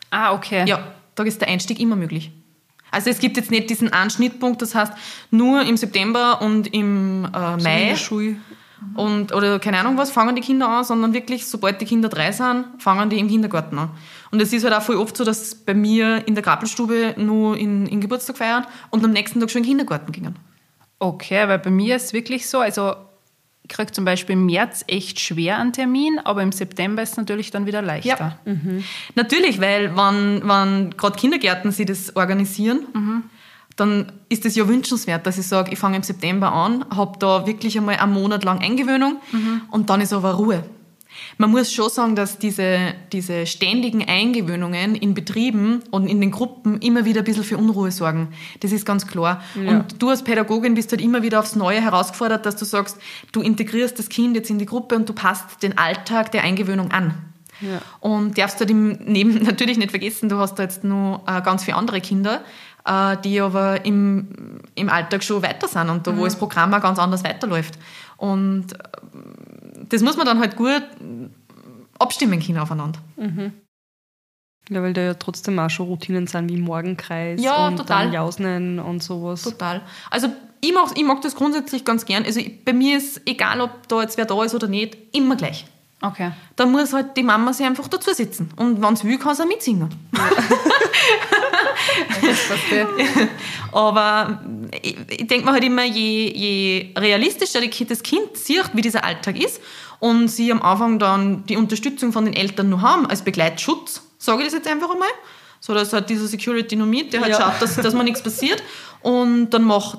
Ah, 0.09 0.33
okay. 0.33 0.63
Ja, 0.67 0.79
da 1.15 1.23
ist 1.23 1.41
der 1.41 1.49
Einstieg 1.49 1.79
immer 1.79 1.95
möglich. 1.97 2.31
Also 2.91 3.09
es 3.09 3.19
gibt 3.19 3.37
jetzt 3.37 3.51
nicht 3.51 3.69
diesen 3.69 3.91
einen 3.91 4.09
Schnittpunkt, 4.09 4.61
das 4.61 4.75
heißt 4.75 4.93
nur 5.31 5.61
im 5.61 5.77
September 5.77 6.41
und 6.41 6.73
im 6.73 7.25
äh, 7.25 7.57
Mai 7.57 7.95
Schule. 7.95 8.37
und, 8.95 9.33
oder 9.33 9.59
keine 9.59 9.79
Ahnung 9.79 9.97
was, 9.97 10.11
fangen 10.11 10.35
die 10.35 10.41
Kinder 10.41 10.69
an, 10.69 10.83
sondern 10.83 11.13
wirklich, 11.13 11.47
sobald 11.47 11.81
die 11.81 11.85
Kinder 11.85 12.09
drei 12.09 12.31
sind, 12.31 12.65
fangen 12.79 13.09
die 13.09 13.19
im 13.19 13.27
Kindergarten 13.27 13.77
an. 13.77 13.89
Und 14.31 14.41
es 14.41 14.53
ist 14.53 14.63
halt 14.63 14.73
auch 14.73 14.81
voll 14.81 14.97
oft 14.97 15.15
so, 15.17 15.23
dass 15.23 15.55
bei 15.55 15.73
mir 15.73 16.27
in 16.27 16.35
der 16.35 16.43
Krabbelstube 16.43 17.15
nur 17.17 17.57
in, 17.57 17.87
in 17.87 18.01
Geburtstag 18.01 18.37
feiern 18.37 18.65
und 18.89 19.03
am 19.03 19.11
nächsten 19.11 19.39
Tag 19.39 19.51
schon 19.51 19.59
in 19.59 19.63
den 19.63 19.69
Kindergarten 19.77 20.11
gingen. 20.11 20.35
Okay, 20.99 21.47
weil 21.47 21.59
bei 21.59 21.69
mir 21.69 21.95
ist 21.95 22.05
es 22.05 22.13
wirklich 22.13 22.47
so, 22.47 22.59
also 22.59 22.95
ich 23.69 23.75
kriege 23.75 23.91
zum 23.91 24.05
Beispiel 24.05 24.33
im 24.33 24.45
März 24.45 24.85
echt 24.87 25.19
schwer 25.19 25.57
einen 25.59 25.73
Termin, 25.73 26.19
aber 26.23 26.41
im 26.41 26.53
September 26.53 27.03
ist 27.03 27.11
es 27.11 27.17
natürlich 27.17 27.51
dann 27.51 27.65
wieder 27.65 27.81
leichter. 27.81 28.39
Natürlich, 29.15 29.59
weil 29.59 29.95
wenn, 29.97 30.41
wenn 30.47 30.91
gerade 30.95 31.17
Kindergärten 31.19 31.71
sie 31.71 31.83
das 31.83 32.15
organisieren, 32.15 32.85
dann 33.75 34.11
ist 34.29 34.45
es 34.45 34.55
ja 34.55 34.67
wünschenswert, 34.67 35.25
dass 35.27 35.37
ich 35.37 35.47
sage, 35.47 35.73
ich 35.73 35.79
fange 35.79 35.97
im 35.97 36.03
September 36.03 36.51
an, 36.51 36.85
habe 36.95 37.19
da 37.19 37.45
wirklich 37.45 37.77
einmal 37.77 37.97
einen 37.97 38.13
Monat 38.13 38.45
lang 38.45 38.59
Eingewöhnung 38.59 39.17
und 39.69 39.89
dann 39.89 39.99
ist 39.99 40.13
aber 40.13 40.35
Ruhe. 40.35 40.63
Man 41.37 41.51
muss 41.51 41.71
schon 41.71 41.89
sagen, 41.89 42.15
dass 42.15 42.39
diese, 42.39 42.93
diese 43.11 43.45
ständigen 43.45 44.07
Eingewöhnungen 44.07 44.95
in 44.95 45.13
Betrieben 45.13 45.83
und 45.91 46.07
in 46.07 46.19
den 46.19 46.31
Gruppen 46.31 46.79
immer 46.81 47.05
wieder 47.05 47.21
ein 47.21 47.25
bisschen 47.25 47.43
für 47.43 47.57
Unruhe 47.57 47.91
sorgen. 47.91 48.29
Das 48.61 48.71
ist 48.71 48.85
ganz 48.85 49.05
klar. 49.05 49.41
Und 49.55 50.01
du 50.01 50.09
als 50.09 50.23
Pädagogin 50.23 50.73
bist 50.73 50.91
halt 50.91 51.01
immer 51.01 51.21
wieder 51.21 51.39
aufs 51.39 51.55
Neue 51.55 51.81
herausgefordert, 51.81 52.45
dass 52.45 52.55
du 52.55 52.65
sagst, 52.65 52.97
du 53.31 53.41
integrierst 53.41 53.99
das 53.99 54.09
Kind 54.09 54.35
jetzt 54.35 54.49
in 54.49 54.57
die 54.57 54.65
Gruppe 54.65 54.95
und 54.95 55.07
du 55.07 55.13
passt 55.13 55.61
den 55.61 55.77
Alltag 55.77 56.31
der 56.31 56.43
Eingewöhnung 56.43 56.91
an. 56.91 57.13
Ja. 57.61 57.81
Und 57.99 58.37
darfst 58.37 58.59
halt 58.59 58.69
im 58.69 58.97
Neben 59.05 59.33
natürlich 59.43 59.77
nicht 59.77 59.91
vergessen, 59.91 60.29
du 60.29 60.37
hast 60.37 60.55
da 60.55 60.63
jetzt 60.63 60.83
noch 60.83 61.23
äh, 61.27 61.41
ganz 61.41 61.63
viele 61.63 61.77
andere 61.77 62.01
Kinder, 62.01 62.43
äh, 62.85 63.17
die 63.23 63.39
aber 63.39 63.85
im, 63.85 64.61
im 64.75 64.89
Alltag 64.89 65.23
schon 65.23 65.41
weiter 65.43 65.67
sind 65.67 65.89
und 65.89 66.07
da, 66.07 66.17
wo 66.17 66.23
das 66.25 66.37
Programm 66.37 66.73
auch 66.73 66.81
ganz 66.81 66.99
anders 66.99 67.23
weiterläuft. 67.23 67.77
Und 68.17 68.67
das 69.89 70.01
muss 70.01 70.17
man 70.17 70.25
dann 70.25 70.39
halt 70.39 70.55
gut 70.55 70.83
abstimmen 71.99 72.39
können 72.39 72.59
aufeinander. 72.59 72.99
Ja, 74.69 74.81
weil 74.83 74.93
da 74.93 75.01
ja 75.01 75.13
trotzdem 75.13 75.57
auch 75.59 75.69
schon 75.69 75.87
Routinen 75.87 76.27
sind 76.27 76.49
wie 76.49 76.57
Morgenkreis 76.57 77.41
Ja, 77.41 77.67
und 77.67 77.77
total. 77.77 78.05
dann 78.05 78.13
Jausen 78.13 78.79
und 78.79 79.01
sowas. 79.01 79.43
Total. 79.43 79.81
Also 80.11 80.27
ich 80.59 80.73
mag, 80.73 80.89
ich 80.95 81.03
mag 81.05 81.21
das 81.21 81.35
grundsätzlich 81.35 81.85
ganz 81.85 82.03
gern. 82.05 82.25
Also 82.25 82.41
bei 82.65 82.73
mir 82.73 82.97
ist 82.97 83.21
egal, 83.25 83.61
ob 83.61 83.87
da 83.87 84.01
jetzt 84.01 84.17
wer 84.17 84.25
da 84.25 84.43
ist 84.43 84.53
oder 84.55 84.67
nicht, 84.67 84.97
immer 85.15 85.35
gleich. 85.37 85.65
Okay. 85.99 86.31
Da 86.55 86.65
muss 86.67 86.93
halt 86.93 87.17
die 87.17 87.23
Mama 87.23 87.51
sich 87.53 87.65
einfach 87.65 87.87
dazu 87.87 88.13
sitzen. 88.13 88.51
Und 88.55 88.81
wenn 88.81 88.95
sie 88.95 89.07
will, 89.07 89.17
kann 89.17 89.33
sie 89.35 89.43
auch 89.43 89.47
mitsingen. 89.47 89.89
Aber 93.71 94.41
ich, 94.81 94.95
ich 95.09 95.27
denke 95.27 95.45
mir 95.45 95.51
halt 95.53 95.63
immer, 95.63 95.83
je, 95.85 96.31
je 96.33 96.93
realistischer 96.97 97.61
das 97.61 98.03
Kind 98.03 98.35
sieht, 98.37 98.69
wie 98.73 98.81
dieser 98.81 99.03
Alltag 99.03 99.41
ist, 99.43 99.61
und 99.99 100.27
sie 100.27 100.51
am 100.51 100.61
Anfang 100.61 100.99
dann 100.99 101.45
die 101.47 101.57
Unterstützung 101.57 102.13
von 102.13 102.25
den 102.25 102.35
Eltern 102.35 102.69
noch 102.69 102.81
haben, 102.81 103.07
als 103.07 103.23
Begleitschutz, 103.23 104.03
sage 104.19 104.39
ich 104.41 104.45
das 104.45 104.53
jetzt 104.53 104.67
einfach 104.67 104.91
einmal, 104.91 105.07
so 105.59 105.73
dass 105.73 105.91
halt 105.93 106.09
dieser 106.09 106.27
Security 106.27 106.75
noch 106.75 106.85
mit, 106.85 107.13
der 107.13 107.21
halt 107.21 107.31
Ja. 107.31 107.41
schaut, 107.41 107.61
dass, 107.61 107.75
dass 107.75 107.93
mir 107.95 108.03
nichts 108.03 108.21
passiert. 108.21 108.61
Und 109.01 109.49
dann 109.49 109.63
macht 109.63 109.97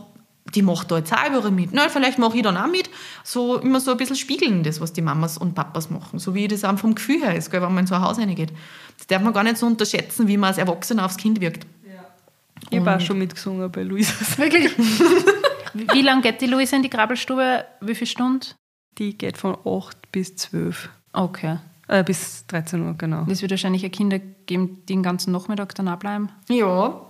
die 0.54 0.62
macht 0.62 0.90
da 0.90 0.98
jetzt 0.98 1.12
auch 1.12 1.26
überall 1.28 1.50
mit. 1.50 1.70
Na, 1.72 1.88
vielleicht 1.88 2.18
mache 2.18 2.36
ich 2.36 2.42
dann 2.42 2.56
auch 2.56 2.66
mit. 2.66 2.90
So 3.22 3.58
immer 3.58 3.80
so 3.80 3.90
ein 3.90 3.96
bisschen 3.96 4.16
spiegeln, 4.16 4.62
das, 4.62 4.80
was 4.80 4.92
die 4.92 5.02
Mamas 5.02 5.38
und 5.38 5.54
Papas 5.54 5.90
machen. 5.90 6.18
So 6.18 6.34
wie 6.34 6.48
das 6.48 6.64
auch 6.64 6.78
vom 6.78 6.94
Gefühl 6.94 7.22
her 7.22 7.34
ist, 7.36 7.50
gell, 7.50 7.60
wenn 7.60 7.74
man 7.74 7.84
in 7.84 7.86
so 7.86 7.94
ein 7.94 8.02
Haus 8.02 8.18
reingeht. 8.18 8.52
Das 8.96 9.06
darf 9.06 9.22
man 9.22 9.32
gar 9.32 9.42
nicht 9.42 9.58
so 9.58 9.66
unterschätzen, 9.66 10.26
wie 10.26 10.36
man 10.36 10.48
als 10.48 10.58
Erwachsener 10.58 11.04
aufs 11.04 11.16
Kind 11.16 11.40
wirkt. 11.40 11.66
Ich 12.70 12.78
habe 12.78 12.96
auch 12.96 13.00
schon 13.00 13.18
mitgesungen 13.18 13.70
bei 13.70 13.82
Luisas. 13.82 14.38
Wirklich? 14.38 14.76
wie 15.74 15.86
wie 15.92 16.02
lange 16.02 16.22
geht 16.22 16.40
die 16.40 16.46
Luisa 16.46 16.76
in 16.76 16.82
die 16.82 16.90
Krabbelstube? 16.90 17.64
Wie 17.80 17.94
viele 17.94 18.06
Stunden? 18.06 18.46
Die 18.98 19.16
geht 19.16 19.38
von 19.38 19.56
8 19.64 20.12
bis 20.12 20.36
12. 20.36 20.90
Okay. 21.12 21.58
Äh, 21.86 22.04
bis 22.04 22.46
13 22.48 22.82
Uhr, 22.82 22.94
genau. 22.98 23.24
Es 23.30 23.40
wird 23.40 23.52
wahrscheinlich 23.52 23.86
auch 23.86 23.90
Kinder 23.90 24.18
geben, 24.18 24.82
die 24.82 24.94
den 24.94 25.02
ganzen 25.02 25.32
Nachmittag 25.32 25.74
dann 25.76 25.98
bleiben. 25.98 26.30
Ja. 26.48 27.00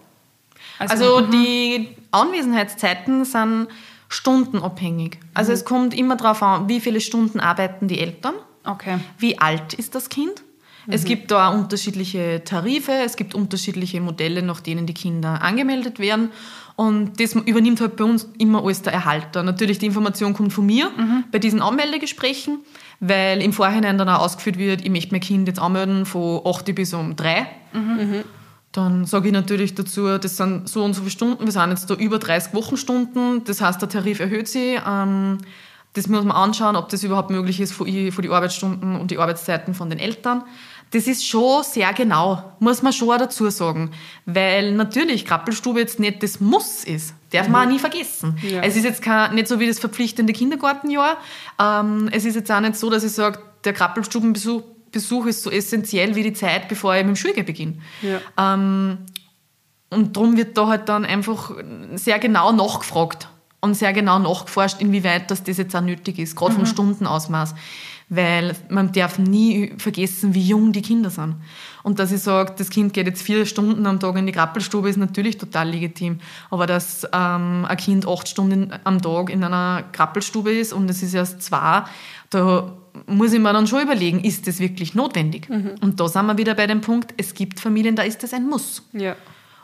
Also, 0.78 1.22
die 1.22 1.88
Anwesenheitszeiten 2.10 3.24
sind 3.24 3.68
stundenabhängig. 4.08 5.18
Also 5.34 5.52
es 5.52 5.64
kommt 5.64 5.94
immer 5.96 6.16
darauf 6.16 6.42
an, 6.42 6.68
wie 6.68 6.80
viele 6.80 7.00
Stunden 7.00 7.40
arbeiten 7.40 7.88
die 7.88 8.00
Eltern, 8.00 8.34
Okay. 8.64 8.98
wie 9.18 9.38
alt 9.38 9.74
ist 9.74 9.94
das 9.94 10.08
Kind. 10.08 10.42
Es 10.90 11.04
gibt 11.04 11.30
da 11.30 11.48
unterschiedliche 11.50 12.42
Tarife, 12.44 12.92
es 13.04 13.16
gibt 13.16 13.34
unterschiedliche 13.34 14.00
Modelle, 14.00 14.40
nach 14.42 14.60
denen 14.60 14.86
die 14.86 14.94
Kinder 14.94 15.42
angemeldet 15.42 15.98
werden. 15.98 16.30
Und 16.76 17.20
das 17.20 17.34
übernimmt 17.34 17.82
halt 17.82 17.96
bei 17.96 18.04
uns 18.04 18.26
immer 18.38 18.64
alles 18.64 18.80
der 18.80 18.94
Erhalter. 18.94 19.42
Natürlich, 19.42 19.78
die 19.78 19.84
Information 19.84 20.32
kommt 20.32 20.54
von 20.54 20.64
mir 20.64 20.90
bei 21.30 21.38
diesen 21.38 21.60
Anmeldegesprächen, 21.60 22.60
weil 23.00 23.42
im 23.42 23.52
Vorhinein 23.52 23.98
dann 23.98 24.08
auch 24.08 24.20
ausgeführt 24.20 24.56
wird, 24.56 24.80
ich 24.82 24.90
möchte 24.90 25.12
mein 25.12 25.20
Kind 25.20 25.46
jetzt 25.46 25.60
anmelden 25.60 26.06
von 26.06 26.40
8 26.46 26.74
bis 26.74 26.94
um 26.94 27.14
3. 27.16 27.46
Dann 28.72 29.06
sage 29.06 29.28
ich 29.28 29.32
natürlich 29.32 29.74
dazu, 29.74 30.18
das 30.18 30.36
sind 30.36 30.68
so 30.68 30.84
und 30.84 30.92
so 30.92 31.00
viele 31.00 31.10
Stunden, 31.10 31.44
wir 31.44 31.52
sind 31.52 31.70
jetzt 31.70 31.88
da 31.88 31.94
über 31.94 32.18
30 32.18 32.52
Wochenstunden, 32.52 33.42
das 33.44 33.60
heißt, 33.60 33.80
der 33.80 33.88
Tarif 33.88 34.20
erhöht 34.20 34.46
sich. 34.46 34.78
Ähm, 34.86 35.38
das 35.94 36.06
muss 36.06 36.22
man 36.22 36.36
anschauen, 36.36 36.76
ob 36.76 36.88
das 36.90 37.02
überhaupt 37.02 37.30
möglich 37.30 37.60
ist 37.60 37.72
für, 37.72 37.84
die 37.86 38.28
Arbeitsstunden 38.28 38.96
und 38.96 39.10
die 39.10 39.18
Arbeitszeiten 39.18 39.74
von 39.74 39.88
den 39.88 39.98
Eltern. 39.98 40.44
Das 40.90 41.06
ist 41.06 41.26
schon 41.26 41.62
sehr 41.64 41.92
genau, 41.92 42.56
muss 42.60 42.82
man 42.82 42.92
schon 42.92 43.10
auch 43.10 43.18
dazu 43.18 43.50
sagen. 43.50 43.90
Weil 44.24 44.72
natürlich 44.72 45.26
Krabbelstube 45.26 45.80
jetzt 45.80 45.98
nicht 45.98 46.22
das 46.22 46.40
Muss 46.40 46.84
ist. 46.84 47.14
Darf 47.30 47.48
man 47.48 47.66
auch 47.66 47.72
nie 47.72 47.78
vergessen. 47.78 48.38
Ja. 48.42 48.62
Es 48.62 48.76
ist 48.76 48.84
jetzt 48.84 49.02
kein, 49.02 49.34
nicht 49.34 49.48
so 49.48 49.60
wie 49.60 49.66
das 49.66 49.78
verpflichtende 49.78 50.32
Kindergartenjahr. 50.32 51.18
Ähm, 51.60 52.08
es 52.12 52.24
ist 52.24 52.36
jetzt 52.36 52.50
auch 52.50 52.60
nicht 52.60 52.76
so, 52.76 52.88
dass 52.88 53.04
ich 53.04 53.12
sage, 53.12 53.38
der 53.64 53.72
Krabbelstubenbesuch 53.72 54.62
Besuch 54.90 55.26
ist 55.26 55.42
so 55.42 55.50
essentiell 55.50 56.14
wie 56.14 56.22
die 56.22 56.32
Zeit, 56.32 56.68
bevor 56.68 56.94
ich 56.94 57.04
mit 57.04 57.14
dem 57.14 57.16
Schuljahr 57.16 57.44
beginne. 57.44 57.78
Ja. 58.02 58.54
Ähm, 58.54 58.98
und 59.90 60.16
darum 60.16 60.36
wird 60.36 60.56
da 60.56 60.66
halt 60.66 60.88
dann 60.88 61.04
einfach 61.04 61.52
sehr 61.94 62.18
genau 62.18 62.52
nachgefragt 62.52 63.28
und 63.60 63.74
sehr 63.74 63.92
genau 63.92 64.18
nachgeforscht, 64.18 64.80
inwieweit 64.80 65.30
das, 65.30 65.42
das 65.42 65.58
jetzt 65.58 65.74
auch 65.74 65.80
nötig 65.80 66.18
ist, 66.18 66.36
gerade 66.36 66.54
vom 66.54 66.66
Stundenausmaß. 66.66 67.54
Weil 68.10 68.54
man 68.70 68.92
darf 68.92 69.18
nie 69.18 69.74
vergessen, 69.76 70.34
wie 70.34 70.40
jung 70.40 70.72
die 70.72 70.80
Kinder 70.80 71.10
sind. 71.10 71.36
Und 71.82 71.98
dass 71.98 72.10
ich 72.10 72.22
sage, 72.22 72.54
das 72.56 72.70
Kind 72.70 72.94
geht 72.94 73.06
jetzt 73.06 73.20
vier 73.20 73.44
Stunden 73.44 73.86
am 73.86 74.00
Tag 74.00 74.16
in 74.16 74.24
die 74.24 74.32
Krabbelstube, 74.32 74.88
ist 74.88 74.96
natürlich 74.96 75.36
total 75.36 75.68
legitim. 75.68 76.20
Aber 76.50 76.66
dass 76.66 77.04
ähm, 77.12 77.66
ein 77.66 77.76
Kind 77.76 78.08
acht 78.08 78.26
Stunden 78.26 78.72
am 78.84 79.02
Tag 79.02 79.28
in 79.28 79.44
einer 79.44 79.84
Krabbelstube 79.92 80.52
ist 80.52 80.72
und 80.72 80.88
es 80.88 81.02
ist 81.02 81.12
erst 81.12 81.42
zwei, 81.42 81.84
da 82.30 82.77
muss 83.06 83.32
ich 83.32 83.40
mir 83.40 83.52
dann 83.52 83.66
schon 83.66 83.82
überlegen, 83.82 84.22
ist 84.24 84.46
das 84.46 84.58
wirklich 84.60 84.94
notwendig? 84.94 85.48
Und 85.80 85.98
da 86.00 86.08
sind 86.08 86.26
wir 86.26 86.36
wieder 86.38 86.54
bei 86.54 86.66
dem 86.66 86.80
Punkt, 86.80 87.14
es 87.16 87.34
gibt 87.34 87.60
Familien, 87.60 87.96
da 87.96 88.02
ist 88.02 88.22
das 88.22 88.32
ein 88.34 88.46
Muss 88.48 88.82
Ja. 88.92 89.16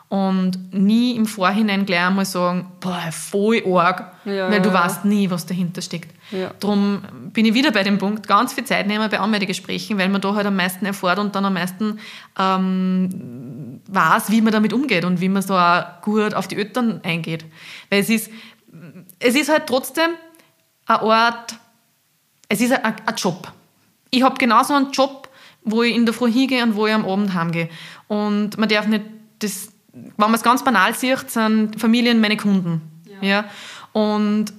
und 0.09 0.73
nie 0.73 1.15
im 1.15 1.25
Vorhinein 1.25 1.85
gleich 1.85 2.05
einmal 2.05 2.25
sagen, 2.25 2.67
boah, 2.79 3.11
voll 3.11 3.63
arg, 3.65 4.13
Ja, 4.25 4.49
weil 4.51 4.61
du 4.61 4.69
ja, 4.69 4.75
weißt 4.83 5.05
nie, 5.05 5.29
was 5.29 5.45
dahinter 5.45 5.81
steckt. 5.81 6.11
Ja. 6.31 6.51
Darum 6.59 7.01
bin 7.33 7.45
ich 7.45 7.53
wieder 7.53 7.71
bei 7.71 7.83
dem 7.83 7.97
Punkt, 7.97 8.27
ganz 8.27 8.53
viel 8.53 8.63
Zeit 8.65 8.87
nehmen 8.87 9.09
bei 9.09 9.19
Anmeldegesprächen, 9.19 9.97
weil 9.97 10.09
man 10.09 10.21
da 10.21 10.33
halt 10.33 10.47
am 10.47 10.55
meisten 10.55 10.85
erfährt 10.85 11.19
und 11.19 11.35
dann 11.35 11.45
am 11.45 11.53
meisten 11.53 11.99
ähm, 12.39 13.81
weiß, 13.87 14.31
wie 14.31 14.41
man 14.41 14.53
damit 14.53 14.73
umgeht 14.73 15.05
und 15.05 15.21
wie 15.21 15.29
man 15.29 15.45
da 15.45 15.97
auch 15.99 16.01
gut 16.03 16.33
auf 16.33 16.47
die 16.47 16.55
Eltern 16.57 17.01
eingeht. 17.03 17.45
Weil 17.89 17.99
es 18.01 18.09
ist, 18.09 18.31
es 19.19 19.35
ist 19.35 19.49
halt 19.49 19.67
trotzdem 19.67 20.09
ein 20.87 20.99
Ort, 21.01 21.55
es 22.49 22.61
ist 22.61 22.71
ein, 22.71 22.83
ein 22.83 23.15
Job. 23.15 23.51
Ich 24.11 24.23
habe 24.23 24.37
genauso 24.37 24.73
einen 24.73 24.91
Job, 24.91 25.29
wo 25.63 25.83
ich 25.83 25.95
in 25.95 26.05
der 26.05 26.13
Früh 26.13 26.31
hingehe 26.31 26.63
und 26.63 26.75
wo 26.75 26.87
ich 26.87 26.93
am 26.93 27.05
Abend 27.05 27.33
heimgehe. 27.33 27.69
Und 28.07 28.57
man 28.57 28.69
darf 28.69 28.87
nicht, 28.87 29.03
das, 29.39 29.69
wenn 29.93 30.11
man 30.17 30.35
es 30.35 30.43
ganz 30.43 30.63
banal 30.63 30.93
sieht, 30.93 31.29
sind 31.29 31.79
Familien 31.79 32.21
meine 32.21 32.37
Kunden. 32.37 32.81
Ja. 33.21 33.45
Und 33.93 34.53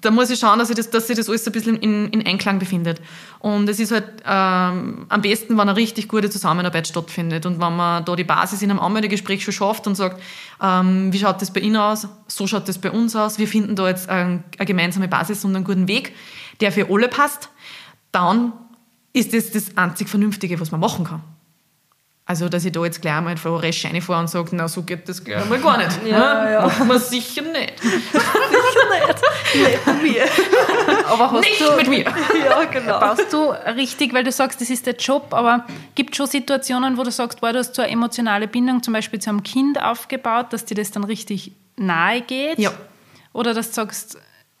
da 0.00 0.10
muss 0.10 0.30
ich 0.30 0.38
schauen, 0.38 0.58
dass 0.58 0.68
sich 0.68 0.76
das, 0.76 0.90
dass 0.90 1.06
das 1.06 1.28
alles 1.28 1.46
ein 1.46 1.52
bisschen 1.52 1.76
in, 1.76 2.08
in 2.08 2.26
Einklang 2.26 2.58
befindet. 2.58 3.00
Und 3.38 3.68
es 3.68 3.78
ist 3.78 3.92
halt 3.92 4.04
ähm, 4.24 5.06
am 5.08 5.22
besten, 5.22 5.56
wenn 5.56 5.68
eine 5.68 5.76
richtig 5.76 6.08
gute 6.08 6.30
Zusammenarbeit 6.30 6.88
stattfindet 6.88 7.46
und 7.46 7.60
wenn 7.60 7.76
man 7.76 8.04
da 8.04 8.16
die 8.16 8.24
Basis 8.24 8.62
in 8.62 8.70
einem 8.70 8.80
Anmeldegespräch 8.80 9.44
schon 9.44 9.54
schafft 9.54 9.86
und 9.86 9.94
sagt, 9.94 10.20
ähm, 10.62 11.12
wie 11.12 11.18
schaut 11.18 11.40
das 11.40 11.52
bei 11.52 11.60
Ihnen 11.60 11.76
aus, 11.76 12.08
so 12.26 12.46
schaut 12.46 12.68
das 12.68 12.78
bei 12.78 12.90
uns 12.90 13.14
aus, 13.14 13.38
wir 13.38 13.48
finden 13.48 13.76
da 13.76 13.88
jetzt 13.88 14.08
ein, 14.08 14.42
eine 14.58 14.66
gemeinsame 14.66 15.08
Basis 15.08 15.44
und 15.44 15.54
einen 15.54 15.64
guten 15.64 15.88
Weg, 15.88 16.12
der 16.60 16.72
für 16.72 16.88
alle 16.90 17.08
passt, 17.08 17.50
dann 18.12 18.52
ist 19.12 19.32
das 19.32 19.50
das 19.50 19.76
einzig 19.76 20.08
Vernünftige, 20.08 20.60
was 20.60 20.70
man 20.70 20.80
machen 20.80 21.04
kann. 21.04 21.22
Also, 22.28 22.48
dass 22.48 22.64
ich 22.64 22.72
da 22.72 22.84
jetzt 22.84 23.00
gleich 23.02 23.14
einmal 23.14 23.36
von 23.36 23.54
Resch 23.54 23.84
reinfahre 23.84 24.18
und 24.18 24.28
sage, 24.28 24.48
na, 24.50 24.66
so 24.66 24.82
geht 24.82 25.08
das 25.08 25.22
gleich 25.22 25.40
einmal 25.40 25.60
gar 25.60 25.78
nicht. 25.78 25.90
Ja, 26.04 26.50
ja. 26.50 26.62
Macht 26.62 26.84
man 26.84 26.98
sicher 26.98 27.42
nicht. 27.42 27.74
Aber 31.08 31.30
hast 31.30 31.44
nicht 31.44 31.60
du, 31.60 31.76
mit 31.76 31.88
mir. 31.88 32.04
ja, 32.04 32.64
genau. 32.64 32.98
baust 32.98 33.32
du 33.32 33.50
richtig, 33.76 34.12
weil 34.12 34.24
du 34.24 34.32
sagst, 34.32 34.60
das 34.60 34.70
ist 34.70 34.86
der 34.86 34.96
Job, 34.96 35.28
aber 35.30 35.64
gibt 35.94 36.10
es 36.12 36.16
schon 36.16 36.26
Situationen, 36.26 36.96
wo 36.98 37.04
du 37.04 37.12
sagst, 37.12 37.40
boah, 37.40 37.52
du 37.52 37.60
hast 37.60 37.76
so 37.76 37.82
eine 37.82 37.92
emotionale 37.92 38.48
Bindung 38.48 38.82
zum 38.82 38.92
Beispiel 38.92 39.20
zu 39.20 39.30
einem 39.30 39.44
Kind 39.44 39.80
aufgebaut, 39.80 40.46
dass 40.50 40.64
dir 40.64 40.74
das 40.74 40.90
dann 40.90 41.04
richtig 41.04 41.52
nahe 41.76 42.22
geht? 42.22 42.58
Ja. 42.58 42.72
Oder 43.32 43.54
dass 43.54 43.68
du 43.68 43.74
sagst, 43.74 44.18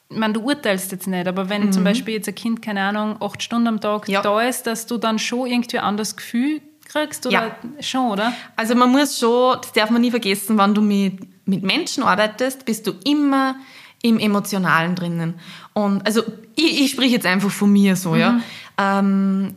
ich 0.08 0.16
meine, 0.16 0.34
du 0.34 0.40
urteilst 0.40 0.92
jetzt 0.92 1.06
nicht, 1.08 1.26
aber 1.26 1.48
wenn 1.48 1.72
zum 1.72 1.82
Beispiel 1.84 2.14
jetzt 2.14 2.28
ein 2.28 2.34
Kind, 2.34 2.62
keine 2.62 2.82
Ahnung, 2.82 3.16
acht 3.20 3.42
Stunden 3.42 3.66
am 3.66 3.80
Tag 3.80 4.08
Ja. 4.08 4.22
da 4.22 4.40
ist, 4.42 4.64
dass 4.66 4.86
du 4.86 4.98
dann 4.98 5.18
schon 5.18 5.46
irgendwie 5.48 5.78
ein 5.78 5.84
anderes 5.84 6.16
Gefühl 6.16 6.60
kriegst? 6.88 7.26
Oder 7.26 7.34
Ja. 7.74 7.82
schon, 7.82 8.12
oder? 8.12 8.32
Also 8.54 8.74
man 8.76 8.90
muss 8.92 9.18
schon, 9.18 9.56
das 9.60 9.72
darf 9.72 9.90
man 9.90 10.00
nie 10.00 10.10
vergessen, 10.12 10.56
wenn 10.58 10.74
du 10.74 10.80
mit, 10.80 11.18
mit 11.46 11.62
Menschen 11.64 12.04
arbeitest, 12.04 12.64
bist 12.64 12.86
du 12.86 12.92
immer 13.04 13.56
im 14.02 14.18
Emotionalen 14.20 14.94
drinnen. 14.94 15.34
Und 15.72 16.06
also 16.06 16.22
ich, 16.54 16.82
ich 16.82 16.90
spreche 16.92 17.14
jetzt 17.14 17.26
einfach 17.26 17.50
von 17.50 17.72
mir 17.72 17.96
so, 17.96 18.14
ja. 18.14 18.40
Ähm, 18.78 19.54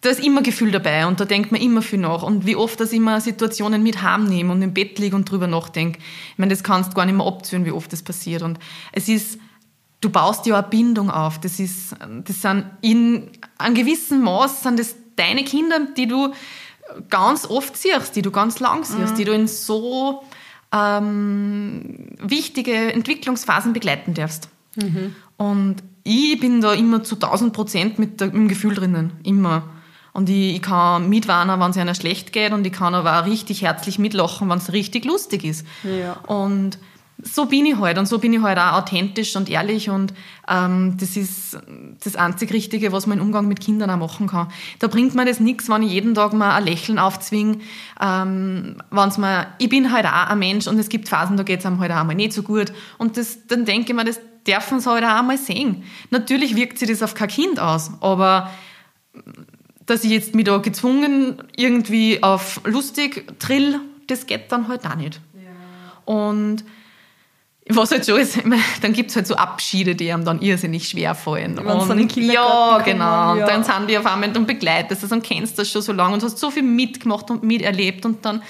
da 0.00 0.08
ist 0.08 0.24
immer 0.24 0.42
Gefühl 0.42 0.70
dabei 0.70 1.06
und 1.06 1.20
da 1.20 1.26
denkt 1.26 1.52
man 1.52 1.60
immer 1.60 1.82
viel 1.82 1.98
nach. 1.98 2.22
Und 2.22 2.46
wie 2.46 2.56
oft, 2.56 2.80
dass 2.80 2.92
ich 2.92 3.00
mir 3.00 3.20
Situationen 3.20 3.82
mit 3.82 4.02
heimnehme 4.02 4.52
und 4.52 4.62
im 4.62 4.72
Bett 4.72 4.98
liege 4.98 5.14
und 5.14 5.30
drüber 5.30 5.46
nachdenke. 5.46 5.98
Ich 6.32 6.38
meine, 6.38 6.50
das 6.50 6.64
kannst 6.64 6.92
du 6.92 6.94
gar 6.94 7.04
nicht 7.04 7.16
mehr 7.16 7.26
abzählen, 7.26 7.66
wie 7.66 7.72
oft 7.72 7.92
das 7.92 8.02
passiert. 8.02 8.42
Und 8.42 8.58
es 8.92 9.08
ist, 9.08 9.38
du 10.00 10.08
baust 10.08 10.46
ja 10.46 10.58
eine 10.58 10.68
Bindung 10.68 11.10
auf. 11.10 11.38
Das 11.38 11.60
ist, 11.60 11.94
das 12.24 12.40
sind 12.40 12.64
in 12.80 13.28
einem 13.58 13.74
gewissen 13.74 14.22
Maß 14.22 14.62
sind 14.62 14.78
das 14.78 14.94
deine 15.16 15.44
Kinder, 15.44 15.80
die 15.94 16.06
du 16.06 16.32
ganz 17.10 17.44
oft 17.44 17.76
siehst, 17.76 18.16
die 18.16 18.22
du 18.22 18.30
ganz 18.30 18.58
lang 18.58 18.84
siehst, 18.84 19.18
die 19.18 19.24
du 19.24 19.32
in 19.32 19.48
so 19.48 20.22
ähm, 20.72 22.16
wichtige 22.18 22.92
Entwicklungsphasen 22.94 23.74
begleiten 23.74 24.14
darfst. 24.14 24.48
Und 25.36 25.82
ich 26.04 26.40
bin 26.40 26.62
da 26.62 26.72
immer 26.72 27.02
zu 27.02 27.16
1000 27.16 27.52
Prozent 27.52 27.98
mit, 27.98 28.18
mit 28.20 28.32
dem 28.32 28.48
Gefühl 28.48 28.74
drinnen, 28.74 29.12
immer. 29.24 29.64
Und 30.12 30.28
ich, 30.28 30.56
ich 30.56 30.62
kann 30.62 31.08
mitwarnen, 31.08 31.60
wenn 31.60 31.70
es 31.70 31.76
einer 31.76 31.94
schlecht 31.94 32.32
geht 32.32 32.52
und 32.52 32.66
ich 32.66 32.72
kann 32.72 32.94
aber 32.94 33.20
auch 33.20 33.26
richtig 33.26 33.62
herzlich 33.62 33.98
mitlachen, 33.98 34.48
wenn 34.48 34.58
es 34.58 34.72
richtig 34.72 35.04
lustig 35.04 35.44
ist. 35.44 35.66
Ja. 35.84 36.14
Und 36.26 36.78
so 37.22 37.46
bin 37.46 37.66
ich 37.66 37.76
halt 37.76 37.98
und 37.98 38.06
so 38.06 38.18
bin 38.18 38.32
ich 38.32 38.40
halt 38.40 38.58
auch 38.58 38.72
authentisch 38.72 39.36
und 39.36 39.50
ehrlich 39.50 39.90
und 39.90 40.14
ähm, 40.48 40.96
das 40.98 41.16
ist 41.16 41.58
das 42.02 42.16
einzig 42.16 42.52
Richtige, 42.52 42.92
was 42.92 43.06
man 43.06 43.18
im 43.18 43.24
Umgang 43.24 43.48
mit 43.48 43.60
Kindern 43.60 43.90
auch 43.90 43.98
machen 43.98 44.26
kann. 44.26 44.48
Da 44.78 44.86
bringt 44.86 45.14
mir 45.14 45.24
das 45.24 45.40
nichts, 45.40 45.68
wenn 45.68 45.82
ich 45.82 45.92
jeden 45.92 46.14
Tag 46.14 46.32
mal 46.32 46.54
ein 46.54 46.64
Lächeln 46.64 46.98
aufzwinge, 46.98 47.58
ähm, 48.00 48.76
wenn's 48.90 49.18
mir, 49.18 49.48
ich 49.58 49.68
bin 49.68 49.92
halt 49.92 50.06
auch 50.06 50.28
ein 50.28 50.38
Mensch 50.38 50.66
und 50.66 50.78
es 50.78 50.88
gibt 50.88 51.08
Phasen, 51.08 51.36
da 51.36 51.42
geht's 51.42 51.66
einem 51.66 51.80
halt 51.80 51.92
auch 51.92 52.04
mal 52.04 52.14
nicht 52.14 52.32
so 52.32 52.42
gut 52.42 52.72
und 52.98 53.16
das, 53.16 53.46
dann 53.46 53.64
denke 53.64 53.90
ich 53.90 53.96
mir, 53.96 54.04
das 54.04 54.20
dürfen 54.46 54.80
sie 54.80 54.90
halt 54.90 55.04
auch 55.04 55.18
einmal 55.18 55.38
sehen. 55.38 55.84
Natürlich 56.10 56.56
wirkt 56.56 56.78
sich 56.78 56.88
das 56.88 57.02
auf 57.02 57.14
kein 57.14 57.28
Kind 57.28 57.60
aus, 57.60 57.90
aber 58.00 58.50
dass 59.90 60.04
ich 60.04 60.10
jetzt 60.10 60.34
mich 60.34 60.44
da 60.44 60.58
gezwungen 60.58 61.42
irgendwie 61.56 62.22
auf 62.22 62.60
lustig 62.64 63.38
trill, 63.38 63.80
das 64.06 64.26
geht 64.26 64.50
dann 64.52 64.68
halt 64.68 64.86
auch 64.86 64.94
nicht. 64.94 65.20
Und 66.04 66.64
was 67.68 67.90
halt 67.90 68.04
so 68.04 68.16
ist, 68.16 68.38
dann 68.82 68.92
gibt 68.92 69.10
es 69.10 69.16
halt 69.16 69.26
so 69.26 69.36
Abschiede, 69.36 69.94
die 69.94 70.12
einem 70.12 70.24
dann 70.24 70.40
irrsinnig 70.40 70.88
schwer 70.88 71.14
fallen. 71.14 71.58
Und 71.58 71.66
Kindergarten 72.08 72.32
ja, 72.32 72.72
kommen, 72.72 72.84
genau. 72.84 73.04
ja. 73.04 73.32
Und 73.32 73.40
dann 73.40 73.64
sind 73.64 73.88
die 73.88 73.98
auf 73.98 74.06
einmal, 74.06 74.32
dann 74.32 74.46
begleitest 74.46 75.02
du 75.02 75.06
das 75.06 75.12
und 75.12 75.22
kennst 75.22 75.58
das 75.58 75.70
schon 75.70 75.82
so 75.82 75.92
lange 75.92 76.14
und 76.14 76.22
hast 76.22 76.38
so 76.38 76.50
viel 76.50 76.62
mitgemacht 76.62 77.30
und 77.30 77.42
miterlebt 77.42 78.04
und 78.06 78.24
dann, 78.24 78.42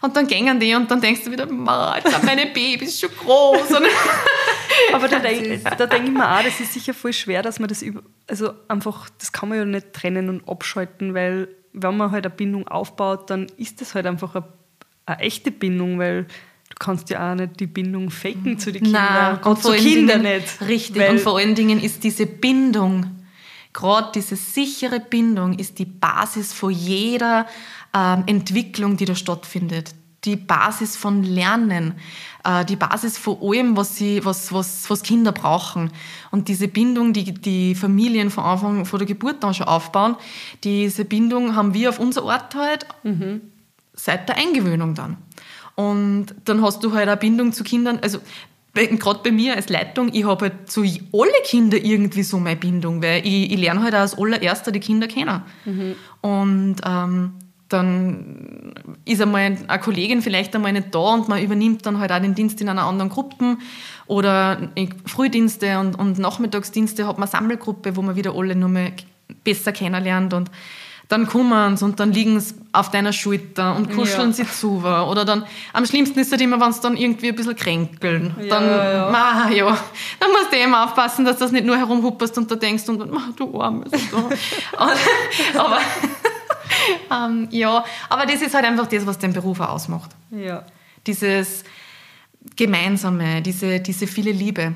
und 0.00 0.16
dann 0.16 0.26
gängen 0.26 0.60
die 0.60 0.74
und 0.74 0.90
dann 0.90 1.00
denkst 1.00 1.24
du 1.24 1.30
wieder, 1.30 1.50
"Ma, 1.50 1.96
jetzt 1.96 2.10
sind 2.10 2.24
meine 2.24 2.46
Babys 2.46 3.00
schon 3.00 3.10
groß. 3.10 3.72
Aber 4.92 5.08
da 5.08 5.18
denke 5.18 5.60
da 5.76 5.86
denk 5.86 6.06
ich 6.06 6.10
mir 6.10 6.38
auch, 6.38 6.42
das 6.42 6.60
ist 6.60 6.72
sicher 6.72 6.94
voll 6.94 7.12
schwer, 7.12 7.42
dass 7.42 7.58
man 7.58 7.68
das 7.68 7.82
über, 7.82 8.02
also 8.26 8.52
einfach, 8.68 9.08
das 9.18 9.32
kann 9.32 9.48
man 9.48 9.58
ja 9.58 9.64
nicht 9.64 9.92
trennen 9.92 10.28
und 10.28 10.48
abschalten, 10.48 11.14
weil 11.14 11.48
wenn 11.72 11.96
man 11.96 12.10
halt 12.10 12.26
eine 12.26 12.34
Bindung 12.34 12.66
aufbaut, 12.68 13.30
dann 13.30 13.46
ist 13.56 13.80
das 13.80 13.94
halt 13.94 14.06
einfach 14.06 14.34
eine, 14.34 14.44
eine 15.06 15.20
echte 15.20 15.50
Bindung, 15.50 15.98
weil 15.98 16.24
du 16.24 16.76
kannst 16.78 17.10
ja 17.10 17.32
auch 17.32 17.34
nicht 17.34 17.60
die 17.60 17.66
Bindung 17.66 18.10
faken 18.10 18.58
zu 18.58 18.72
den 18.72 18.82
Kindern. 18.84 19.04
Nein, 19.34 19.42
und 19.44 19.62
zu 19.62 19.72
Kindern 19.72 20.22
Dingen, 20.22 20.36
nicht. 20.36 20.60
Richtig, 20.68 21.08
und 21.08 21.20
vor 21.20 21.38
allen 21.38 21.54
Dingen 21.54 21.80
ist 21.82 22.04
diese 22.04 22.26
Bindung, 22.26 23.24
gerade 23.72 24.10
diese 24.14 24.36
sichere 24.36 25.00
Bindung, 25.00 25.58
ist 25.58 25.78
die 25.78 25.84
Basis 25.84 26.52
von 26.52 26.70
jeder 26.70 27.46
ähm, 27.94 28.24
Entwicklung, 28.26 28.96
die 28.96 29.04
da 29.04 29.14
stattfindet. 29.14 29.94
Die 30.24 30.36
Basis 30.36 30.96
von 30.96 31.22
Lernen, 31.22 31.94
äh, 32.44 32.64
die 32.64 32.76
Basis 32.76 33.16
von 33.18 33.38
allem, 33.40 33.76
was, 33.76 33.96
sie, 33.96 34.24
was, 34.24 34.52
was, 34.52 34.90
was 34.90 35.02
Kinder 35.02 35.32
brauchen. 35.32 35.90
Und 36.30 36.48
diese 36.48 36.68
Bindung, 36.68 37.12
die 37.12 37.32
die 37.32 37.74
Familien 37.74 38.30
von 38.30 38.44
Anfang, 38.44 38.84
von 38.84 38.98
der 38.98 39.06
Geburt 39.06 39.44
an 39.44 39.54
schon 39.54 39.68
aufbauen, 39.68 40.16
diese 40.64 41.04
Bindung 41.04 41.54
haben 41.54 41.72
wir 41.72 41.90
auf 41.90 42.00
unser 42.00 42.24
Ort 42.24 42.54
halt 42.54 42.86
seit 43.94 44.28
der 44.28 44.36
Eingewöhnung 44.36 44.94
dann. 44.94 45.18
Und 45.76 46.34
dann 46.44 46.62
hast 46.62 46.82
du 46.82 46.92
halt 46.92 47.08
eine 47.08 47.16
Bindung 47.16 47.52
zu 47.52 47.62
Kindern, 47.62 48.00
also 48.02 48.18
gerade 48.74 49.20
bei 49.22 49.30
mir 49.30 49.56
als 49.56 49.68
Leitung, 49.68 50.10
ich 50.12 50.24
habe 50.24 50.46
halt 50.46 50.70
zu 50.70 50.82
alle 50.82 51.42
Kinder 51.44 51.78
irgendwie 51.78 52.22
so 52.22 52.38
meine 52.38 52.56
Bindung, 52.56 53.02
weil 53.02 53.26
ich, 53.26 53.52
ich 53.52 53.58
lerne 53.58 53.82
halt 53.82 53.94
auch 53.94 54.00
als 54.00 54.16
allererster 54.16 54.72
die 54.72 54.80
Kinder 54.80 55.06
kennen. 55.08 55.42
Und 56.20 56.76
ähm, 56.84 57.32
dann 57.68 58.72
ist 59.04 59.20
einmal 59.20 59.56
eine 59.66 59.80
Kollegin 59.80 60.22
vielleicht 60.22 60.54
einmal 60.54 60.72
nicht 60.72 60.94
da 60.94 60.98
und 60.98 61.28
man 61.28 61.42
übernimmt 61.42 61.84
dann 61.84 61.98
halt 61.98 62.12
auch 62.12 62.20
den 62.20 62.34
Dienst 62.34 62.60
in 62.60 62.68
einer 62.68 62.84
anderen 62.84 63.10
Gruppe 63.10 63.58
oder 64.06 64.70
Frühdienste 65.06 65.78
und, 65.78 65.98
und 65.98 66.18
Nachmittagsdienste 66.18 67.06
hat 67.06 67.18
man 67.18 67.28
eine 67.28 67.30
Sammelgruppe, 67.30 67.94
wo 67.96 68.02
man 68.02 68.16
wieder 68.16 68.34
alle 68.34 68.54
nur 68.56 68.70
mal 68.70 68.92
besser 69.44 69.72
kennenlernt 69.72 70.32
und 70.32 70.50
dann 71.08 71.26
kommen 71.26 71.76
sie 71.76 71.84
und 71.86 71.98
dann 72.00 72.12
liegen 72.12 72.38
sie 72.38 72.54
auf 72.72 72.90
deiner 72.90 73.14
Schulter 73.14 73.74
und 73.74 73.90
kuscheln 73.94 74.28
Ja. 74.28 74.32
sie 74.32 74.46
zu. 74.46 74.82
Oder 74.84 75.24
dann, 75.24 75.44
am 75.72 75.86
schlimmsten 75.86 76.18
ist 76.18 76.30
halt 76.30 76.42
immer, 76.42 76.60
wenn 76.60 76.70
sie 76.70 76.82
dann 76.82 76.98
irgendwie 76.98 77.30
ein 77.30 77.34
bisschen 77.34 77.56
kränkeln. 77.56 78.34
Ja, 78.38 78.48
dann, 78.48 78.64
ja. 78.68 79.10
Ma, 79.10 79.50
ja, 79.50 79.66
dann 80.20 80.30
musst 80.32 80.52
du 80.52 80.58
eben 80.58 80.74
aufpassen, 80.74 81.24
dass 81.24 81.36
du 81.38 81.44
das 81.44 81.52
nicht 81.52 81.64
nur 81.64 81.78
herumhupperst 81.78 82.36
und 82.36 82.50
da 82.50 82.56
denkst 82.56 82.86
und 82.90 83.10
ma, 83.10 83.22
du 83.36 83.58
Armes. 83.58 83.90
aber, 84.76 85.78
ähm, 87.10 87.48
ja, 87.50 87.84
aber 88.08 88.26
das 88.26 88.42
ist 88.42 88.54
halt 88.54 88.64
einfach 88.64 88.86
das, 88.86 89.06
was 89.06 89.18
den 89.18 89.32
Beruf 89.32 89.60
auch 89.60 89.70
ausmacht. 89.70 90.10
ja. 90.30 90.64
Dieses 91.06 91.64
Gemeinsame, 92.56 93.40
diese, 93.40 93.80
diese 93.80 94.06
viele 94.06 94.32
Liebe. 94.32 94.74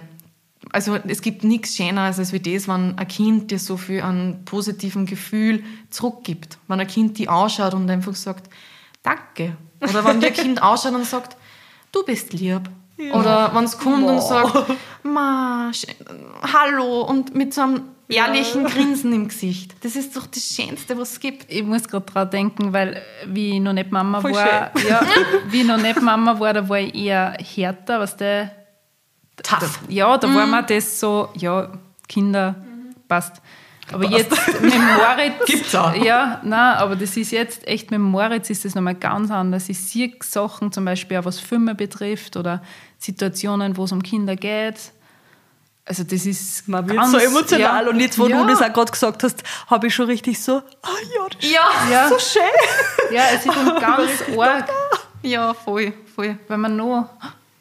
Also 0.70 0.96
es 1.08 1.20
gibt 1.20 1.44
nichts 1.44 1.76
Schöneres 1.76 2.18
als 2.18 2.32
wie 2.32 2.40
das, 2.40 2.68
wenn 2.68 2.96
ein 2.96 3.08
Kind 3.08 3.50
dir 3.50 3.58
so 3.58 3.76
viel 3.76 4.00
an 4.00 4.42
positiven 4.44 5.06
Gefühl 5.06 5.62
zurückgibt. 5.90 6.58
Wenn 6.68 6.80
ein 6.80 6.86
Kind 6.86 7.18
die 7.18 7.28
anschaut 7.28 7.74
und 7.74 7.90
einfach 7.90 8.14
sagt, 8.14 8.48
danke. 9.02 9.56
Oder 9.80 10.04
wenn 10.04 10.20
dir 10.20 10.28
ein 10.28 10.32
Kind 10.32 10.62
ausschaut 10.62 10.94
und 10.94 11.04
sagt, 11.04 11.36
du 11.90 12.04
bist 12.04 12.32
lieb. 12.32 12.62
Oder 13.12 13.52
wenn 13.54 13.64
es 13.64 13.78
kommt 13.78 14.04
und 14.04 14.22
sagt, 14.22 14.70
Ma, 15.02 15.72
hallo 16.52 17.02
und 17.02 17.34
mit 17.34 17.52
so 17.52 17.62
einem 17.62 17.82
ehrlichen 18.14 18.64
Grinsen 18.64 19.12
im 19.12 19.28
Gesicht. 19.28 19.74
Das 19.82 19.96
ist 19.96 20.16
doch 20.16 20.26
das 20.26 20.42
Schönste, 20.54 20.96
was 20.98 21.12
es 21.12 21.20
gibt. 21.20 21.50
Ich 21.50 21.62
muss 21.62 21.88
gerade 21.88 22.06
dran 22.06 22.30
denken, 22.30 22.72
weil 22.72 22.94
äh, 22.94 23.00
wie 23.26 23.56
ich 23.56 23.60
noch 23.60 23.72
nicht 23.72 23.90
Mama 23.90 24.20
Voll 24.20 24.32
war, 24.32 24.70
ja, 24.88 25.00
wie 25.48 25.62
ich 25.62 25.66
noch 25.66 25.78
nicht 25.80 26.00
Mama 26.00 26.38
war, 26.38 26.52
da 26.52 26.68
war 26.68 26.78
ich 26.78 26.94
eher 26.94 27.36
härter, 27.40 28.00
was 28.00 28.16
der 28.16 28.52
Tough. 29.42 29.80
Ja, 29.88 30.16
da 30.18 30.32
war 30.32 30.46
mir 30.46 30.62
das 30.62 31.00
so, 31.00 31.28
ja, 31.34 31.72
Kinder, 32.08 32.54
passt. 33.08 33.40
Aber 33.90 34.08
jetzt 34.08 34.30
mit 34.60 34.74
Moritz. 34.74 35.34
Gibt's 35.46 35.74
auch. 35.74 35.94
Ja, 35.94 36.40
nein, 36.44 36.76
aber 36.76 36.96
das 36.96 37.16
ist 37.16 37.32
jetzt 37.32 37.66
echt 37.66 37.90
mit 37.90 38.00
Moritz 38.00 38.48
ist 38.50 38.64
das 38.64 38.74
nochmal 38.74 38.94
ganz 38.94 39.30
anders. 39.30 39.68
Ich 39.68 39.80
sehe 39.80 40.12
Sachen, 40.22 40.72
zum 40.72 40.84
Beispiel 40.84 41.18
auch 41.18 41.24
was 41.24 41.40
Filme 41.40 41.74
betrifft 41.74 42.36
oder 42.36 42.62
Situationen, 42.98 43.76
wo 43.76 43.84
es 43.84 43.92
um 43.92 44.02
Kinder 44.02 44.36
geht. 44.36 44.92
Also, 45.84 46.04
das 46.04 46.26
ist. 46.26 46.68
Man 46.68 46.86
wird 46.88 46.96
ganz- 46.98 47.10
so 47.12 47.18
emotional 47.18 47.84
ja, 47.84 47.90
und 47.90 47.98
jetzt, 47.98 48.18
wo 48.18 48.26
ja, 48.28 48.40
du 48.42 48.48
das 48.48 48.62
auch 48.62 48.72
gerade 48.72 48.92
gesagt 48.92 49.22
hast, 49.24 49.42
habe 49.68 49.88
ich 49.88 49.94
schon 49.94 50.06
richtig 50.06 50.40
so, 50.40 50.62
ah 50.82 50.88
ja, 51.14 51.26
das 51.28 51.44
ist 51.44 51.52
Ja, 51.52 51.60
Ja, 51.90 52.08
so 52.08 52.18
schön. 52.18 52.42
ja, 53.16 53.22
es 53.34 53.44
ist 53.44 53.56
um 53.56 53.64
ganz 53.80 54.10
arg, 54.38 54.68
ja, 55.22 55.52
voll, 55.54 55.92
voll. 56.14 56.38
weil 56.46 56.58
man 56.58 56.76
noch, 56.76 57.08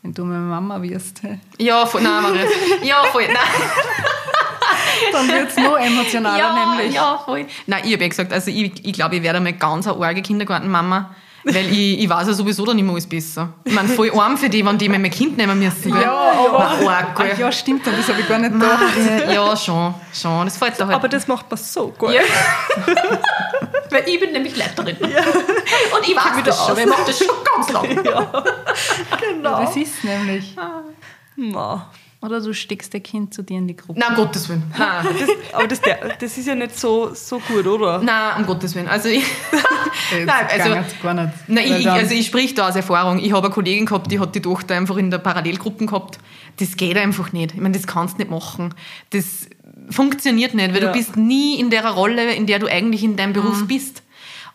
wenn 0.03 0.13
du 0.13 0.24
meine 0.24 0.39
Mama 0.39 0.82
wirst, 0.84 1.24
hey, 1.24 1.39
Ja, 1.57 1.86
voll. 1.86 2.01
Nein, 2.01 2.22
Maria. 2.22 2.45
Ja, 2.84 3.03
voll. 3.11 3.26
Nein. 3.28 3.38
dann 5.11 5.28
wird 5.28 5.49
es 5.49 5.57
noch 5.57 5.78
emotionaler, 5.78 6.38
ja, 6.38 6.76
nämlich. 6.76 6.93
Ja, 6.95 7.17
voll. 7.17 7.45
Nein, 7.67 7.82
ich 7.86 7.93
habe 7.93 8.03
ja 8.03 8.09
gesagt, 8.09 8.32
also 8.34 8.51
ich, 8.51 8.86
ich 8.86 8.93
glaube, 8.93 9.15
ich 9.15 9.24
werde 9.24 9.39
mal 9.39 9.53
ganz 9.53 9.88
eine 9.88 10.03
arge 10.05 10.22
Kindergartenmama. 10.22 11.15
Weil 11.43 11.71
ich, 11.71 11.99
ich 12.03 12.09
weiß 12.09 12.27
ja 12.27 12.33
sowieso 12.33 12.65
dann 12.65 12.77
immer 12.77 12.91
alles 12.93 13.07
besser. 13.07 13.49
Ich 13.63 13.73
meine, 13.73 13.89
voll 13.89 14.11
arm 14.17 14.37
für 14.37 14.47
die, 14.49 14.63
wenn 14.65 14.77
die 14.77 14.87
mir 14.89 14.99
mein 14.99 15.09
Kind 15.11 15.37
nehmen 15.37 15.57
müssen. 15.59 15.89
Ja, 15.99 16.11
aber- 16.31 16.75
Nein, 16.79 16.87
arg, 16.87 17.19
Ah, 17.19 17.25
ja, 17.39 17.51
stimmt, 17.51 17.85
das 17.87 18.07
habe 18.07 18.19
ich 18.21 18.27
gar 18.27 18.37
nicht 18.37 18.53
gedacht. 18.53 19.31
Ja, 19.33 19.55
schon, 19.57 19.93
schon. 20.13 20.45
Das 20.45 20.57
fällt 20.57 20.79
da 20.79 20.85
halt. 20.85 20.95
Aber 20.95 21.07
das 21.09 21.27
macht 21.27 21.49
man 21.49 21.57
so 21.57 21.87
gut. 21.97 22.11
ja. 22.11 22.21
Weil 23.89 24.07
ich 24.07 24.19
bin 24.19 24.31
nämlich 24.31 24.55
Leiterin. 24.55 24.95
Und 25.01 26.07
ich 26.07 26.15
weiß 26.15 26.43
das 26.45 26.65
schon, 26.65 26.77
weil 26.77 26.83
ich 26.85 26.89
mache 26.89 27.03
das 27.07 27.17
schon 27.17 27.35
ganz 27.55 27.69
lange. 27.73 27.95
Genau. 27.95 29.59
Das 29.65 29.75
ist 29.75 30.01
nämlich. 30.03 30.55
Ma. 31.35 31.89
Oder 32.22 32.39
du 32.39 32.53
steckst 32.53 32.93
dein 32.93 33.01
Kind 33.01 33.34
zu 33.34 33.41
dir 33.41 33.57
in 33.57 33.67
die 33.67 33.76
Gruppe. 33.76 33.99
Nein, 33.99 34.09
um 34.11 34.15
Gottes 34.15 34.47
Willen. 34.47 34.63
Nein, 34.78 35.07
Das, 35.19 35.53
aber 35.53 35.67
das, 35.67 35.82
das 36.19 36.38
ist 36.38 36.45
ja 36.47 36.53
nicht 36.53 36.78
so, 36.80 37.15
so 37.15 37.39
gut, 37.39 37.65
oder? 37.65 37.97
Nein, 37.99 38.34
um 38.38 38.45
Gottes 38.45 38.76
Willen. 38.76 38.88
Also 38.88 39.09
ich, 39.09 39.24
Nein, 40.26 40.30
also- 40.49 40.69
gar 41.01 41.13
nicht. 41.15 41.30
Nein, 41.47 41.65
ich, 41.78 41.84
dann- 41.84 41.97
also 41.97 42.13
ich 42.13 42.28
sprich 42.28 42.53
da 42.53 42.69
aus 42.69 42.76
Erfahrung. 42.76 43.17
Ich 43.19 43.32
habe 43.34 43.45
eine 43.47 43.53
Kollegin 43.53 43.88
gehabt, 43.88 44.11
die 44.11 44.19
hat 44.19 44.36
die 44.36 44.41
Tochter 44.41 44.76
einfach 44.76 44.97
in 44.97 45.09
der 45.09 45.17
Parallelgruppe 45.17 45.86
gehabt. 45.88 46.19
Das 46.57 46.78
geht 46.78 46.95
einfach 46.95 47.32
nicht. 47.32 47.53
Ich 47.55 47.59
meine, 47.61 47.76
das 47.76 47.88
kannst 47.88 48.15
du 48.15 48.19
nicht 48.19 48.30
machen. 48.30 48.74
Das 49.09 49.47
funktioniert 49.89 50.53
nicht, 50.53 50.74
weil 50.76 50.84
Ja. 50.84 50.91
du 50.91 50.97
bist 50.97 51.15
nie 51.17 51.59
in 51.59 51.72
der 51.72 51.89
Rolle, 51.89 52.34
in 52.36 52.45
der 52.45 52.59
du 52.59 52.67
eigentlich 52.67 53.03
in 53.03 53.15
deinem 53.15 53.34
Beruf 53.34 53.65
bist. 53.67 54.03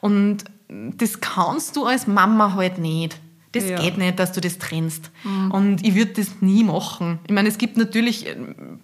Und 0.01 0.45
das 0.69 1.21
kannst 1.21 1.75
du 1.77 1.85
als 1.85 2.07
Mama 2.07 2.55
halt 2.55 2.79
nicht. 2.79 3.17
Das 3.57 3.69
Ja. 3.69 3.81
geht 3.81 3.99
nicht, 3.99 4.19
dass 4.19 4.33
du 4.33 4.41
das 4.41 4.59
trennst. 4.59 5.11
Und 5.51 5.85
ich 5.85 5.95
würde 5.95 6.13
das 6.13 6.29
nie 6.41 6.65
machen. 6.65 7.19
Ich 7.27 7.33
meine, 7.33 7.49
es 7.49 7.59
gibt 7.59 7.77
natürlich 7.77 8.27
ähm, 8.29 8.81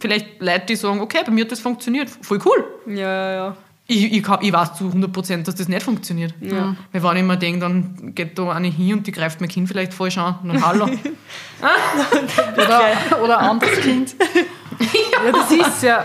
vielleicht 0.00 0.40
Leute, 0.40 0.66
die 0.66 0.76
sagen, 0.76 1.00
okay, 1.00 1.18
bei 1.24 1.32
mir 1.32 1.44
hat 1.44 1.52
das 1.52 1.60
funktioniert. 1.60 2.10
Voll 2.22 2.40
cool. 2.44 2.64
Ja, 2.86 2.94
ja, 2.94 3.32
ja. 3.34 3.56
Ich, 3.88 4.04
ich, 4.04 4.26
ich 4.40 4.52
weiß 4.52 4.74
zu 4.74 4.84
100%, 4.88 5.42
dass 5.42 5.56
das 5.56 5.68
nicht 5.68 5.82
funktioniert. 5.82 6.34
Ja. 6.40 6.76
Weil 6.92 7.02
wenn 7.02 7.16
ich 7.18 7.22
mir 7.24 7.36
denke, 7.36 7.60
dann 7.60 8.14
geht 8.14 8.38
da 8.38 8.50
eine 8.52 8.68
hin 8.68 8.94
und 8.98 9.06
die 9.06 9.12
greift 9.12 9.40
mein 9.40 9.50
Kind 9.50 9.68
vielleicht 9.68 9.92
falsch 9.92 10.18
an. 10.18 10.36
Dann 10.44 10.64
hallo. 10.64 10.86
Oder, 12.56 13.22
oder 13.22 13.38
ein 13.38 13.48
anderes 13.50 13.80
Kind. 13.80 14.14
ja. 14.80 15.32
das 15.32 15.50
ist 15.50 15.82
ja. 15.82 16.04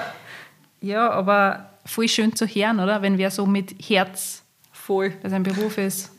Ja, 0.82 1.10
aber 1.12 1.70
voll 1.86 2.08
schön 2.08 2.36
zu 2.36 2.46
hören, 2.46 2.80
oder? 2.80 3.02
Wenn 3.02 3.18
wer 3.18 3.32
so 3.32 3.46
mit 3.46 3.76
Herz 3.88 4.44
Voll. 4.72 5.14
seinem 5.24 5.44
Beruf 5.44 5.78
ist. 5.78 6.12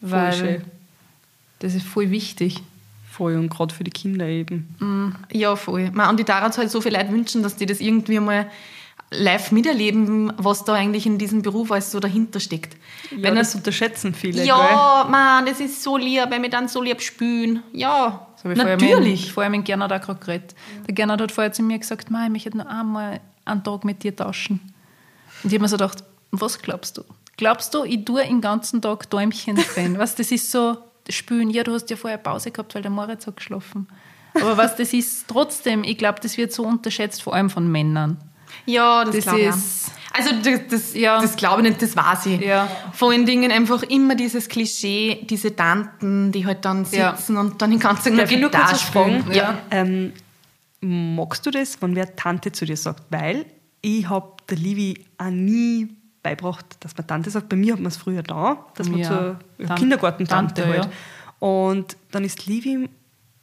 Voll 0.00 0.10
Weil 0.10 0.32
schön. 0.32 0.64
Das 1.64 1.74
ist 1.74 1.86
voll 1.86 2.10
wichtig. 2.10 2.62
Voll 3.10 3.36
und 3.36 3.48
gerade 3.48 3.74
für 3.74 3.84
die 3.84 3.90
Kinder 3.90 4.26
eben. 4.26 4.68
ja, 5.32 5.56
voll. 5.56 5.90
Man, 5.92 6.10
und 6.10 6.20
ich 6.20 6.26
darf 6.26 6.56
halt 6.58 6.70
so 6.70 6.80
viele 6.80 6.98
Leute 6.98 7.12
wünschen, 7.12 7.42
dass 7.42 7.56
die 7.56 7.64
das 7.64 7.80
irgendwie 7.80 8.20
mal 8.20 8.50
live 9.10 9.50
miterleben, 9.52 10.32
was 10.36 10.64
da 10.64 10.74
eigentlich 10.74 11.06
in 11.06 11.16
diesem 11.16 11.40
Beruf 11.40 11.70
alles 11.72 11.90
so 11.90 12.00
dahinter 12.00 12.38
steckt. 12.40 12.76
Ja, 13.10 13.22
Wenn 13.22 13.36
das 13.36 13.48
das, 13.48 13.56
unterschätzen 13.56 14.12
viele, 14.12 14.44
ja, 14.44 15.06
man, 15.08 15.46
das 15.46 15.60
ist 15.60 15.82
so 15.82 15.96
lieb, 15.96 16.26
wenn 16.28 16.42
wir 16.42 16.50
dann 16.50 16.68
so 16.68 16.82
lieb 16.82 17.00
spülen. 17.00 17.62
Ja, 17.72 18.26
natürlich. 18.42 19.22
Mit, 19.22 19.30
vorher 19.30 19.50
mit 19.50 19.64
Gernot 19.64 19.92
auch 19.92 20.00
gerade 20.00 20.20
geredet. 20.20 20.54
Der 20.86 20.94
Gernot 20.94 21.20
hat 21.22 21.32
vorher 21.32 21.52
zu 21.52 21.62
mir 21.62 21.78
gesagt, 21.78 22.10
Mei, 22.10 22.24
ich 22.24 22.30
möchte 22.30 22.56
nur 22.56 22.68
einmal 22.68 23.20
einen 23.44 23.64
Tag 23.64 23.84
mit 23.84 24.02
dir 24.02 24.14
tauschen. 24.14 24.60
Und 25.42 25.50
ich 25.50 25.54
habe 25.54 25.62
mir 25.62 25.68
so 25.68 25.76
gedacht, 25.76 26.04
was 26.30 26.60
glaubst 26.60 26.98
du? 26.98 27.04
Glaubst 27.36 27.74
du, 27.74 27.84
ich 27.84 28.04
tue 28.04 28.24
den 28.24 28.40
ganzen 28.40 28.80
Tag 28.80 29.08
Däumchen 29.10 29.56
drehen? 29.56 29.98
Was, 29.98 30.14
das 30.14 30.30
ist 30.30 30.50
so, 30.50 30.76
Spülen, 31.10 31.50
ja, 31.50 31.62
du 31.64 31.72
hast 31.72 31.90
ja 31.90 31.96
vorher 31.96 32.18
Pause 32.18 32.50
gehabt, 32.50 32.74
weil 32.74 32.82
der 32.82 32.90
Moritz 32.90 33.26
hat 33.26 33.36
geschlafen. 33.36 33.88
Aber 34.34 34.56
was 34.56 34.74
das 34.76 34.92
ist, 34.92 35.28
trotzdem, 35.28 35.84
ich 35.84 35.96
glaube, 35.98 36.18
das 36.20 36.36
wird 36.36 36.52
so 36.52 36.64
unterschätzt, 36.64 37.22
vor 37.22 37.34
allem 37.34 37.50
von 37.50 37.70
Männern. 37.70 38.16
Ja, 38.66 39.04
das, 39.04 39.16
Das 39.16 39.24
glaube 39.24 39.40
ich. 39.40 39.46
ist-. 39.48 39.90
Also 40.12 40.30
das, 40.42 40.60
das, 40.70 40.94
Ja. 40.94 41.20
das 41.20 41.36
glaube 41.36 41.62
ich 41.62 41.68
nicht, 41.68 41.82
das 41.82 41.96
weiß 41.96 42.26
ich. 42.26 42.40
Ja. 42.40 42.68
Vor 42.92 43.10
allen 43.10 43.26
Dingen 43.26 43.50
einfach 43.52 43.82
immer 43.84 44.14
dieses 44.14 44.48
Klischee, 44.48 45.26
diese 45.28 45.54
Tanten, 45.54 46.30
die 46.32 46.46
halt 46.46 46.64
dann 46.64 46.86
Ja. 46.92 47.16
sitzen 47.16 47.36
und 47.36 47.60
dann 47.60 47.70
den 47.70 47.80
ganzen 47.80 48.16
Tag 48.16 48.30
was 48.72 48.80
spielen. 48.82 49.24
Ja. 49.32 49.58
Ähm, 49.70 50.12
magst 50.80 51.44
du 51.46 51.50
das, 51.50 51.80
wenn 51.82 51.94
wer 51.96 52.14
Tante 52.16 52.52
zu 52.52 52.64
dir 52.64 52.76
sagt? 52.76 53.02
Weil 53.10 53.46
ich 53.82 54.08
habe 54.08 54.34
der 54.48 54.56
Livi 54.56 55.04
auch 55.18 55.30
nie 55.30 55.88
beibracht, 56.24 56.66
dass 56.80 56.96
man 56.96 57.06
Tante 57.06 57.30
sagt. 57.30 57.48
Bei 57.48 57.54
mir 57.56 57.74
hat 57.74 57.80
man 57.80 57.86
es 57.92 57.96
früher 57.96 58.24
da, 58.24 58.66
dass 58.74 58.88
man 58.88 58.98
Ja. 58.98 59.08
zur 59.08 59.38
ja, 59.58 59.66
Tan- 59.68 59.76
Kindergartentante 59.78 60.62
Tante, 60.62 60.78
halt. 60.82 60.88
Und 61.38 61.96
dann 62.10 62.24
ist 62.24 62.46
Livi 62.46 62.88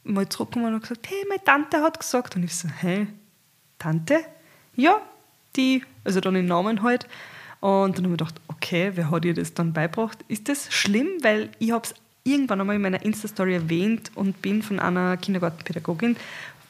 mal 0.04 0.28
zurückgekommen 0.28 0.66
und 0.66 0.74
hat 0.74 0.82
gesagt, 0.82 1.08
hey, 1.08 1.24
meine 1.30 1.42
Tante 1.42 1.78
hat 1.80 1.98
gesagt. 1.98 2.36
Und 2.36 2.42
ich 2.42 2.54
so, 2.54 2.68
hey, 2.68 3.06
Tante? 3.78 4.18
Ja, 4.76 5.00
die, 5.56 5.82
also 6.04 6.20
dann 6.20 6.34
den 6.34 6.46
Namen 6.46 6.82
halt. 6.82 7.06
Und 7.60 7.96
dann 7.96 8.04
habe 8.04 8.14
ich 8.14 8.18
gedacht, 8.18 8.34
okay, 8.48 8.90
wer 8.96 9.10
hat 9.10 9.24
ihr 9.24 9.34
das 9.34 9.54
dann 9.54 9.72
beibracht? 9.72 10.18
Ist 10.28 10.48
das 10.48 10.72
schlimm? 10.72 11.08
Weil 11.22 11.50
ich 11.60 11.70
habe 11.70 11.84
es 11.86 11.94
irgendwann 12.24 12.60
einmal 12.60 12.76
in 12.76 12.82
meiner 12.82 13.02
Insta-Story 13.04 13.54
erwähnt 13.54 14.10
und 14.16 14.42
bin 14.42 14.62
von 14.62 14.80
einer 14.80 15.16
Kindergartenpädagogin 15.16 16.16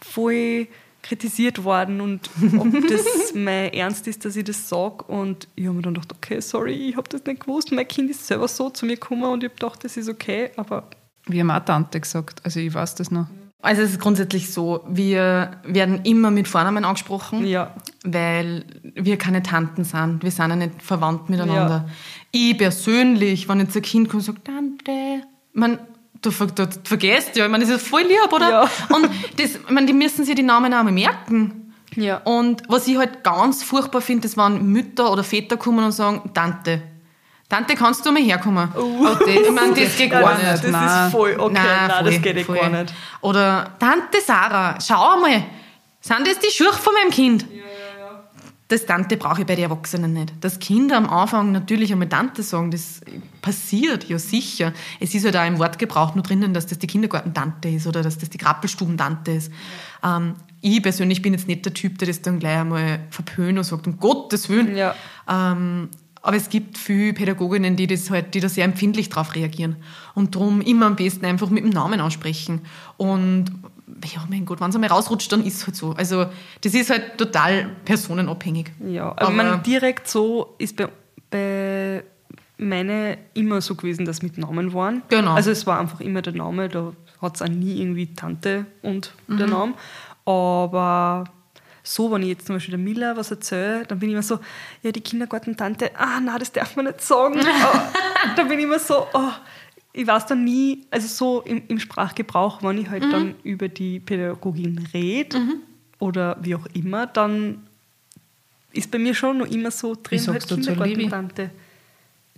voll 0.00 0.66
kritisiert 1.03 1.64
worden 1.64 2.00
und 2.00 2.30
ob 2.59 2.70
das 2.88 3.34
mein 3.34 3.72
Ernst 3.72 4.07
ist, 4.07 4.24
dass 4.24 4.36
ich 4.36 4.44
das 4.44 4.68
sage. 4.68 5.05
Und 5.05 5.48
ich 5.55 5.66
habe 5.66 5.76
mir 5.76 5.82
dann 5.82 5.94
gedacht, 5.94 6.12
okay, 6.12 6.40
sorry, 6.40 6.88
ich 6.88 6.96
habe 6.96 7.09
das 7.09 7.24
nicht 7.24 7.40
gewusst. 7.40 7.72
Mein 7.72 7.88
Kind 7.88 8.11
ist 8.11 8.26
selber 8.26 8.48
so 8.48 8.70
zu 8.70 8.86
mir 8.86 8.94
gekommen 8.94 9.24
und 9.24 9.42
ich 9.42 9.50
habe 9.50 9.59
gedacht, 9.59 9.84
das 9.84 9.96
ist 9.96 10.09
okay, 10.09 10.50
aber 10.57 10.88
Wir 11.26 11.40
haben 11.40 11.50
auch 11.50 11.64
Tante 11.64 12.00
gesagt, 12.00 12.40
also 12.44 12.61
ich 12.61 12.72
weiß 12.72 12.94
das 12.96 13.11
noch. 13.11 13.26
Also 13.64 13.82
es 13.82 13.92
ist 13.92 14.00
grundsätzlich 14.00 14.50
so, 14.50 14.84
wir 14.88 15.53
werden 15.64 16.00
immer 16.03 16.32
mit 16.32 16.48
Vornamen 16.48 16.84
angesprochen, 16.84 17.46
ja. 17.46 17.72
weil 18.03 18.64
wir 18.82 19.16
keine 19.18 19.44
Tanten 19.44 19.84
sind. 19.84 20.24
Wir 20.24 20.32
sind 20.32 20.50
ja 20.50 20.57
nicht 20.57 20.82
verwandt 20.82 21.30
miteinander. 21.30 21.88
Ich 22.32 22.59
persönlich, 22.59 23.48
wenn 23.48 23.61
jetzt 23.61 23.76
ein 23.76 23.82
Kind 23.82 24.09
kommt 24.09 24.26
und 24.26 24.34
sagt, 24.34 24.46
Tante, 24.46 25.22
man, 25.53 25.78
du, 26.22 26.30
ver- 26.30 26.46
du, 26.46 26.66
du 26.66 26.78
vergisst 26.84 27.36
ja, 27.36 27.44
ich 27.44 27.50
meine, 27.50 27.64
das 27.66 27.74
ist 27.76 27.86
voll 27.86 28.02
lieb, 28.02 28.32
oder? 28.32 28.50
Ja. 28.50 28.62
Und 28.96 29.04
das, 29.36 29.56
ich 29.56 29.70
meine, 29.70 29.86
die 29.86 29.92
müssen 29.92 30.24
sich 30.24 30.34
die 30.34 30.42
Namen 30.42 30.72
auch 30.72 30.82
mal 30.82 30.92
merken. 30.92 31.72
Ja. 31.94 32.18
Und 32.24 32.62
was 32.68 32.86
ich 32.88 32.96
halt 32.96 33.22
ganz 33.22 33.62
furchtbar 33.62 34.00
finde, 34.00 34.26
ist, 34.26 34.36
wenn 34.38 34.64
Mütter 34.64 35.12
oder 35.12 35.22
Väter 35.22 35.56
kommen 35.58 35.84
und 35.84 35.92
sagen, 35.92 36.30
Tante, 36.32 36.80
Tante, 37.50 37.74
kannst 37.74 38.06
du 38.06 38.12
mal 38.12 38.22
herkommen? 38.22 38.66
Oh, 38.74 39.04
das, 39.18 39.28
Ich 39.28 39.50
meine, 39.50 39.74
das 39.74 39.94
geht 39.98 40.10
gar 40.10 40.22
das, 40.22 40.38
nicht. 40.38 40.64
Das 40.64 40.70
Nein. 40.70 41.06
ist 41.06 41.12
voll, 41.12 41.36
okay, 41.38 41.52
nein, 41.52 41.90
voll, 41.90 42.10
das 42.12 42.22
geht 42.22 42.36
eh 42.38 42.44
voll. 42.44 42.56
gar 42.58 42.70
nicht. 42.70 42.94
Oder 43.20 43.74
Tante 43.78 44.22
Sarah, 44.24 44.78
schau 44.80 45.14
einmal, 45.16 45.44
sind 46.00 46.26
das 46.26 46.38
die 46.38 46.50
Schuhe 46.50 46.72
von 46.72 46.94
meinem 46.94 47.10
Kind? 47.10 47.44
Das 48.72 48.86
Tante 48.86 49.18
brauche 49.18 49.42
ich 49.42 49.46
bei 49.46 49.54
den 49.54 49.64
Erwachsenen 49.64 50.14
nicht. 50.14 50.32
Dass 50.40 50.58
Kinder 50.58 50.96
am 50.96 51.06
Anfang 51.06 51.52
natürlich 51.52 51.92
einmal 51.92 52.08
Tante 52.08 52.42
sagen, 52.42 52.70
das 52.70 53.02
passiert, 53.42 54.08
ja 54.08 54.18
sicher. 54.18 54.72
Es 54.98 55.14
ist 55.14 55.26
halt 55.26 55.36
auch 55.36 55.46
im 55.46 55.58
Wortgebrauch 55.58 56.14
nur 56.14 56.24
drinnen, 56.24 56.54
dass 56.54 56.68
das 56.68 56.78
die 56.78 56.86
Kindergartentante 56.86 57.68
ist 57.68 57.86
oder 57.86 58.02
dass 58.02 58.16
das 58.16 58.30
die 58.30 58.38
Krabbelstubentante 58.38 59.32
ist. 59.32 59.52
Ähm, 60.02 60.36
ich 60.62 60.82
persönlich 60.82 61.20
bin 61.20 61.34
jetzt 61.34 61.48
nicht 61.48 61.66
der 61.66 61.74
Typ, 61.74 61.98
der 61.98 62.08
das 62.08 62.22
dann 62.22 62.38
gleich 62.38 62.60
einmal 62.60 63.00
verpönt 63.10 63.58
und 63.58 63.64
sagt, 63.64 63.86
um 63.86 63.98
Gottes 63.98 64.48
Willen. 64.48 64.74
Ja. 64.74 64.94
Ähm, 65.28 65.90
aber 66.22 66.38
es 66.38 66.48
gibt 66.48 66.78
viele 66.78 67.12
Pädagoginnen, 67.12 67.76
die, 67.76 67.86
das 67.86 68.08
halt, 68.08 68.32
die 68.32 68.40
da 68.40 68.48
sehr 68.48 68.64
empfindlich 68.64 69.10
darauf 69.10 69.34
reagieren. 69.34 69.76
Und 70.14 70.34
darum 70.34 70.62
immer 70.62 70.86
am 70.86 70.96
besten 70.96 71.26
einfach 71.26 71.50
mit 71.50 71.62
dem 71.62 71.70
Namen 71.70 72.00
ansprechen. 72.00 72.62
Und 72.96 73.50
ja, 74.07 74.24
mein 74.28 74.44
Gott, 74.44 74.61
wenn 74.61 74.70
es 74.70 74.74
einmal 74.74 74.90
rausrutscht, 74.90 75.30
dann 75.32 75.44
ist 75.44 75.57
es 75.59 75.66
halt 75.66 75.76
so. 75.76 75.92
Also 75.92 76.26
das 76.61 76.74
ist 76.74 76.90
halt 76.90 77.18
total 77.18 77.70
personenabhängig. 77.84 78.70
Ja, 78.86 79.11
aber, 79.11 79.22
Aber- 79.22 79.30
man 79.32 79.62
direkt 79.62 80.09
so 80.09 80.55
ist 80.59 80.76
bei, 80.76 80.88
bei 81.30 82.05
meine 82.59 83.18
immer 83.34 83.61
so 83.61 83.74
gewesen, 83.74 84.05
dass 84.05 84.22
mit 84.22 84.38
Namen 84.38 84.72
waren. 84.72 85.03
Genau. 85.09 85.34
Also 85.34 85.50
es 85.50 85.66
war 85.66 85.80
einfach 85.80 86.00
immer 86.00 86.22
der 86.22 86.32
Name, 86.34 86.68
da 86.68 86.92
hat 87.20 87.36
es 87.36 87.42
auch 87.42 87.48
nie 87.48 87.80
irgendwie 87.80 88.14
Tante 88.14 88.66
und 88.82 89.12
Mhm. 89.26 89.38
der 89.38 89.46
Name. 89.48 89.74
Aber 90.24 91.24
so, 91.82 92.12
wenn 92.12 92.22
ich 92.22 92.28
jetzt 92.28 92.46
zum 92.46 92.57
Beispiel 92.57 92.72
der 92.72 92.78
Miller 92.78 93.16
was 93.16 93.30
erzähle, 93.32 93.84
dann 93.86 93.98
bin 93.98 94.09
ich 94.11 94.12
immer 94.14 94.22
so, 94.22 94.38
ja, 94.82 94.92
die 94.92 95.00
Kindergartentante, 95.00 95.90
ah, 95.98 96.20
na, 96.22 96.38
das 96.38 96.53
darf 96.53 96.76
man 96.76 96.84
nicht 96.86 97.00
sagen. 97.00 97.40
oh, 97.40 97.78
da 98.36 98.42
bin 98.44 98.59
ich 98.59 98.64
immer 98.64 98.78
so, 98.78 99.07
oh, 99.12 99.30
ich 99.93 100.07
weiß 100.07 100.26
dann 100.26 100.45
nie, 100.45 100.84
also 100.90 101.07
so 101.09 101.40
im, 101.43 101.62
im 101.68 101.78
Sprachgebrauch, 101.78 102.62
wenn 102.62 102.78
ich 102.78 102.88
halt 102.88 103.05
Mhm. 103.05 103.11
dann 103.11 103.34
über 103.45 103.68
die 103.68 104.01
Pädagogin 104.01 104.88
rede 104.95 105.38
oder 105.99 106.36
wie 106.43 106.55
auch 106.55 106.66
immer, 106.74 107.07
dann 107.07 107.59
ist 108.72 108.90
bei 108.90 108.99
mir 108.99 109.14
schon 109.14 109.38
noch 109.38 109.47
immer 109.47 109.70
so 109.70 109.95
drin, 110.03 110.20
Wie 110.20 110.26
halt? 110.28 110.47
Kindergartentante. 110.49 111.51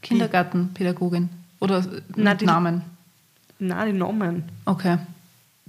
Kindergartenpädagogin 0.03 1.29
oder 1.61 1.81
mit 1.83 2.17
Nein, 2.19 2.39
die- 2.39 2.45
Namen. 2.47 2.83
Nein, 3.61 3.93
die 3.93 3.99
Namen. 3.99 4.43
Okay. 4.65 4.99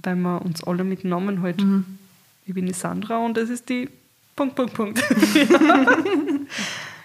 Weil 0.02 0.16
wir 0.16 0.42
uns 0.42 0.62
alle 0.64 0.84
mit 0.84 1.04
Namen 1.04 1.40
halt. 1.40 1.60
Mhm. 1.62 1.84
Ich 2.46 2.52
bin 2.54 2.66
die 2.66 2.72
Sandra 2.72 3.18
und 3.18 3.36
das 3.36 3.48
ist 3.48 3.68
die 3.68 3.88
Punkt, 4.34 4.54
Punkt, 4.56 4.74
Punkt. 4.74 5.02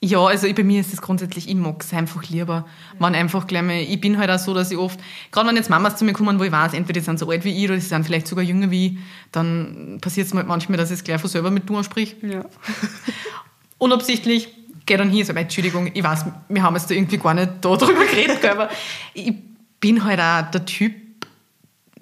Ja, 0.00 0.24
also 0.24 0.46
ich, 0.46 0.54
bei 0.54 0.62
mir 0.62 0.80
ist 0.80 0.92
es 0.92 1.00
grundsätzlich, 1.00 1.48
ich 1.48 1.56
mag 1.56 1.82
es 1.82 1.92
einfach 1.92 2.22
lieber. 2.28 2.66
Wenn 3.00 3.16
einfach 3.16 3.48
gleich 3.48 3.62
mal, 3.62 3.80
ich 3.80 4.00
bin 4.00 4.16
halt 4.16 4.30
auch 4.30 4.38
so, 4.38 4.54
dass 4.54 4.70
ich 4.70 4.78
oft, 4.78 5.00
gerade 5.32 5.48
wenn 5.48 5.56
jetzt 5.56 5.70
Mamas 5.70 5.96
zu 5.96 6.04
mir 6.04 6.12
kommen, 6.12 6.38
wo 6.38 6.44
ich 6.44 6.52
weiß, 6.52 6.72
entweder 6.74 7.00
die 7.00 7.04
sind 7.04 7.18
so 7.18 7.28
alt 7.28 7.44
wie 7.44 7.50
ich 7.50 7.64
oder 7.64 7.74
die 7.74 7.80
sind 7.80 8.04
vielleicht 8.04 8.28
sogar 8.28 8.44
jünger 8.44 8.70
wie 8.70 8.86
ich, 8.86 8.98
dann 9.32 9.98
passiert 10.00 10.28
es 10.28 10.34
mir 10.34 10.40
halt 10.40 10.48
manchmal, 10.48 10.78
dass 10.78 10.90
ich 10.90 10.98
es 10.98 11.04
gleich 11.04 11.20
von 11.20 11.28
selber 11.28 11.50
mit 11.50 11.68
du 11.68 11.76
ansprich. 11.76 12.14
ja. 12.22 12.44
unabsichtlich, 13.78 14.48
gehe 14.86 14.96
dann 14.96 15.10
hin, 15.10 15.24
sage, 15.24 15.40
Entschuldigung, 15.40 15.90
ich 15.92 16.02
weiß, 16.02 16.26
wir 16.48 16.62
haben 16.62 16.74
jetzt 16.74 16.90
da 16.90 16.94
irgendwie 16.94 17.18
gar 17.18 17.34
nicht 17.34 17.50
da 17.60 17.76
drüber 17.76 18.04
geredet, 18.04 18.44
aber 18.44 18.68
ich 19.14 19.32
bin 19.80 20.04
halt 20.04 20.20
auch 20.20 20.50
der 20.50 20.64
Typ, 20.64 20.94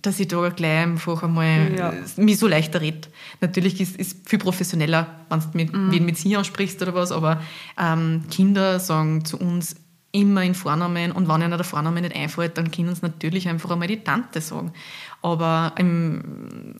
dass 0.07 0.21
ich 0.21 0.29
da 0.29 0.49
gleich 0.51 0.83
einfach 0.85 1.23
einmal 1.23 1.75
Ja. 1.77 1.91
äh, 1.91 2.21
mich 2.21 2.39
so 2.39 2.47
leichter 2.47 2.81
rede. 2.81 3.09
Natürlich 3.41 3.81
ist 3.81 3.99
es 3.99 4.17
viel 4.25 4.39
professioneller, 4.39 5.07
wenn 5.29 5.41
du 5.41 5.47
mit, 5.55 5.73
wen 5.73 6.05
mit 6.05 6.17
sie 6.17 6.37
ansprichst 6.37 6.81
oder 6.83 6.95
was, 6.95 7.13
aber 7.13 7.41
ähm, 7.79 8.25
Kinder 8.31 8.79
sagen 8.81 9.25
zu 9.25 9.39
uns 9.39 9.77
immer 10.13 10.43
in 10.43 10.55
Vornamen 10.55 11.13
und 11.13 11.29
wenn 11.29 11.43
ihnen 11.43 11.51
der 11.51 11.65
Vorname 11.65 12.01
nicht 12.01 12.17
einfällt, 12.17 12.57
dann 12.57 12.71
können 12.71 12.95
sie 12.95 13.03
natürlich 13.03 13.49
einfach 13.49 13.71
einmal 13.71 13.89
die 13.89 14.03
Tante 14.03 14.41
sagen. 14.41 14.73
Aber 15.21 15.73
im, 15.77 16.77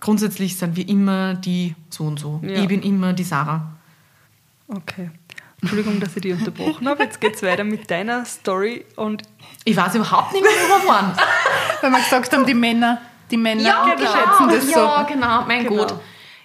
grundsätzlich 0.00 0.56
sind 0.56 0.76
wir 0.76 0.88
immer 0.88 1.34
die 1.34 1.76
so 1.90 2.04
und 2.04 2.18
so. 2.18 2.40
Ja. 2.42 2.62
Ich 2.62 2.68
bin 2.68 2.82
immer 2.82 3.12
die 3.12 3.24
Sarah. 3.24 3.72
Okay. 4.66 5.10
Entschuldigung, 5.62 6.00
dass 6.00 6.16
ich 6.16 6.22
dich 6.22 6.32
unterbrochen 6.32 6.88
habe. 6.88 7.02
Jetzt 7.02 7.20
geht 7.20 7.34
es 7.34 7.42
weiter 7.42 7.64
mit 7.64 7.90
deiner 7.90 8.24
Story 8.24 8.84
und 8.96 9.22
Ich 9.64 9.76
weiß 9.76 9.94
überhaupt 9.94 10.32
nicht 10.32 10.42
mehr, 10.42 10.52
wo 10.52 10.82
wir 10.82 10.88
waren. 10.88 11.12
Weil 11.82 11.90
wir 11.90 11.98
gesagt 11.98 12.32
haben, 12.32 12.46
die 12.46 12.54
Männer, 12.54 13.00
die 13.30 13.36
Männer 13.36 13.62
genau. 13.62 13.92
unterschätzen 13.92 14.48
das 14.48 14.66
so. 14.72 14.80
Ja, 14.80 15.02
genau, 15.02 15.44
mein 15.46 15.64
Genau. 15.64 15.76
Gott. 15.86 15.94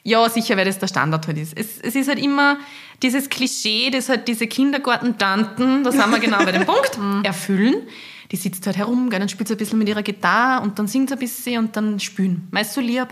Ja, 0.04 0.30
sicher, 0.30 0.56
weil 0.56 0.66
das 0.66 0.78
der 0.78 0.86
Standard 0.86 1.26
halt 1.26 1.40
ist. 1.40 1.58
Es, 1.58 1.80
es 1.82 1.96
ist 1.96 2.08
halt 2.08 2.20
immer 2.20 2.60
dieses 3.02 3.28
Klischee, 3.28 3.90
das 3.90 4.08
halt 4.08 4.28
diese 4.28 4.46
Kindergartentanten, 4.46 5.84
da 5.84 5.92
sind 5.92 6.12
wir 6.12 6.20
genau 6.20 6.38
bei 6.46 6.52
dem 6.52 6.66
Punkt, 6.68 7.00
erfüllen. 7.24 7.88
Die 8.32 8.36
sitzt 8.36 8.68
halt 8.68 8.78
herum, 8.78 9.10
gell, 9.10 9.20
dann 9.20 9.30
spielt 9.30 9.48
sie 9.48 9.56
ein 9.56 9.58
bisschen 9.58 9.80
mit 9.80 9.90
ihrer 9.90 10.04
Gitarre 10.04 10.62
und 10.62 10.78
dann 10.78 10.88
singt 10.88 11.10
sie 11.10 11.16
ein 11.16 11.20
bisschen 11.20 11.58
und 11.58 11.76
dann 11.76 12.00
spülen. 12.00 12.48
Meist 12.52 12.74
so 12.74 12.82
lieb. 12.82 13.08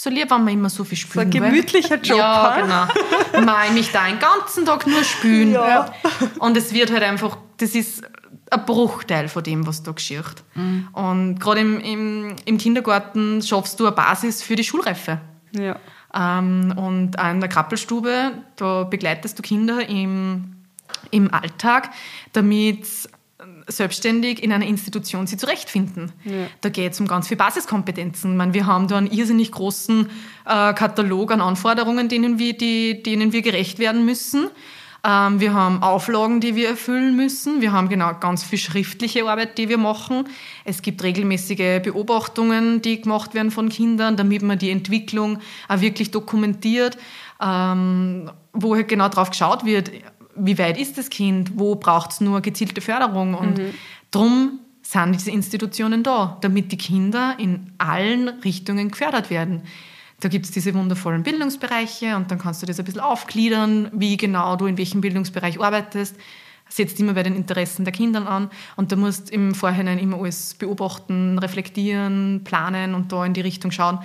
So 0.00 0.10
lieb, 0.10 0.30
wenn 0.30 0.44
man 0.44 0.54
immer 0.54 0.70
so 0.70 0.84
viel 0.84 0.96
so 0.96 1.08
spülen. 1.08 1.26
ein 1.26 1.30
gell? 1.32 1.42
gemütlicher 1.42 1.96
Job. 1.96 2.18
Ja, 2.18 2.54
ha? 2.54 2.88
genau. 3.32 3.44
Mei 3.44 3.70
mich 3.70 3.90
da 3.90 4.06
den 4.06 4.20
ganzen 4.20 4.64
Tag 4.64 4.86
nur 4.86 5.02
spülen. 5.02 5.50
Ja. 5.50 5.92
Und 6.38 6.56
es 6.56 6.72
wird 6.72 6.92
halt 6.92 7.02
einfach, 7.02 7.36
das 7.56 7.74
ist 7.74 8.04
ein 8.48 8.64
Bruchteil 8.64 9.26
von 9.26 9.42
dem, 9.42 9.66
was 9.66 9.82
da 9.82 9.90
geschieht. 9.90 10.44
Und 10.92 11.40
gerade 11.40 11.60
im, 11.62 11.80
im, 11.80 12.36
im 12.44 12.58
Kindergarten 12.58 13.42
schaffst 13.42 13.80
du 13.80 13.86
eine 13.86 13.96
Basis 13.96 14.40
für 14.40 14.54
die 14.54 14.62
Schulreife. 14.62 15.20
Ja. 15.50 15.74
Ähm, 16.14 16.72
und 16.76 17.18
auch 17.18 17.30
in 17.32 17.40
der 17.40 17.48
Krappelstube, 17.48 18.34
da 18.54 18.84
begleitest 18.84 19.36
du 19.36 19.42
Kinder 19.42 19.88
im, 19.88 20.58
im 21.10 21.34
Alltag, 21.34 21.90
damit 22.32 22.86
selbstständig 23.68 24.42
in 24.42 24.52
einer 24.52 24.66
Institution 24.66 25.26
sie 25.26 25.36
zurechtfinden. 25.36 26.12
Ja. 26.24 26.46
Da 26.60 26.68
geht 26.68 26.92
es 26.92 27.00
um 27.00 27.06
ganz 27.06 27.28
viele 27.28 27.38
Basiskompetenzen. 27.38 28.32
Ich 28.32 28.36
meine, 28.36 28.54
wir 28.54 28.66
haben 28.66 28.88
da 28.88 28.96
einen 28.96 29.10
irrsinnig 29.10 29.52
großen 29.52 30.08
äh, 30.46 30.74
Katalog 30.74 31.32
an 31.32 31.40
Anforderungen, 31.40 32.08
denen 32.08 32.38
wir, 32.38 32.56
die, 32.56 33.02
denen 33.02 33.32
wir 33.32 33.42
gerecht 33.42 33.78
werden 33.78 34.04
müssen. 34.04 34.48
Ähm, 35.04 35.38
wir 35.40 35.54
haben 35.54 35.82
Auflagen, 35.82 36.40
die 36.40 36.56
wir 36.56 36.70
erfüllen 36.70 37.14
müssen. 37.14 37.60
Wir 37.60 37.72
haben 37.72 37.88
genau 37.88 38.12
ganz 38.18 38.42
viel 38.42 38.58
schriftliche 38.58 39.28
Arbeit, 39.28 39.56
die 39.58 39.68
wir 39.68 39.78
machen. 39.78 40.24
Es 40.64 40.82
gibt 40.82 41.02
regelmäßige 41.02 41.80
Beobachtungen, 41.82 42.82
die 42.82 43.00
gemacht 43.00 43.34
werden 43.34 43.50
von 43.50 43.68
Kindern, 43.68 44.16
damit 44.16 44.42
man 44.42 44.58
die 44.58 44.70
Entwicklung 44.70 45.38
auch 45.68 45.80
wirklich 45.80 46.10
dokumentiert, 46.10 46.98
ähm, 47.40 48.30
wo 48.52 48.74
halt 48.74 48.88
genau 48.88 49.08
drauf 49.08 49.30
geschaut 49.30 49.64
wird, 49.64 49.92
wie 50.40 50.58
weit 50.58 50.78
ist 50.78 50.98
das 50.98 51.10
Kind, 51.10 51.52
wo 51.54 51.74
braucht 51.74 52.12
es 52.12 52.20
nur 52.20 52.40
gezielte 52.40 52.80
Förderung. 52.80 53.34
Und 53.34 53.60
drum 54.10 54.60
sind 54.82 55.14
diese 55.14 55.30
Institutionen 55.30 56.02
da, 56.02 56.38
damit 56.40 56.72
die 56.72 56.78
Kinder 56.78 57.36
in 57.38 57.72
allen 57.78 58.28
Richtungen 58.28 58.90
gefördert 58.90 59.30
werden. 59.30 59.62
Da 60.20 60.28
gibt 60.28 60.46
es 60.46 60.50
diese 60.50 60.74
wundervollen 60.74 61.22
Bildungsbereiche 61.22 62.16
und 62.16 62.30
dann 62.30 62.38
kannst 62.38 62.62
du 62.62 62.66
das 62.66 62.78
ein 62.78 62.84
bisschen 62.84 63.00
aufgliedern, 63.00 63.90
wie 63.92 64.16
genau 64.16 64.56
du 64.56 64.66
in 64.66 64.76
welchem 64.76 65.00
Bildungsbereich 65.00 65.60
arbeitest. 65.60 66.16
Setzt 66.68 66.98
immer 67.00 67.14
bei 67.14 67.22
den 67.22 67.36
Interessen 67.36 67.84
der 67.84 67.92
Kinder 67.92 68.28
an 68.28 68.50
und 68.76 68.90
da 68.90 68.96
musst 68.96 69.30
im 69.30 69.54
Vorhinein 69.54 69.98
immer 69.98 70.18
alles 70.18 70.54
beobachten, 70.54 71.38
reflektieren, 71.38 72.42
planen 72.44 72.94
und 72.94 73.12
da 73.12 73.24
in 73.24 73.32
die 73.32 73.40
Richtung 73.42 73.70
schauen. 73.70 74.00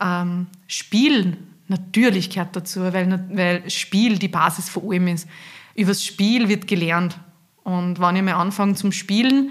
Ähm, 0.00 0.46
Spielen 0.66 1.36
natürlich 1.68 2.30
gehört 2.30 2.54
dazu, 2.54 2.80
weil, 2.80 3.28
weil 3.32 3.68
Spiel 3.68 4.18
die 4.18 4.28
Basis 4.28 4.68
von 4.68 4.84
allem 4.90 5.08
ist. 5.08 5.28
Übers 5.76 6.04
Spiel 6.04 6.48
wird 6.48 6.66
gelernt. 6.66 7.18
Und 7.64 8.00
wenn 8.00 8.16
ich 8.16 8.22
mal 8.22 8.34
anfange 8.34 8.74
zum 8.74 8.92
Spielen, 8.92 9.50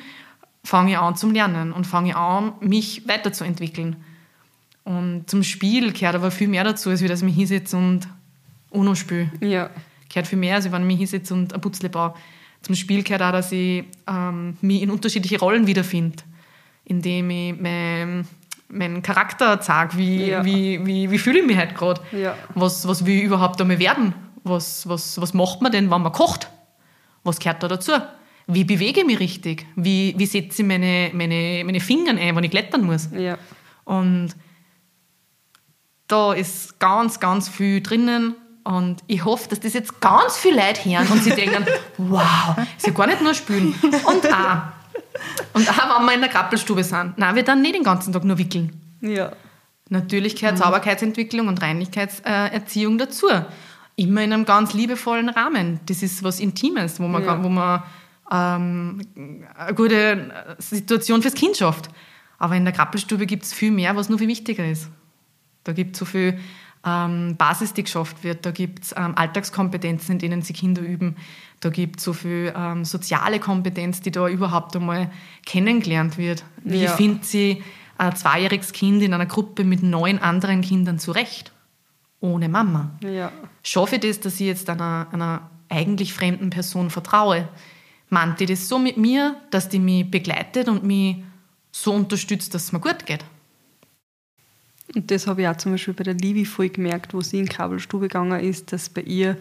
fange 0.63 0.91
ich 0.91 0.97
an 0.97 1.15
zum 1.15 1.31
Lernen 1.31 1.71
und 1.71 1.85
fange 1.85 2.15
an, 2.15 2.53
mich 2.61 3.07
weiterzuentwickeln. 3.07 3.97
Und 4.83 5.29
zum 5.29 5.43
Spiel 5.43 5.91
gehört 5.93 6.15
aber 6.15 6.31
viel 6.31 6.47
mehr 6.47 6.63
dazu, 6.63 6.89
als 6.89 7.01
dass 7.01 7.19
ich 7.19 7.25
mich 7.25 7.35
hinsetze 7.35 7.75
und 7.77 8.07
UNO 8.69 8.95
spiele. 8.95 9.31
Ja. 9.41 9.69
Gehört 10.09 10.27
viel 10.27 10.37
mehr, 10.37 10.55
als 10.55 10.71
wenn 10.71 10.81
ich 10.81 10.87
mich 10.87 10.97
hinsetze 10.97 11.33
und 11.33 11.53
ein 11.53 11.61
Putzle 11.61 11.89
baue. 11.89 12.13
Zum 12.61 12.75
Spiel 12.75 13.03
gehört 13.03 13.21
auch, 13.21 13.31
dass 13.31 13.51
ich 13.51 13.83
ähm, 14.07 14.57
mich 14.61 14.81
in 14.81 14.89
unterschiedliche 14.89 15.39
Rollen 15.39 15.67
wiederfinde, 15.67 16.23
indem 16.85 17.29
ich 17.29 17.59
mein, 17.59 18.27
meinen 18.69 19.01
Charakter 19.01 19.59
zeige, 19.61 19.97
wie, 19.97 20.27
Ja. 20.29 20.45
wie, 20.45 20.83
wie, 20.85 21.11
wie 21.11 21.17
fühle 21.17 21.39
ich 21.39 21.45
mich 21.45 21.57
halt 21.57 21.75
gerade. 21.75 22.01
Ja. 22.11 22.35
Was, 22.55 22.87
was 22.87 23.05
will 23.05 23.17
ich 23.17 23.23
überhaupt 23.23 23.59
einmal 23.61 23.79
werden? 23.79 24.13
Was, 24.45 24.87
was, 24.87 25.19
was 25.19 25.33
macht 25.33 25.61
man 25.61 25.71
denn, 25.71 25.91
wenn 25.91 26.01
man 26.01 26.11
kocht? 26.11 26.49
Was 27.23 27.39
gehört 27.39 27.61
da 27.63 27.67
dazu? 27.67 27.93
Wie 28.47 28.63
bewege 28.63 29.01
ich 29.01 29.05
mich 29.05 29.19
richtig? 29.19 29.65
Wie, 29.75 30.13
wie 30.17 30.25
setze 30.25 30.61
ich 30.61 30.67
meine, 30.67 31.09
meine, 31.13 31.63
meine 31.65 31.79
Finger 31.79 32.11
ein, 32.11 32.35
wenn 32.35 32.43
ich 32.43 32.51
klettern 32.51 32.83
muss? 32.83 33.09
Ja. 33.11 33.37
Und 33.85 34.35
da 36.07 36.33
ist 36.33 36.79
ganz, 36.79 37.19
ganz 37.19 37.49
viel 37.49 37.81
drinnen. 37.81 38.35
Und 38.63 39.03
ich 39.07 39.25
hoffe, 39.25 39.49
dass 39.49 39.59
das 39.59 39.73
jetzt 39.73 39.99
ganz 39.99 40.37
viele 40.37 40.57
Leute 40.57 40.89
hören 40.89 41.07
und 41.07 41.23
sie 41.23 41.31
denken, 41.31 41.65
wow, 41.97 42.55
ist 42.77 42.87
ja 42.87 42.93
gar 42.93 43.07
nicht 43.07 43.21
nur 43.21 43.33
Spülen. 43.33 43.73
Und 43.83 44.33
auch, 44.33 44.57
und 45.53 45.69
auch 45.69 45.99
wenn 45.99 46.05
wir 46.05 46.13
in 46.13 46.21
der 46.21 46.29
Krabbelstube 46.29 46.83
sind, 46.83 47.17
nein, 47.17 47.35
wir 47.35 47.43
dann 47.43 47.61
nicht 47.61 47.75
den 47.75 47.83
ganzen 47.83 48.13
Tag 48.13 48.23
nur 48.23 48.37
wickeln. 48.37 48.79
Ja. 49.01 49.31
Natürlich 49.89 50.35
gehört 50.35 50.57
Sauberkeitsentwicklung 50.57 51.47
und 51.47 51.61
Reinlichkeitserziehung 51.61 52.97
dazu. 52.97 53.27
Immer 53.97 54.23
in 54.23 54.33
einem 54.33 54.45
ganz 54.45 54.73
liebevollen 54.73 55.29
Rahmen. 55.29 55.79
Das 55.85 56.03
ist 56.03 56.23
was 56.23 56.39
Intimes, 56.39 56.99
wo 56.99 57.07
man, 57.07 57.23
Ja. 57.23 57.41
wo 57.43 57.49
man 57.49 57.83
ähm, 58.31 59.01
eine 59.57 59.73
gute 59.75 60.55
Situation 60.57 61.21
fürs 61.21 61.35
Kind 61.35 61.55
schafft. 61.57 61.89
Aber 62.37 62.55
in 62.55 62.65
der 62.65 62.73
Krabbelstube 62.73 63.25
gibt 63.25 63.43
es 63.43 63.53
viel 63.53 63.71
mehr, 63.71 63.95
was 63.95 64.09
nur 64.09 64.19
viel 64.19 64.27
wichtiger 64.27 64.69
ist. 64.69 64.89
Da 65.63 65.71
gibt 65.71 65.95
es 65.95 65.99
so 65.99 66.05
viel 66.05 66.37
ähm, 66.85 67.35
Basis, 67.37 67.73
die 67.73 67.83
geschafft 67.83 68.23
wird. 68.23 68.45
Da 68.45 68.51
gibt 68.51 68.83
es 68.83 68.93
ähm, 68.97 69.13
Alltagskompetenzen, 69.15 70.13
in 70.13 70.19
denen 70.19 70.41
sie 70.41 70.53
Kinder 70.53 70.81
üben. 70.81 71.15
Da 71.61 71.69
gibt 71.69 71.99
es 71.99 72.03
so 72.03 72.13
viel 72.13 72.53
ähm, 72.55 72.83
soziale 72.83 73.39
Kompetenz, 73.39 74.01
die 74.01 74.11
da 74.11 74.27
überhaupt 74.27 74.75
einmal 74.75 75.09
kennengelernt 75.45 76.17
wird. 76.17 76.43
Wie 76.63 76.83
Ja. 76.83 76.91
findet 76.91 77.25
sie 77.25 77.63
ein 77.97 78.13
zweijähriges 78.15 78.73
Kind 78.73 79.01
in 79.01 79.13
einer 79.13 79.25
Gruppe 79.25 79.63
mit 79.63 79.81
neun 79.81 80.19
anderen 80.19 80.61
Kindern 80.61 80.99
zurecht? 80.99 81.53
Ohne 82.25 82.49
Mama. 82.49 82.91
Ja. 83.01 83.31
Schaffe 83.63 83.95
ich 83.95 84.01
das, 84.01 84.19
dass 84.19 84.35
ich 84.35 84.47
jetzt 84.47 84.69
einer, 84.69 85.07
einer 85.11 85.49
eigentlich 85.69 86.13
fremden 86.13 86.49
Person 86.49 86.89
vertraue? 86.89 87.47
Meint 88.09 88.39
die 88.39 88.45
das 88.45 88.67
so 88.67 88.79
mit 88.79 88.97
mir, 88.97 89.35
dass 89.51 89.69
die 89.69 89.79
mich 89.79 90.09
begleitet 90.09 90.67
und 90.67 90.83
mich 90.83 91.17
so 91.71 91.93
unterstützt, 91.93 92.53
dass 92.53 92.63
es 92.65 92.71
mir 92.71 92.79
gut 92.79 93.05
geht? 93.05 93.23
Und 94.95 95.09
das 95.11 95.27
habe 95.27 95.41
ich 95.41 95.47
auch 95.47 95.57
zum 95.57 95.73
Beispiel 95.73 95.93
bei 95.93 96.03
der 96.03 96.13
Livi 96.13 96.45
voll 96.45 96.69
gemerkt, 96.69 97.13
wo 97.13 97.21
sie 97.21 97.39
in 97.39 97.49
Kabelstube 97.49 98.07
gegangen 98.07 98.39
ist, 98.39 98.71
dass 98.71 98.89
bei 98.89 99.01
ihr 99.01 99.37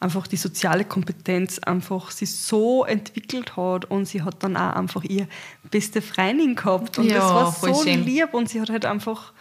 einfach 0.00 0.26
die 0.26 0.36
soziale 0.36 0.84
Kompetenz 0.84 1.58
einfach 1.60 2.10
sie 2.10 2.26
so 2.26 2.84
entwickelt 2.84 3.56
hat 3.56 3.84
und 3.90 4.06
sie 4.06 4.22
hat 4.22 4.42
dann 4.42 4.56
auch 4.56 4.74
einfach 4.74 5.04
ihre 5.04 5.28
beste 5.70 6.00
Freundin 6.02 6.54
gehabt 6.54 6.98
und 6.98 7.06
Ja, 7.06 7.14
das 7.16 7.24
war 7.24 7.52
so 7.52 7.82
schön. 7.84 8.04
lieb 8.04 8.32
und 8.34 8.48
sie 8.48 8.60
hat 8.60 8.70
halt 8.70 8.86
einfach 8.86 9.32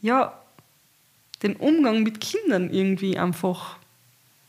ja 0.00 0.34
den 1.42 1.56
Umgang 1.56 2.02
mit 2.02 2.20
Kindern 2.20 2.70
irgendwie 2.70 3.18
einfach 3.18 3.76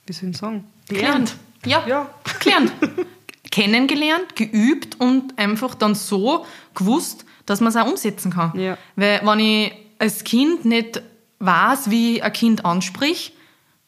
wie 0.05 0.13
soll 0.13 0.29
ich 0.31 0.37
sagen 0.37 0.65
Gelernt. 0.87 1.35
Ja, 1.65 1.85
Ja. 1.87 2.09
gelernt. 2.39 2.71
Kennengelernt, 3.51 4.35
geübt 4.35 4.99
und 4.99 5.37
einfach 5.37 5.75
dann 5.75 5.93
so 5.95 6.45
gewusst, 6.73 7.25
dass 7.45 7.61
man 7.61 7.69
es 7.69 7.75
auch 7.75 7.87
umsetzen 7.87 8.31
kann. 8.31 8.57
Ja. 8.59 8.77
Weil 8.95 9.21
wenn 9.23 9.39
ich 9.39 9.71
als 9.97 10.23
Kind 10.23 10.65
nicht 10.65 11.01
weiß, 11.39 11.89
wie 11.89 12.21
ein 12.21 12.33
Kind 12.33 12.65
anspricht, 12.65 13.33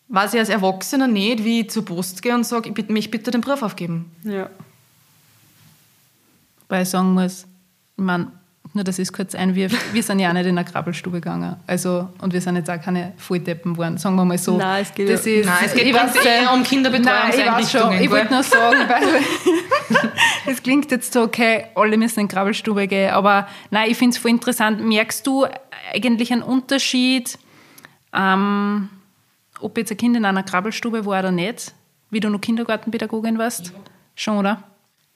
weiß 0.09 0.33
ich 0.33 0.39
als 0.39 0.49
Erwachsener 0.49 1.07
nicht, 1.07 1.43
wie 1.43 1.61
ich 1.61 1.69
zur 1.69 1.85
Post 1.85 2.21
gehe 2.21 2.33
und 2.35 2.43
sage, 2.43 2.69
ich 2.69 2.75
bitte 2.75 2.91
mich 2.91 3.09
bitte 3.11 3.31
den 3.31 3.41
Brief 3.41 3.61
aufgeben. 3.61 4.11
ja 4.23 4.49
Weil 6.67 6.83
ich 6.83 6.89
sagen 6.89 7.13
muss, 7.13 7.43
ich 7.97 8.03
meine, 8.03 8.31
nur 8.73 8.83
dass 8.83 8.99
ich 8.99 9.09
es 9.09 9.13
kurz 9.13 9.35
einwirft, 9.35 9.75
wir 9.93 10.01
sind 10.03 10.19
ja 10.19 10.29
auch 10.29 10.33
nicht 10.33 10.45
in 10.45 10.57
eine 10.57 10.63
Krabbelstube 10.69 11.19
gegangen. 11.19 11.57
Also, 11.67 12.07
und 12.21 12.31
wir 12.33 12.39
sind 12.41 12.55
jetzt 12.55 12.69
auch 12.69 12.81
keine 12.81 13.13
Volldeppen 13.17 13.73
geworden, 13.73 13.97
sagen 13.97 14.15
wir 14.15 14.23
mal 14.23 14.37
so. 14.37 14.57
Nein, 14.57 14.83
es 14.83 14.93
geht 14.93 15.09
das 15.09 15.25
ja- 15.25 15.33
ist, 15.33 15.45
Nein, 15.45 15.55
es 15.65 15.73
geht 15.73 15.83
ich 15.87 15.93
weiß, 15.93 16.15
eher 16.15 16.41
um 16.41 16.45
Nein, 16.45 16.61
ich. 16.61 16.69
Kinderbetreuungseinrichtungen. 16.69 18.01
Ich 18.01 18.09
wollte 18.09 18.33
nur 18.33 18.43
sagen, 18.43 18.77
weil 18.87 19.03
es 20.47 20.63
klingt 20.63 20.89
jetzt 20.91 21.11
so, 21.13 21.23
okay, 21.23 21.65
alle 21.75 21.97
müssen 21.97 22.21
in 22.21 22.27
die 22.27 22.33
Krabbelstube 22.33 22.87
gehen, 22.87 23.11
aber 23.11 23.47
nein, 23.71 23.91
ich 23.91 23.97
finde 23.97 24.15
es 24.15 24.21
voll 24.21 24.31
interessant. 24.31 24.79
Merkst 24.81 25.27
du 25.27 25.45
eigentlich 25.93 26.31
einen 26.31 26.43
Unterschied, 26.43 27.37
ähm, 28.13 28.89
ob 29.59 29.77
jetzt 29.77 29.91
ein 29.91 29.97
Kind 29.97 30.15
in 30.17 30.25
einer 30.25 30.43
Krabbelstube 30.43 31.05
war 31.05 31.19
oder 31.19 31.31
nicht, 31.31 31.73
wie 32.09 32.19
du 32.19 32.29
noch 32.29 32.41
Kindergartenpädagogin 32.41 33.37
warst? 33.37 33.73
Schon, 34.15 34.37
oder? 34.37 34.63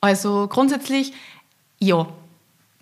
Also 0.02 0.48
grundsätzlich, 0.48 1.14
ja. 1.80 2.08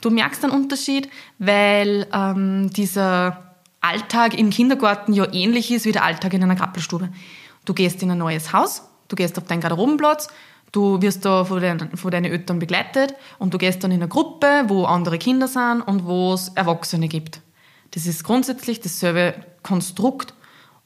Du 0.03 0.09
merkst 0.09 0.43
einen 0.43 0.51
Unterschied, 0.51 1.09
weil 1.39 2.07
ähm, 2.11 2.69
dieser 2.71 3.55
Alltag 3.79 4.37
im 4.37 4.49
Kindergarten 4.49 5.13
ja 5.13 5.31
ähnlich 5.31 5.71
ist 5.71 5.85
wie 5.85 5.93
der 5.93 6.03
Alltag 6.03 6.33
in 6.33 6.43
einer 6.43 6.57
Krabbelstube. 6.57 7.07
Du 7.63 7.73
gehst 7.73 8.03
in 8.03 8.11
ein 8.11 8.17
neues 8.17 8.51
Haus, 8.51 8.83
du 9.07 9.15
gehst 9.15 9.37
auf 9.37 9.45
deinen 9.45 9.61
Garderobenplatz, 9.61 10.27
du 10.73 11.01
wirst 11.01 11.23
da 11.23 11.45
von, 11.45 11.61
deinen, 11.61 11.95
von 11.95 12.11
deinen 12.11 12.25
Eltern 12.25 12.59
begleitet 12.59 13.15
und 13.39 13.53
du 13.53 13.57
gehst 13.57 13.81
dann 13.81 13.91
in 13.91 14.01
eine 14.01 14.09
Gruppe, 14.09 14.65
wo 14.67 14.83
andere 14.83 15.17
Kinder 15.17 15.47
sind 15.47 15.79
und 15.83 16.05
wo 16.05 16.33
es 16.33 16.49
Erwachsene 16.49 17.07
gibt. 17.07 17.39
Das 17.91 18.05
ist 18.05 18.25
grundsätzlich 18.25 18.81
dasselbe 18.81 19.35
Konstrukt. 19.63 20.33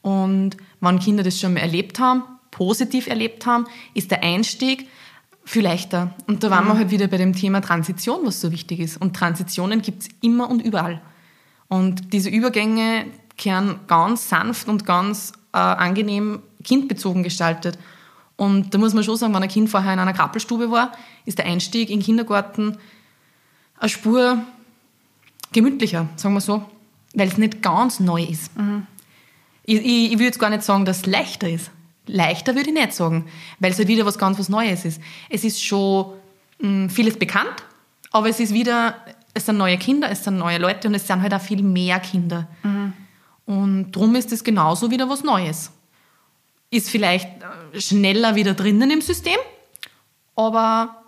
Und 0.00 0.56
wenn 0.80 1.00
Kinder 1.00 1.24
das 1.24 1.40
schon 1.40 1.54
mal 1.54 1.60
erlebt 1.60 1.98
haben, 1.98 2.22
positiv 2.52 3.08
erlebt 3.08 3.46
haben, 3.46 3.66
ist 3.94 4.12
der 4.12 4.22
Einstieg 4.22 4.88
viel 5.48 5.62
leichter. 5.62 6.14
Und 6.26 6.44
da 6.44 6.50
waren 6.50 6.66
wir 6.66 6.76
halt 6.76 6.90
wieder 6.90 7.06
bei 7.06 7.16
dem 7.16 7.32
Thema 7.32 7.62
Transition, 7.62 8.20
was 8.24 8.40
so 8.40 8.52
wichtig 8.52 8.80
ist. 8.80 9.00
Und 9.00 9.16
Transitionen 9.16 9.80
gibt 9.80 10.02
es 10.02 10.08
immer 10.20 10.50
und 10.50 10.60
überall. 10.60 11.00
Und 11.68 12.12
diese 12.12 12.28
Übergänge 12.28 13.06
kehren 13.38 13.80
ganz 13.86 14.28
sanft 14.28 14.68
und 14.68 14.84
ganz 14.84 15.32
äh, 15.54 15.58
angenehm 15.58 16.42
kindbezogen 16.62 17.22
gestaltet. 17.22 17.78
Und 18.36 18.74
da 18.74 18.78
muss 18.78 18.92
man 18.92 19.02
schon 19.02 19.16
sagen, 19.16 19.32
wenn 19.32 19.42
ein 19.42 19.48
Kind 19.48 19.70
vorher 19.70 19.94
in 19.94 19.98
einer 19.98 20.12
Krabbelstube 20.12 20.70
war, 20.70 20.92
ist 21.24 21.38
der 21.38 21.46
Einstieg 21.46 21.88
in 21.88 22.00
den 22.00 22.04
Kindergarten 22.04 22.76
eine 23.78 23.88
Spur 23.88 24.38
gemütlicher, 25.52 26.08
sagen 26.16 26.34
wir 26.34 26.42
so, 26.42 26.62
weil 27.14 27.28
es 27.28 27.38
nicht 27.38 27.62
ganz 27.62 28.00
neu 28.00 28.22
ist. 28.22 28.50
Ich, 29.64 29.76
ich, 29.78 29.84
ich 29.84 30.12
würde 30.12 30.24
jetzt 30.24 30.38
gar 30.38 30.50
nicht 30.50 30.62
sagen, 30.62 30.84
dass 30.84 30.98
es 30.98 31.06
leichter 31.06 31.48
ist. 31.48 31.70
Leichter 32.08 32.54
würde 32.54 32.70
ich 32.70 32.74
nicht 32.74 32.92
sagen, 32.92 33.26
weil 33.60 33.70
es 33.70 33.78
halt 33.78 33.88
wieder 33.88 34.04
was 34.06 34.18
ganz 34.18 34.38
was 34.38 34.48
Neues 34.48 34.84
ist. 34.84 35.00
Es 35.30 35.44
ist 35.44 35.62
schon 35.62 36.14
mh, 36.60 36.88
vieles 36.88 37.18
bekannt, 37.18 37.64
aber 38.10 38.28
es 38.28 38.40
ist 38.40 38.52
wieder, 38.52 38.94
es 39.34 39.46
sind 39.46 39.58
neue 39.58 39.78
Kinder, 39.78 40.10
es 40.10 40.24
sind 40.24 40.38
neue 40.38 40.58
Leute 40.58 40.88
und 40.88 40.94
es 40.94 41.06
sind 41.06 41.22
halt 41.22 41.34
auch 41.34 41.40
viel 41.40 41.62
mehr 41.62 42.00
Kinder. 42.00 42.48
Und 43.46 43.92
darum 43.92 44.14
ist 44.16 44.32
es 44.32 44.42
genauso 44.44 44.90
wieder 44.90 45.08
was 45.08 45.22
Neues. 45.22 45.70
Ist 46.70 46.90
vielleicht 46.90 47.28
äh, 47.72 47.80
schneller 47.80 48.34
wieder 48.34 48.52
drinnen 48.52 48.90
im 48.90 49.00
System, 49.00 49.38
aber 50.36 51.02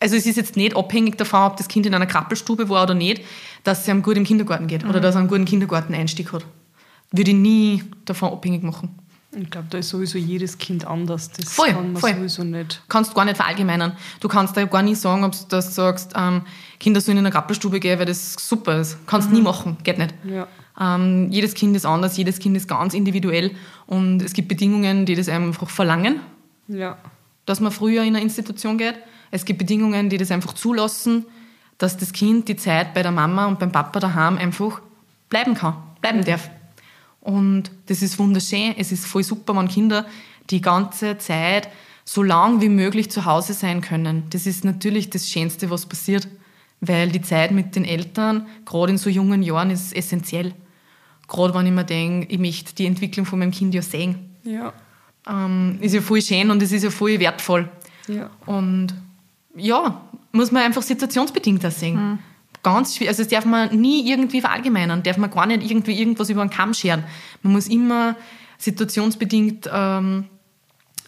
also 0.00 0.16
es 0.16 0.26
ist 0.26 0.36
jetzt 0.36 0.56
nicht 0.56 0.76
abhängig 0.76 1.16
davon, 1.16 1.42
ob 1.42 1.56
das 1.56 1.68
Kind 1.68 1.86
in 1.86 1.94
einer 1.94 2.06
Krabbelstube 2.06 2.68
war 2.68 2.82
oder 2.84 2.94
nicht, 2.94 3.22
dass 3.64 3.82
es 3.82 3.88
ihm 3.88 4.02
gut 4.02 4.16
im 4.16 4.24
Kindergarten 4.24 4.66
geht 4.66 4.84
oder 4.84 5.00
dass 5.00 5.14
er 5.14 5.20
einen 5.20 5.28
guten 5.28 5.44
Kindergarteneinstieg 5.44 6.32
hat. 6.32 6.44
Würde 7.10 7.30
ich 7.30 7.36
nie 7.36 7.84
davon 8.04 8.32
abhängig 8.32 8.62
machen. 8.62 8.96
Ich 9.32 9.50
glaube 9.50 9.68
da 9.70 9.78
ist 9.78 9.90
sowieso 9.90 10.18
jedes 10.18 10.56
Kind 10.58 10.86
anders 10.86 11.30
das 11.30 11.52
Voll, 11.52 11.68
kann 11.68 11.92
man 11.92 12.00
voll. 12.00 12.14
sowieso 12.14 12.44
nicht 12.44 12.82
Kannst 12.88 13.14
gar 13.14 13.24
nicht 13.24 13.36
verallgemeinern. 13.36 13.92
Du 14.20 14.28
kannst 14.28 14.56
da 14.56 14.64
gar 14.64 14.82
nicht 14.82 14.98
sagen, 15.00 15.24
ob 15.24 15.32
du 15.32 15.38
das 15.48 15.74
sagst, 15.74 16.12
ähm, 16.16 16.42
Kinder 16.80 17.00
sollen 17.00 17.18
in 17.18 17.26
eine 17.26 17.32
Krabbelstube 17.32 17.78
gehen, 17.80 17.98
weil 17.98 18.06
das 18.06 18.34
super 18.34 18.80
ist. 18.80 18.96
Kannst 19.06 19.30
nie 19.30 19.42
machen, 19.42 19.76
geht 19.84 19.98
nicht. 19.98 20.14
Ja. 20.24 20.48
Ähm, 20.80 21.28
jedes 21.30 21.54
Kind 21.54 21.76
ist 21.76 21.84
anders, 21.84 22.16
jedes 22.16 22.38
Kind 22.38 22.56
ist 22.56 22.68
ganz 22.68 22.94
individuell 22.94 23.50
und 23.86 24.22
es 24.22 24.32
gibt 24.32 24.48
Bedingungen, 24.48 25.04
die 25.06 25.14
das 25.14 25.28
einfach 25.28 25.68
verlangen, 25.68 26.20
ja 26.68 26.96
dass 27.48 27.60
man 27.60 27.72
früher 27.72 28.02
in 28.02 28.14
eine 28.14 28.20
Institution 28.22 28.76
geht. 28.76 28.96
Es 29.30 29.44
gibt 29.44 29.58
Bedingungen, 29.58 30.10
die 30.10 30.18
das 30.18 30.30
einfach 30.30 30.52
zulassen, 30.52 31.24
dass 31.78 31.96
das 31.96 32.12
Kind 32.12 32.48
die 32.48 32.56
Zeit 32.56 32.92
bei 32.92 33.02
der 33.02 33.12
Mama 33.12 33.46
und 33.46 33.58
beim 33.58 33.72
Papa 33.72 34.00
daheim 34.00 34.36
einfach 34.36 34.80
bleiben 35.30 35.54
kann, 35.54 35.74
bleiben 36.00 36.24
darf. 36.24 36.50
Und 37.28 37.70
das 37.84 38.00
ist 38.00 38.18
wunderschön. 38.18 38.74
Es 38.78 38.90
ist 38.90 39.04
voll 39.04 39.22
super, 39.22 39.54
wenn 39.54 39.68
Kinder 39.68 40.06
die 40.48 40.62
ganze 40.62 41.18
Zeit 41.18 41.68
so 42.06 42.22
lang 42.22 42.62
wie 42.62 42.70
möglich 42.70 43.10
zu 43.10 43.26
Hause 43.26 43.52
sein 43.52 43.82
können. 43.82 44.22
Das 44.30 44.46
ist 44.46 44.64
natürlich 44.64 45.10
das 45.10 45.28
Schönste, 45.28 45.68
was 45.68 45.84
passiert, 45.84 46.26
weil 46.80 47.10
die 47.10 47.20
Zeit 47.20 47.50
mit 47.50 47.76
den 47.76 47.84
Eltern, 47.84 48.46
gerade 48.64 48.92
in 48.92 48.96
so 48.96 49.10
jungen 49.10 49.42
Jahren, 49.42 49.70
ist 49.70 49.94
essentiell. 49.94 50.54
Gerade 51.28 51.52
wenn 51.52 51.66
ich 51.66 51.72
mir 51.72 51.84
denke, 51.84 52.32
ich 52.32 52.38
möchte 52.38 52.74
die 52.74 52.86
Entwicklung 52.86 53.26
von 53.26 53.40
meinem 53.40 53.50
Kind 53.50 53.74
ja 53.74 53.82
sehen. 53.82 54.30
Ja. 54.44 54.72
Ähm, 55.28 55.76
ist 55.82 55.94
ja 55.94 56.00
voll 56.00 56.22
schön 56.22 56.50
und 56.50 56.62
es 56.62 56.72
ist 56.72 56.82
ja 56.82 56.90
voll 56.90 57.20
wertvoll. 57.20 57.68
Ja. 58.06 58.30
Und 58.46 58.94
ja, 59.54 60.00
muss 60.32 60.50
man 60.50 60.62
einfach 60.62 60.80
situationsbedingt 60.80 61.62
das 61.62 61.78
sehen. 61.78 62.20
Ganz 62.62 62.96
schwierig. 62.96 63.10
Also 63.10 63.22
das 63.22 63.30
darf 63.30 63.44
man 63.44 63.74
nie 63.74 64.10
irgendwie 64.10 64.40
verallgemeinern, 64.40 65.02
darf 65.02 65.16
man 65.16 65.30
gar 65.30 65.46
nicht 65.46 65.68
irgendwie 65.70 65.98
irgendwas 65.98 66.30
über 66.30 66.44
den 66.44 66.50
Kamm 66.50 66.74
scheren. 66.74 67.04
Man 67.42 67.52
muss 67.52 67.68
immer 67.68 68.16
situationsbedingt 68.58 69.70
ähm, 69.72 70.24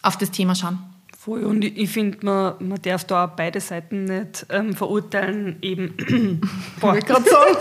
auf 0.01 0.17
das 0.17 0.31
Thema 0.31 0.55
schauen. 0.55 0.79
Voll. 1.17 1.43
Und 1.43 1.63
ich, 1.63 1.77
ich 1.77 1.89
finde, 1.89 2.17
man, 2.25 2.55
man 2.67 2.81
darf 2.81 3.03
da 3.03 3.25
auch 3.25 3.29
beide 3.35 3.59
Seiten 3.59 4.05
nicht 4.05 4.45
ähm, 4.49 4.75
verurteilen. 4.75 5.57
Eben, 5.61 6.41
boah, 6.79 6.95
ich 6.95 7.05
gerade 7.05 7.29
sagen, 7.29 7.57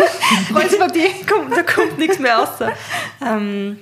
Kreuzpartie, 0.53 1.27
kommt, 1.29 1.55
da 1.55 1.63
kommt 1.63 1.99
nichts 1.99 2.19
mehr 2.19 2.37
raus. 2.37 2.71
Ähm, 3.21 3.77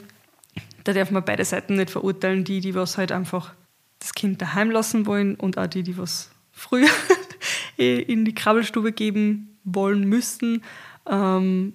da 0.83 0.93
darf 0.95 1.11
man 1.13 1.25
beide 1.25 1.45
Seiten 1.45 1.77
nicht 1.77 1.91
verurteilen. 1.91 2.43
Die, 2.43 2.61
die 2.61 2.75
was 2.75 2.99
halt 2.99 3.13
einfach 3.13 3.53
das 4.01 4.15
Kind 4.15 4.43
daheim 4.43 4.71
lassen 4.71 5.07
wollen 5.07 5.37
und 5.37 5.59
auch 5.59 5.67
die, 5.69 5.85
die 5.85 5.97
was 5.97 6.31
früher 6.51 6.89
in 7.77 8.25
die 8.25 8.35
Krabbelstube 8.35 8.91
geben 8.91 9.48
wollen 9.65 10.09
müssten. 10.09 10.63
Ähm, 11.09 11.75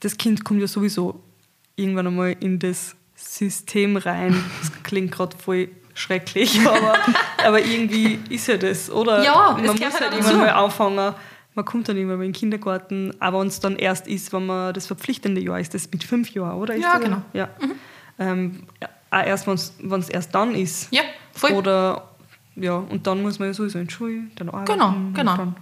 das 0.00 0.16
Kind 0.16 0.44
kommt 0.44 0.60
ja 0.60 0.66
sowieso 0.66 1.22
irgendwann 1.76 2.06
einmal 2.06 2.36
in 2.40 2.58
das 2.58 2.94
System 3.14 3.96
rein. 3.96 4.42
Das 4.60 4.72
klingt 4.82 5.12
gerade 5.12 5.36
voll 5.36 5.68
schrecklich, 5.94 6.60
aber, 6.66 6.96
aber 7.44 7.60
irgendwie 7.64 8.18
ist 8.30 8.46
ja 8.46 8.56
das, 8.56 8.90
oder? 8.90 9.24
Ja, 9.24 9.52
man 9.52 9.66
muss 9.66 9.80
halt 9.80 10.00
halt 10.00 10.12
irgendwann 10.12 10.38
mal 10.38 10.50
anfangen. 10.50 11.14
Man 11.54 11.64
kommt 11.64 11.88
dann 11.88 11.96
irgendwann 11.96 12.18
mal 12.18 12.24
in 12.24 12.30
den 12.32 12.38
Kindergarten, 12.38 13.12
aber 13.18 13.40
wenn 13.40 13.48
es 13.48 13.58
dann 13.58 13.74
erst 13.76 14.06
ist, 14.06 14.32
wenn 14.32 14.46
man 14.46 14.72
das 14.72 14.86
verpflichtende 14.86 15.40
Jahr 15.40 15.58
ist, 15.58 15.74
das 15.74 15.90
mit 15.90 16.04
fünf 16.04 16.30
Jahren, 16.30 16.56
oder? 16.56 16.74
Ist 16.74 16.82
Ja, 16.82 16.94
das? 16.94 17.02
genau. 17.04 17.22
Ja. 17.32 17.48
Ähm, 18.20 18.62
auch 19.10 19.24
erst, 19.24 19.46
wenn 19.48 20.00
es 20.00 20.08
erst 20.08 20.32
dann 20.34 20.54
ist. 20.54 20.86
Ja, 20.92 21.02
voll. 21.32 21.52
Oder, 21.52 22.10
ja, 22.54 22.76
und 22.76 23.06
dann 23.08 23.22
muss 23.22 23.40
man 23.40 23.48
ja 23.48 23.54
sowieso 23.54 23.80
in 23.80 23.88
die 23.88 23.92
Schule, 23.92 24.22
dann 24.36 24.50
arbeiten. 24.50 25.12
Genau, 25.14 25.34
genau. 25.34 25.54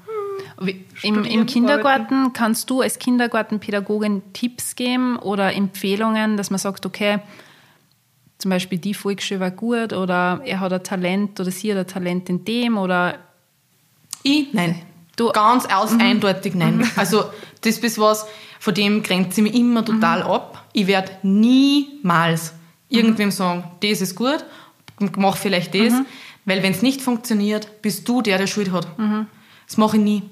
Im, 1.03 1.25
Im 1.25 1.47
Kindergarten 1.47 2.33
kannst 2.33 2.71
du 2.71 2.81
als 2.81 2.99
Kindergartenpädagogin 2.99 4.23
Tipps 4.33 4.75
geben 4.77 5.17
oder 5.19 5.53
Empfehlungen, 5.55 6.37
dass 6.37 6.51
man 6.51 6.59
sagt, 6.59 6.87
okay, 6.87 7.19
zum 8.39 8.51
Beispiel 8.51 8.79
die 8.79 8.95
Volksschule 8.95 9.41
war 9.41 9.51
gut 9.51 9.93
oder 9.93 10.41
er 10.45 10.61
hat 10.61 10.73
ein 10.73 10.83
Talent 10.83 11.39
oder 11.41 11.51
sie 11.51 11.73
hat 11.73 11.79
ein 11.79 11.87
Talent 11.87 12.29
in 12.29 12.45
dem 12.45 12.79
oder 12.79 13.19
Ich? 14.23 14.53
Nein. 14.53 14.81
Du- 15.17 15.31
Ganz 15.33 15.65
aus 15.67 15.93
eindeutig 15.99 16.55
nein. 16.55 16.87
Also 16.97 17.25
das 17.63 17.79
ist 17.79 17.99
was, 17.99 18.27
von 18.61 18.75
dem 18.75 19.03
grenze 19.03 19.41
ich 19.41 19.51
mich 19.53 19.55
immer 19.61 19.83
total 19.85 20.23
ab. 20.23 20.67
Ich 20.75 20.87
werde 20.87 21.13
niemals 21.23 22.53
irgendwem 22.89 23.31
sagen, 23.31 23.65
das 23.83 24.01
ist 24.03 24.15
gut, 24.15 24.45
mach 25.17 25.37
vielleicht 25.37 25.75
das, 25.75 25.93
weil 26.45 26.63
wenn 26.63 26.73
es 26.73 26.83
nicht 26.83 27.01
funktioniert, 27.01 27.81
bist 27.83 28.07
du 28.09 28.21
der, 28.23 28.39
der 28.39 28.47
Schuld 28.47 28.71
hat. 28.73 28.87
Das 29.67 29.77
mache 29.79 29.97
ich 29.97 30.03
nie. 30.03 30.23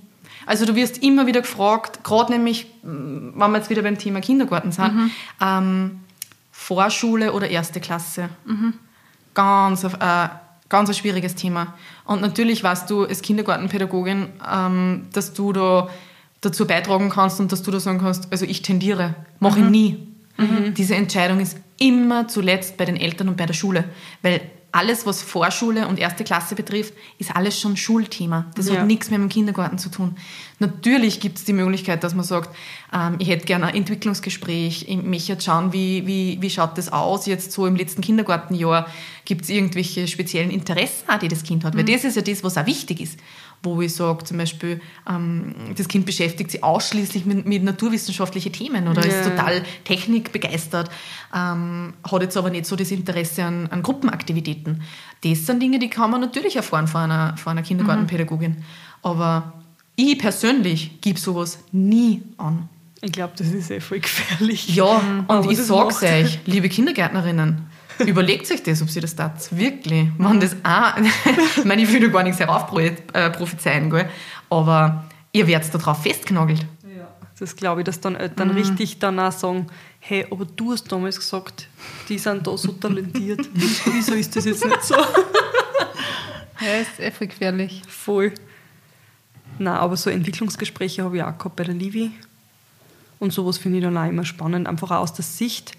Also 0.47 0.67
du 0.67 0.75
wirst 0.75 1.03
immer 1.03 1.27
wieder 1.27 1.41
gefragt, 1.41 2.05
gerade 2.05 2.33
nämlich, 2.33 2.67
mh, 2.83 3.33
wenn 3.35 3.51
wir 3.51 3.59
jetzt 3.59 3.71
wieder 3.71 3.83
beim 3.83 3.99
Thema 3.99 4.21
Kindergarten 4.21 4.73
sind, 4.73 4.85
ähm, 5.41 6.01
Vorschule 6.53 7.33
oder 7.33 7.49
erste 7.49 7.81
Klasse. 7.81 8.29
Ganz, 9.35 9.85
äh, 9.85 10.29
ganz 10.69 10.89
ein 10.89 10.95
schwieriges 10.95 11.35
Thema. 11.35 11.75
Und 12.05 12.21
natürlich 12.21 12.63
weißt 12.63 12.89
du 12.89 13.05
als 13.05 13.23
Kindergartenpädagogin, 13.23 14.29
ähm, 14.51 15.07
dass 15.13 15.33
du 15.33 15.53
da 15.53 15.89
dazu 16.41 16.67
beitragen 16.67 17.09
kannst 17.11 17.41
und 17.41 17.51
dass 17.53 17.63
du 17.63 17.71
da 17.71 17.81
sagen 17.81 17.99
kannst, 17.99 18.31
also 18.31 18.45
ich 18.45 18.63
tendiere, 18.63 19.15
mache 19.41 19.61
ich 19.61 19.65
nie. 19.67 20.09
Diese 20.77 20.95
Entscheidung 20.95 21.41
ist 21.41 21.57
immer 21.79 22.29
zuletzt 22.29 22.77
bei 22.77 22.85
den 22.85 22.97
Eltern 22.97 23.29
und 23.29 23.37
bei 23.37 23.47
der 23.47 23.55
Schule, 23.55 23.85
weil 24.23 24.41
alles, 24.75 25.07
was 25.07 25.23
Vorschule 25.23 25.87
und 25.87 25.99
erste 26.01 26.25
Klasse 26.25 26.55
betrifft, 26.57 26.95
ist 27.19 27.35
alles 27.35 27.61
schon 27.61 27.77
Schulthema. 27.77 28.47
Das 28.57 28.69
Ja. 28.69 28.81
hat 28.81 28.87
nichts 28.87 29.09
mehr 29.09 29.19
mit 29.21 29.31
dem 29.31 29.33
Kindergarten 29.33 29.79
zu 29.79 29.89
tun. 29.89 30.17
Natürlich 30.59 31.21
gibt 31.21 31.39
es 31.39 31.45
die 31.45 31.53
Möglichkeit, 31.53 32.03
dass 32.03 32.15
man 32.15 32.25
sagt, 32.25 32.55
ähm, 32.93 33.17
ich 33.19 33.29
hätte 33.29 33.45
gerne 33.45 33.67
ein 33.67 33.75
Entwicklungsgespräch, 33.77 34.87
ich 34.89 34.97
möchte 35.03 35.33
jetzt 35.33 35.45
schauen, 35.45 35.73
wie, 35.73 36.07
wie, 36.07 36.39
wie 36.41 36.51
schaut 36.51 36.77
das 36.77 36.93
aus 36.93 37.27
jetzt 37.27 37.53
so 37.53 37.67
im 37.67 37.77
letzten 37.77 38.03
Kindergartenjahr. 38.03 38.87
Gibt 39.25 39.43
es 39.45 39.49
irgendwelche 39.49 40.07
speziellen 40.09 40.51
Interessen, 40.51 41.05
die 41.23 41.29
das 41.29 41.45
Kind 41.45 41.65
hat? 41.65 41.77
Weil 41.77 41.85
das 41.85 42.05
ist 42.05 42.17
ja 42.17 42.23
das, 42.23 42.43
was 42.43 42.59
auch 42.59 42.67
wichtig 42.67 43.01
ist. 43.01 43.19
Wo 43.65 43.81
ich 43.81 43.95
sage, 43.95 44.23
zum 44.25 44.37
Beispiel, 44.37 44.81
ähm, 45.09 45.55
das 45.77 45.89
Kind 45.89 46.05
beschäftigt 46.07 46.51
sich 46.51 46.63
ausschließlich 46.63 47.25
mit, 47.25 47.47
mit 47.47 47.65
naturwissenschaftlichen 47.65 48.53
Themen 48.53 48.87
oder 48.89 49.05
ist 49.05 49.25
Ja. 49.25 49.31
total 49.31 49.63
technikbegeistert, 49.85 50.91
ähm, 51.35 51.95
hat 52.11 52.23
jetzt 52.23 52.37
aber 52.37 52.51
nicht 52.51 52.67
so 52.67 52.77
das 52.77 52.91
Interesse 52.91 53.45
an, 53.45 53.67
an 53.69 53.83
Gruppenaktivitäten. 53.83 54.83
Das 55.23 55.47
sind 55.47 55.63
Dinge, 55.63 55.79
die 55.79 55.89
kann 55.89 56.11
man 56.11 56.21
natürlich 56.21 56.57
erfahren 56.57 56.87
von 56.87 57.03
einer, 57.11 57.37
von 57.39 57.53
einer 57.53 57.63
Kindergartenpädagogin. 57.63 58.59
Aber 59.03 59.55
ich 59.97 60.19
persönlich 60.19 61.01
gebe 61.01 61.19
sowas 61.19 61.59
nie 61.73 62.23
an. 62.37 62.69
ich 63.01 63.13
glaube, 63.13 63.33
das 63.37 63.49
ist 63.49 63.71
eh 63.71 63.81
voll 63.81 64.01
gefährlich. 64.01 64.75
Ja, 64.75 65.01
und 65.29 65.51
ich 65.51 65.59
sag's 65.59 66.01
macht- 66.01 66.05
euch, 66.05 66.39
liebe 66.47 66.69
Kindergärtnerinnen, 66.69 67.67
überlegt 67.99 68.51
euch 68.51 68.63
das, 68.63 68.83
ob 68.83 68.91
sie 68.91 69.01
das 69.01 69.15
tat. 69.17 69.35
Wirklich. 69.57 70.09
Wenn 70.19 70.41
das 70.41 70.57
auch, 70.63 70.95
ich 71.57 71.65
meine, 71.65 71.83
ich 71.83 71.93
will 71.93 72.01
da 72.01 72.09
gar 72.09 72.23
nichts 72.23 72.41
heraufprophezeien, 72.41 73.91
gell? 73.91 74.09
aber 74.51 75.05
ihr 75.33 75.47
werdet 75.47 75.73
da 75.75 75.79
drauf 75.79 76.03
festgenagelt. 76.03 76.61
Ja, 76.97 77.09
das 77.39 77.57
glaube 77.57 77.81
ich, 77.81 77.85
dass 77.85 78.01
dann 78.01 78.17
Eltern 78.17 78.49
Mhm. 78.49 78.55
richtig 78.57 78.99
danach 78.99 79.33
sagen, 79.33 79.67
hey, 80.01 80.27
aber 80.31 80.45
du 80.45 80.73
hast 80.73 80.91
damals 80.91 81.17
gesagt, 81.17 81.69
die 82.09 82.19
sind 82.19 82.47
da 82.47 82.57
so 82.57 82.73
talentiert. 82.73 83.49
Wieso 83.87 84.15
ist 84.15 84.35
das 84.37 84.45
jetzt 84.45 84.65
nicht 84.65 84.83
so? 84.83 84.95
ja, 86.61 86.75
ist 86.81 87.17
voll 87.17 87.27
gefährlich. 87.27 87.83
Voll. 87.89 88.33
Nein, 89.59 89.75
aber 89.75 89.97
so 89.97 90.11
Entwicklungsgespräche 90.11 91.05
habe 91.05 91.17
ich 91.17 91.23
auch 91.23 91.37
gehabt 91.39 91.57
bei 91.57 91.65
der 91.65 91.75
Livi. 91.75 92.11
Und 93.21 93.33
sowas 93.33 93.57
finde 93.59 93.79
ich 93.79 93.85
dann 93.85 93.97
auch 93.97 94.09
immer 94.09 94.25
spannend, 94.25 94.67
einfach 94.67 94.91
auch 94.91 95.01
aus 95.03 95.13
der 95.15 95.25
Sicht 95.25 95.73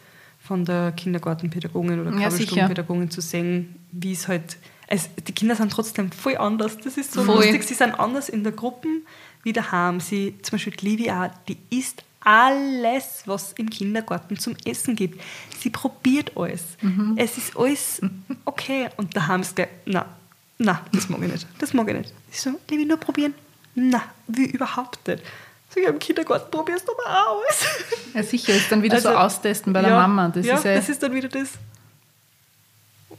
von 0.48 0.66
der 0.66 0.92
Kindergartenpädagogin 0.92 2.00
oder 2.00 2.12
Ja, 2.12 2.30
Krabbelstubenpädagogin 2.30 3.10
zu 3.10 3.22
sehen, 3.22 3.76
wie 3.92 4.14
es 4.14 4.28
halt. 4.28 4.58
Es, 4.88 5.10
die 5.28 5.32
Kinder 5.32 5.56
sind 5.56 5.72
trotzdem 5.72 6.12
voll 6.12 6.38
anders. 6.38 6.78
Das 6.78 6.98
ist 6.98 7.14
so 7.14 7.24
Voll. 7.24 7.38
lustig. 7.38 7.64
Sie 7.64 7.74
sind 7.74 7.94
anders 8.00 8.30
in 8.30 8.44
der 8.44 8.52
Gruppe 8.54 8.88
wie 9.44 9.52
daheim. 9.54 10.00
Sie, 10.00 10.36
zum 10.44 10.54
Beispiel 10.54 10.74
die 10.74 10.86
Livi 10.88 11.10
auch, 11.12 11.28
die 11.48 11.58
isst 11.72 12.04
alles, 12.22 13.24
was 13.26 13.54
im 13.54 13.70
Kindergarten 13.70 14.38
zum 14.38 14.56
Essen 14.66 14.96
gibt. 14.96 15.22
Sie 15.60 15.70
probiert 15.72 16.32
alles. 16.36 16.64
Es 17.16 17.38
ist 17.38 17.58
alles 17.58 18.02
okay. 18.46 18.90
Und 18.98 19.16
daheim 19.16 19.42
ist 19.42 19.56
gleich, 19.56 19.70
na, 19.86 20.06
na, 20.60 20.82
das 20.94 21.10
mag 21.10 21.22
ich 21.24 21.32
nicht. 21.32 21.48
Das 21.60 21.74
mag 21.74 21.88
ich 21.90 21.96
nicht. 21.98 22.14
Ich 22.32 22.42
so, 22.42 22.52
Livi, 22.70 22.86
nur 22.86 22.98
probieren. 22.98 23.34
Na, 23.74 24.04
wie 24.28 24.46
überhaupt 24.46 25.08
nicht. 25.08 25.22
So, 25.76 25.82
ja, 25.82 25.90
im 25.90 26.00
Kindergarten 26.00 26.50
probierst 26.50 26.88
du 26.88 26.94
aber 26.94 27.04
auch 27.30 27.42
alles. 27.44 27.66
Ja, 28.14 28.24
sicher, 28.24 28.54
ist 28.54 28.72
dann 28.72 28.82
wieder 28.82 29.00
so 29.02 29.10
Also, 29.10 29.20
austesten 29.20 29.74
bei 29.74 29.82
der 29.82 29.92
ja, 29.92 29.98
Mama. 30.00 30.30
Das 30.30 30.46
ja, 30.46 30.56
ist 30.56 30.64
ja, 30.64 30.76
das 30.76 30.88
ist 30.90 31.04
dann 31.04 31.14
wieder 31.14 31.28
das. 31.28 31.50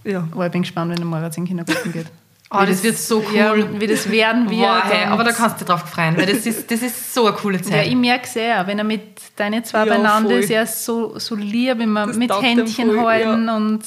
Ja. 0.04 0.26
oh, 0.34 0.42
ich 0.42 0.50
bin 0.50 0.62
gespannt, 0.62 0.90
wenn 0.90 0.96
der 0.96 1.04
Moritz 1.06 1.36
in 1.36 1.44
den 1.44 1.48
Kindergarten 1.48 1.92
geht. 1.92 2.06
Oh, 2.48 2.62
das 2.64 2.80
wird 2.84 2.96
so 2.96 3.24
cool. 3.28 3.36
Ja, 3.36 3.80
wie 3.80 3.88
das 3.88 4.08
werden 4.08 4.48
wird. 4.48 4.60
Wow, 4.60 4.84
hey, 4.84 5.06
aber 5.06 5.24
da 5.24 5.32
kannst 5.32 5.56
du 5.56 5.64
dich 5.64 5.66
drauf 5.66 5.80
freuen, 5.90 6.16
weil 6.16 6.26
das 6.26 6.46
ist, 6.46 6.70
das 6.70 6.80
ist 6.80 7.12
so 7.12 7.26
eine 7.26 7.36
coole 7.36 7.56
Ja, 7.56 7.64
Zeit. 7.64 7.88
ich 7.88 7.96
merke 7.96 8.28
sehr, 8.28 8.64
wenn 8.68 8.78
er 8.78 8.84
mit 8.84 9.20
deinen 9.34 9.64
zwei 9.64 9.78
Ja, 9.80 9.84
beieinander 9.86 10.30
voll. 10.30 10.38
ist, 10.38 10.50
er 10.50 10.62
ist 10.62 10.84
so, 10.84 11.18
so 11.18 11.34
lieb, 11.34 11.80
immer 11.80 12.06
Das 12.06 12.16
mit 12.16 12.30
Händchen 12.40 12.92
voll, 12.94 13.00
halten 13.04 13.48
und 13.48 13.82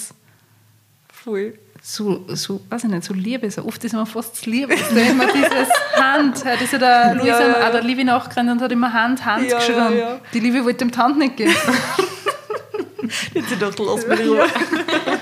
Voll. 1.13 1.57
So, 1.91 2.23
so, 2.35 2.61
weiß 2.69 2.83
ich 2.83 2.89
nicht, 2.89 3.03
so 3.03 3.13
lieb 3.13 3.43
ist 3.43 3.57
er. 3.57 3.65
Oft 3.65 3.83
ist 3.83 3.93
mir 3.93 4.05
fast 4.05 4.35
zu 4.35 4.49
lieb. 4.49 4.69
Ist 4.71 4.91
da 4.91 4.99
immer 5.11 5.25
dieses 5.33 5.69
Hand. 5.95 6.45
Heute 6.45 6.63
ist 6.63 6.73
ja 6.73 6.79
der 6.79 7.15
Luisa, 7.15 7.27
Ja, 7.27 7.39
ja, 7.41 7.59
ja. 7.59 7.67
auch 7.67 7.71
der 7.71 7.83
Livi 7.83 8.03
nachgerannt 8.03 8.51
und 8.51 8.61
hat 8.61 8.71
immer 8.71 8.93
Hand, 8.93 9.25
Hand 9.25 9.49
Ja, 9.49 9.57
geschrien. 9.57 9.77
ja, 9.77 9.91
ja. 9.91 10.19
Die 10.33 10.39
Livi 10.39 10.63
wollte 10.63 10.79
dem 10.79 10.91
die 10.91 10.97
Hand 10.97 11.17
nicht 11.17 11.37
geben. 11.37 11.53
Jetzt 13.33 13.59
doch, 13.59 13.73
lass 13.79 14.05
mich 14.07 14.19
Ruhe. 14.27 14.45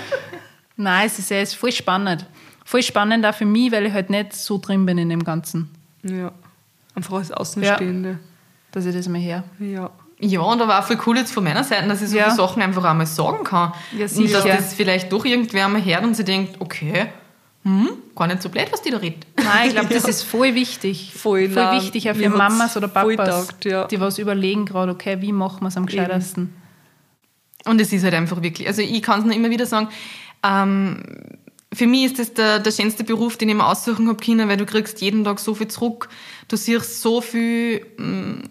Nein, 0.76 1.07
es 1.07 1.20
ist, 1.20 1.30
ja- 1.30 1.38
es 1.38 1.49
ist 1.49 1.55
voll 1.55 1.72
spannend. 1.72 2.26
Voll 2.65 2.84
spannend 2.84 3.26
auch 3.26 3.34
für 3.34 3.45
mich, 3.45 3.72
weil 3.72 3.86
ich 3.86 3.93
halt 3.93 4.09
nicht 4.09 4.34
so 4.34 4.57
drin 4.57 4.86
bin 4.86 4.97
in 4.97 5.09
dem 5.09 5.24
Ganzen, 5.24 5.70
Ja. 6.03 6.32
Einfach 6.95 7.13
als 7.18 7.32
Außenstehende. 7.32 8.20
dass 8.72 8.86
ich 8.86 8.93
das 8.95 9.07
mal 9.07 9.20
her. 9.22 9.43
Ja. 9.59 9.89
Ja, 10.20 10.41
und 10.41 10.61
aber 10.61 10.80
auch 10.80 10.84
voll 10.84 10.97
cool 11.05 11.18
jetzt 11.18 11.32
von 11.32 11.43
meiner 11.43 11.63
Seite, 11.63 11.88
dass 11.88 12.01
ich 12.01 12.09
so 12.09 12.18
Ja. 12.18 12.32
Sachen 12.32 12.61
einfach 12.61 12.84
einmal 12.84 13.05
sagen 13.05 13.43
kann. 13.43 13.74
Ja, 13.95 14.07
und 14.07 14.34
dass 14.34 14.43
das 14.43 14.74
vielleicht 14.74 15.11
doch 15.11 15.26
irgendwer 15.26 15.65
einmal 15.65 15.84
hört 15.84 16.03
und 16.03 16.15
sich 16.15 16.26
denkt, 16.26 16.59
okay, 16.59 17.07
hm, 17.63 17.89
gar 18.15 18.28
nicht 18.28 18.41
so 18.41 18.49
blöd, 18.49 18.68
was 18.72 18.82
die 18.82 18.91
da 18.91 18.97
redet. 18.97 19.28
Nein, 19.36 19.68
ich 19.68 19.74
glaube, 19.74 19.89
das 19.93 20.05
ist 20.05 20.24
voll 20.24 20.55
wichtig. 20.55 21.13
Voll, 21.13 21.49
voll 21.49 21.63
nein, 21.63 21.82
wichtig, 21.82 22.09
auch 22.09 22.15
für 22.15 22.30
Mamas 22.30 22.78
oder 22.78 22.88
Papas, 22.88 23.47
taugt, 23.47 23.65
ja. 23.65 23.86
die 23.86 23.99
was 23.99 24.18
überlegen 24.18 24.65
gerade, 24.65 24.91
okay, 24.91 25.18
wie 25.22 25.32
machen 25.32 25.61
wir 25.61 25.68
es 25.68 25.78
am 25.78 25.86
gescheitesten. 25.86 26.55
Und 27.65 27.82
es 27.82 27.91
ist 27.91 28.03
halt 28.03 28.13
einfach 28.13 28.41
wirklich, 28.41 28.68
also 28.68 28.82
ich 28.82 29.01
kann 29.03 29.20
es 29.20 29.26
nur 29.26 29.36
immer 29.36 29.49
wieder 29.49 29.65
sagen, 29.65 29.89
ähm, 30.43 31.03
für 31.74 31.86
mich 31.86 32.05
ist 32.05 32.20
das 32.20 32.34
der, 32.34 32.59
der 32.59 32.72
schönste 32.72 33.03
Beruf, 33.03 33.38
den 33.38 33.49
ich 33.49 33.55
mir 33.55 33.68
aussuchen 33.68 34.07
habe 34.07 34.24
können, 34.24 34.47
weil 34.47 34.57
du 34.57 34.65
kriegst 34.65 35.01
jeden 35.01 35.26
Tag 35.26 35.39
so 35.39 35.53
viel 35.53 35.68
zurück, 35.68 36.07
du 36.47 36.55
siehst 36.55 37.01
so 37.01 37.20
viel 37.20 37.86
ähm, 37.99 38.43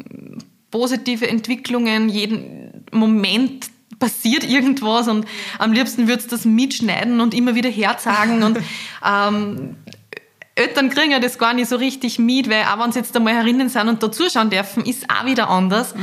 positive 0.76 1.26
Entwicklungen, 1.26 2.10
jeden 2.10 2.84
Moment 2.92 3.70
passiert 3.98 4.44
irgendwas 4.44 5.08
und 5.08 5.24
am 5.58 5.72
liebsten 5.72 6.06
würdest 6.06 6.30
du 6.30 6.36
das 6.36 6.44
mitschneiden 6.44 7.20
und 7.22 7.32
immer 7.32 7.54
wieder 7.54 7.70
herzagen 7.70 8.42
und 8.42 8.58
ähm, 9.04 9.76
Eltern 10.54 10.90
kriegen 10.90 11.12
ja 11.12 11.18
das 11.18 11.38
gar 11.38 11.54
nicht 11.54 11.68
so 11.68 11.76
richtig 11.76 12.18
mit, 12.18 12.50
weil 12.50 12.64
auch 12.64 12.78
wenn 12.78 12.92
sie 12.92 12.98
jetzt 12.98 13.16
einmal 13.16 13.34
herinnen 13.34 13.70
sind 13.70 13.88
und 13.88 14.02
da 14.02 14.12
zuschauen 14.12 14.50
dürfen, 14.50 14.84
ist 14.84 15.06
auch 15.10 15.26
wieder 15.26 15.50
anders. 15.50 15.94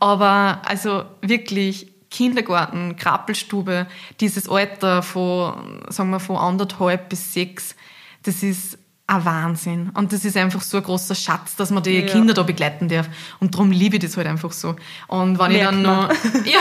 Aber 0.00 0.62
also 0.64 1.04
wirklich 1.22 1.92
Kindergarten, 2.10 2.96
Krappelstube, 2.96 3.86
dieses 4.18 4.48
Alter 4.48 5.04
von, 5.04 5.84
sagen 5.90 6.10
wir, 6.10 6.18
von 6.18 6.36
anderthalb 6.36 7.08
bis 7.08 7.32
sechs, 7.32 7.76
das 8.24 8.42
ist 8.42 8.79
ein 9.10 9.24
Wahnsinn. 9.24 9.90
Und 9.94 10.12
das 10.12 10.24
ist 10.24 10.36
einfach 10.36 10.60
so 10.62 10.76
ein 10.76 10.82
großer 10.82 11.14
Schatz, 11.14 11.56
dass 11.56 11.70
man 11.70 11.82
die 11.82 11.98
Ja. 11.98 12.06
Kinder 12.06 12.32
da 12.32 12.42
begleiten 12.44 12.88
darf. 12.88 13.08
Und 13.40 13.54
darum 13.54 13.72
liebe 13.72 13.96
ich 13.96 14.02
das 14.02 14.16
halt 14.16 14.26
einfach 14.28 14.52
so. 14.52 14.76
Und 15.08 15.38
wenn 15.38 15.50
ich 15.50 15.58
Merkt 15.58 15.72
dann 15.72 15.82
man. 15.82 16.08
noch, 16.08 16.08
ja, 16.44 16.60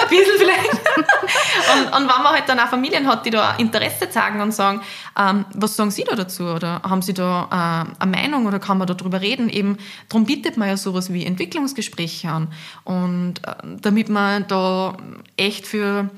ein 0.00 0.08
bisschen 0.08 0.34
vielleicht. 0.38 0.70
und, 0.70 1.84
und 1.86 2.00
wenn 2.02 2.22
man 2.22 2.32
halt 2.32 2.48
dann 2.48 2.60
auch 2.60 2.68
Familien 2.68 3.06
hat, 3.08 3.24
die 3.24 3.30
da 3.30 3.54
Interesse 3.56 4.10
zeigen 4.10 4.40
und 4.40 4.52
sagen, 4.52 4.82
ähm, 5.18 5.46
was 5.54 5.76
sagen 5.76 5.90
Sie 5.90 6.04
da 6.04 6.14
dazu? 6.14 6.44
Oder 6.44 6.82
haben 6.82 7.00
Sie 7.02 7.14
da 7.14 7.86
äh, 7.98 8.02
eine 8.02 8.10
Meinung 8.10 8.46
oder 8.46 8.58
kann 8.58 8.76
man 8.78 8.86
da 8.86 8.94
drüber 8.94 9.20
reden? 9.22 9.48
Eben, 9.48 9.78
darum 10.08 10.26
bietet 10.26 10.56
man 10.58 10.68
ja 10.68 10.76
sowas 10.76 11.12
wie 11.12 11.24
Entwicklungsgespräche 11.24 12.28
an. 12.28 12.48
Und 12.84 13.36
äh, 13.46 13.54
damit 13.80 14.08
man 14.10 14.46
da 14.48 14.96
echt 15.36 15.66
für 15.66 16.10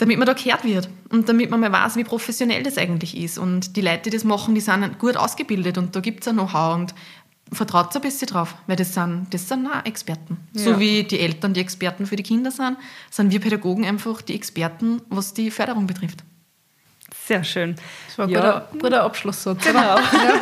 damit 0.00 0.18
man 0.18 0.26
da 0.26 0.32
gehört 0.32 0.64
wird 0.64 0.88
und 1.10 1.28
damit 1.28 1.50
man 1.50 1.60
mal 1.60 1.70
weiß, 1.70 1.96
wie 1.96 2.04
professionell 2.04 2.62
das 2.62 2.78
eigentlich 2.78 3.16
ist. 3.16 3.38
Und 3.38 3.76
die 3.76 3.82
Leute, 3.82 4.04
die 4.04 4.10
das 4.10 4.24
machen, 4.24 4.54
die 4.54 4.60
sind 4.62 4.98
gut 4.98 5.16
ausgebildet 5.16 5.76
und 5.78 5.94
da 5.94 6.00
gibt 6.00 6.22
es 6.22 6.28
ein 6.28 6.36
Know-how 6.36 6.74
und 6.74 6.94
vertraut 7.52 7.94
ein 7.94 8.00
bisschen 8.00 8.28
drauf, 8.28 8.54
weil 8.66 8.76
das 8.76 8.94
sind, 8.94 9.26
das 9.30 9.46
sind 9.48 9.66
auch 9.66 9.84
Experten. 9.84 10.38
So 10.54 10.70
Ja. 10.70 10.80
wie 10.80 11.04
die 11.04 11.20
Eltern 11.20 11.52
die 11.52 11.60
Experten 11.60 12.06
für 12.06 12.16
die 12.16 12.22
Kinder 12.22 12.50
sind, 12.50 12.76
sind 13.10 13.30
wir 13.30 13.40
Pädagogen 13.40 13.84
einfach 13.84 14.22
die 14.22 14.34
Experten, 14.34 15.02
was 15.10 15.34
die 15.34 15.50
Förderung 15.50 15.86
betrifft. 15.86 16.24
Sehr 17.26 17.44
schön. 17.44 17.76
Das 18.08 18.18
war 18.18 18.26
ein 18.26 18.30
Ja. 18.30 18.40
guter, 18.40 18.68
guter 18.80 19.02
Abschlusssatz. 19.02 19.62
Genau. 19.64 19.94
oder? 19.96 20.40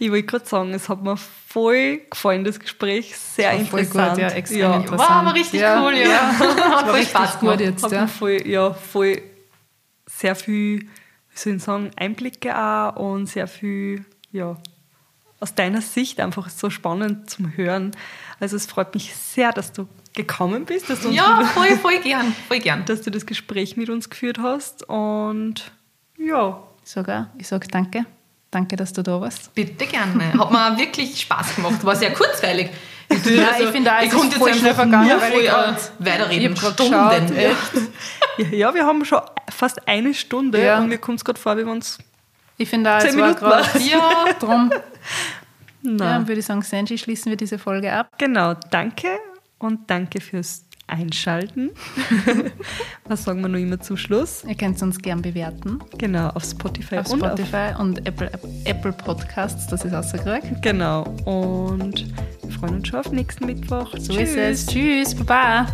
Ich 0.00 0.10
wollte 0.10 0.26
gerade 0.26 0.46
sagen, 0.46 0.72
es 0.72 0.88
hat 0.88 1.02
mir 1.02 1.16
voll 1.16 2.00
gefallen, 2.10 2.42
das 2.42 2.58
Gespräch. 2.58 3.14
Sehr 3.16 3.52
war 3.52 3.64
voll 3.66 3.80
interessant. 3.80 4.10
gut, 4.14 4.20
ja, 4.22 4.28
extrem 4.30 4.58
ja. 4.60 4.76
interessant. 4.76 5.10
War 5.10 5.16
aber 5.16 5.34
richtig 5.34 5.60
Ja. 5.60 5.82
cool, 5.84 5.94
ja. 5.94 6.38
Hat 6.38 6.86
voll 6.86 6.90
richtig 6.94 7.10
Spaß 7.10 7.30
gut 7.32 7.40
gemacht. 7.40 7.60
jetzt. 7.60 7.82
Hat 7.84 7.92
Ja. 7.92 8.00
mir 8.02 8.08
voll, 8.08 8.46
ja, 8.46 8.72
voll 8.72 9.22
sehr 10.06 10.34
viel, 10.34 10.80
wie 10.84 10.88
soll 11.34 11.56
ich 11.56 11.62
sagen, 11.62 11.90
Einblicke 11.96 12.56
auch 12.56 12.96
und 12.96 13.26
sehr 13.26 13.46
viel, 13.46 14.04
ja, 14.32 14.56
aus 15.38 15.54
deiner 15.54 15.80
Sicht 15.82 16.18
einfach 16.18 16.48
so 16.48 16.70
spannend 16.70 17.28
zum 17.30 17.56
Hören. 17.56 17.92
Also 18.40 18.56
es 18.56 18.66
freut 18.66 18.94
mich 18.94 19.14
sehr, 19.14 19.52
dass 19.52 19.72
du 19.72 19.86
gekommen 20.14 20.64
bist, 20.64 20.88
dass 20.90 21.00
du, 21.02 21.10
Ja, 21.10 21.44
voll, 21.54 21.76
voll 21.78 21.98
gern, 22.00 22.34
voll 22.48 22.58
gern. 22.60 22.84
dass 22.86 23.02
du 23.02 23.10
das 23.10 23.26
Gespräch 23.26 23.76
mit 23.76 23.90
uns 23.90 24.08
geführt 24.10 24.38
hast 24.42 24.82
und 24.88 25.70
ja, 26.18 26.40
auch, 26.42 26.68
ich 26.84 26.90
sage 27.48 27.68
danke. 27.70 28.06
Danke, 28.50 28.74
dass 28.76 28.92
du 28.92 29.02
da 29.02 29.20
warst. 29.20 29.54
Bitte 29.54 29.86
gerne. 29.86 30.32
Hat 30.32 30.50
mir 30.50 30.76
wirklich 30.78 31.20
Spaß 31.20 31.54
gemacht. 31.56 31.84
War 31.84 31.94
sehr 31.96 32.12
kurzweilig. 32.12 32.70
Ich, 33.08 33.24
Ja, 33.26 33.48
ich 33.58 33.68
finde 33.68 33.92
auch, 33.92 34.00
ich 34.00 34.06
ist 34.08 34.14
konnte 34.14 34.36
jetzt 34.38 34.64
einfach 34.64 34.74
vergangen, 34.76 35.08
nur 35.08 35.18
voll 35.20 35.44
äh, 35.44 35.74
weiterreden. 35.98 36.52
ich 36.52 36.58
Stunden. 36.60 37.36
geschaut, 37.36 38.50
Ja. 38.52 38.74
Wir 38.74 38.86
haben 38.86 39.04
schon 39.04 39.20
fast 39.50 39.86
eine 39.88 40.14
Stunde 40.14 40.62
Ja. 40.64 40.78
und 40.78 40.88
mir 40.88 40.98
kommt 40.98 41.18
es 41.18 41.24
gerade 41.24 41.38
vor, 41.40 41.56
wie 41.56 41.64
wir 41.64 41.72
uns. 41.72 41.98
Ich 42.56 42.68
finde 42.68 42.92
auch, 42.92 42.98
es 42.98 43.04
war 43.06 43.12
Minuten 43.12 43.34
gerade 43.40 43.64
war's. 43.64 43.88
ja, 43.90 44.24
drum. 44.38 44.70
Na, 45.82 46.18
Ja, 46.18 46.28
würde 46.28 46.40
ich 46.40 46.46
sagen, 46.46 46.62
Sanji, 46.62 46.98
schließen 46.98 47.30
wir 47.30 47.36
diese 47.36 47.58
Folge 47.58 47.92
ab. 47.92 48.08
Genau, 48.18 48.54
danke 48.70 49.08
und 49.58 49.88
danke 49.90 50.20
fürs 50.20 50.64
Einschalten. 50.90 51.70
Was 53.08 53.24
sagen 53.24 53.40
wir 53.42 53.48
noch 53.48 53.58
immer 53.58 53.80
zum 53.80 53.96
Schluss? 53.96 54.44
Ihr 54.46 54.54
könnt 54.54 54.80
uns 54.82 54.98
gern 54.98 55.22
bewerten 55.22 55.80
Genau, 55.98 56.28
auf 56.28 56.44
Spotify 56.44 56.98
auf 56.98 57.10
und 57.10 57.20
Spotify 57.20 57.72
und 57.78 58.06
Apple, 58.06 58.30
Apple 58.64 58.92
Podcasts, 58.92 59.66
das 59.66 59.84
ist 59.84 59.92
rausgekriegt. 59.92 60.52
auf. 60.52 60.60
Genau, 60.60 61.02
und 61.24 62.06
wir 62.42 62.50
freuen 62.52 62.76
uns 62.76 62.88
schon 62.88 63.00
auf 63.00 63.10
nächsten 63.12 63.46
Mittwoch. 63.46 63.94
So 63.98 64.14
ist 64.16 64.36
es. 64.36 64.66
Tschüss, 64.66 65.14
Baba. 65.14 65.66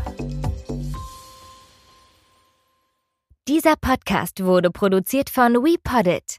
Dieser 3.48 3.76
Podcast 3.80 4.42
wurde 4.42 4.70
produziert 4.70 5.30
von 5.30 5.54
WePoddit. 5.54 6.38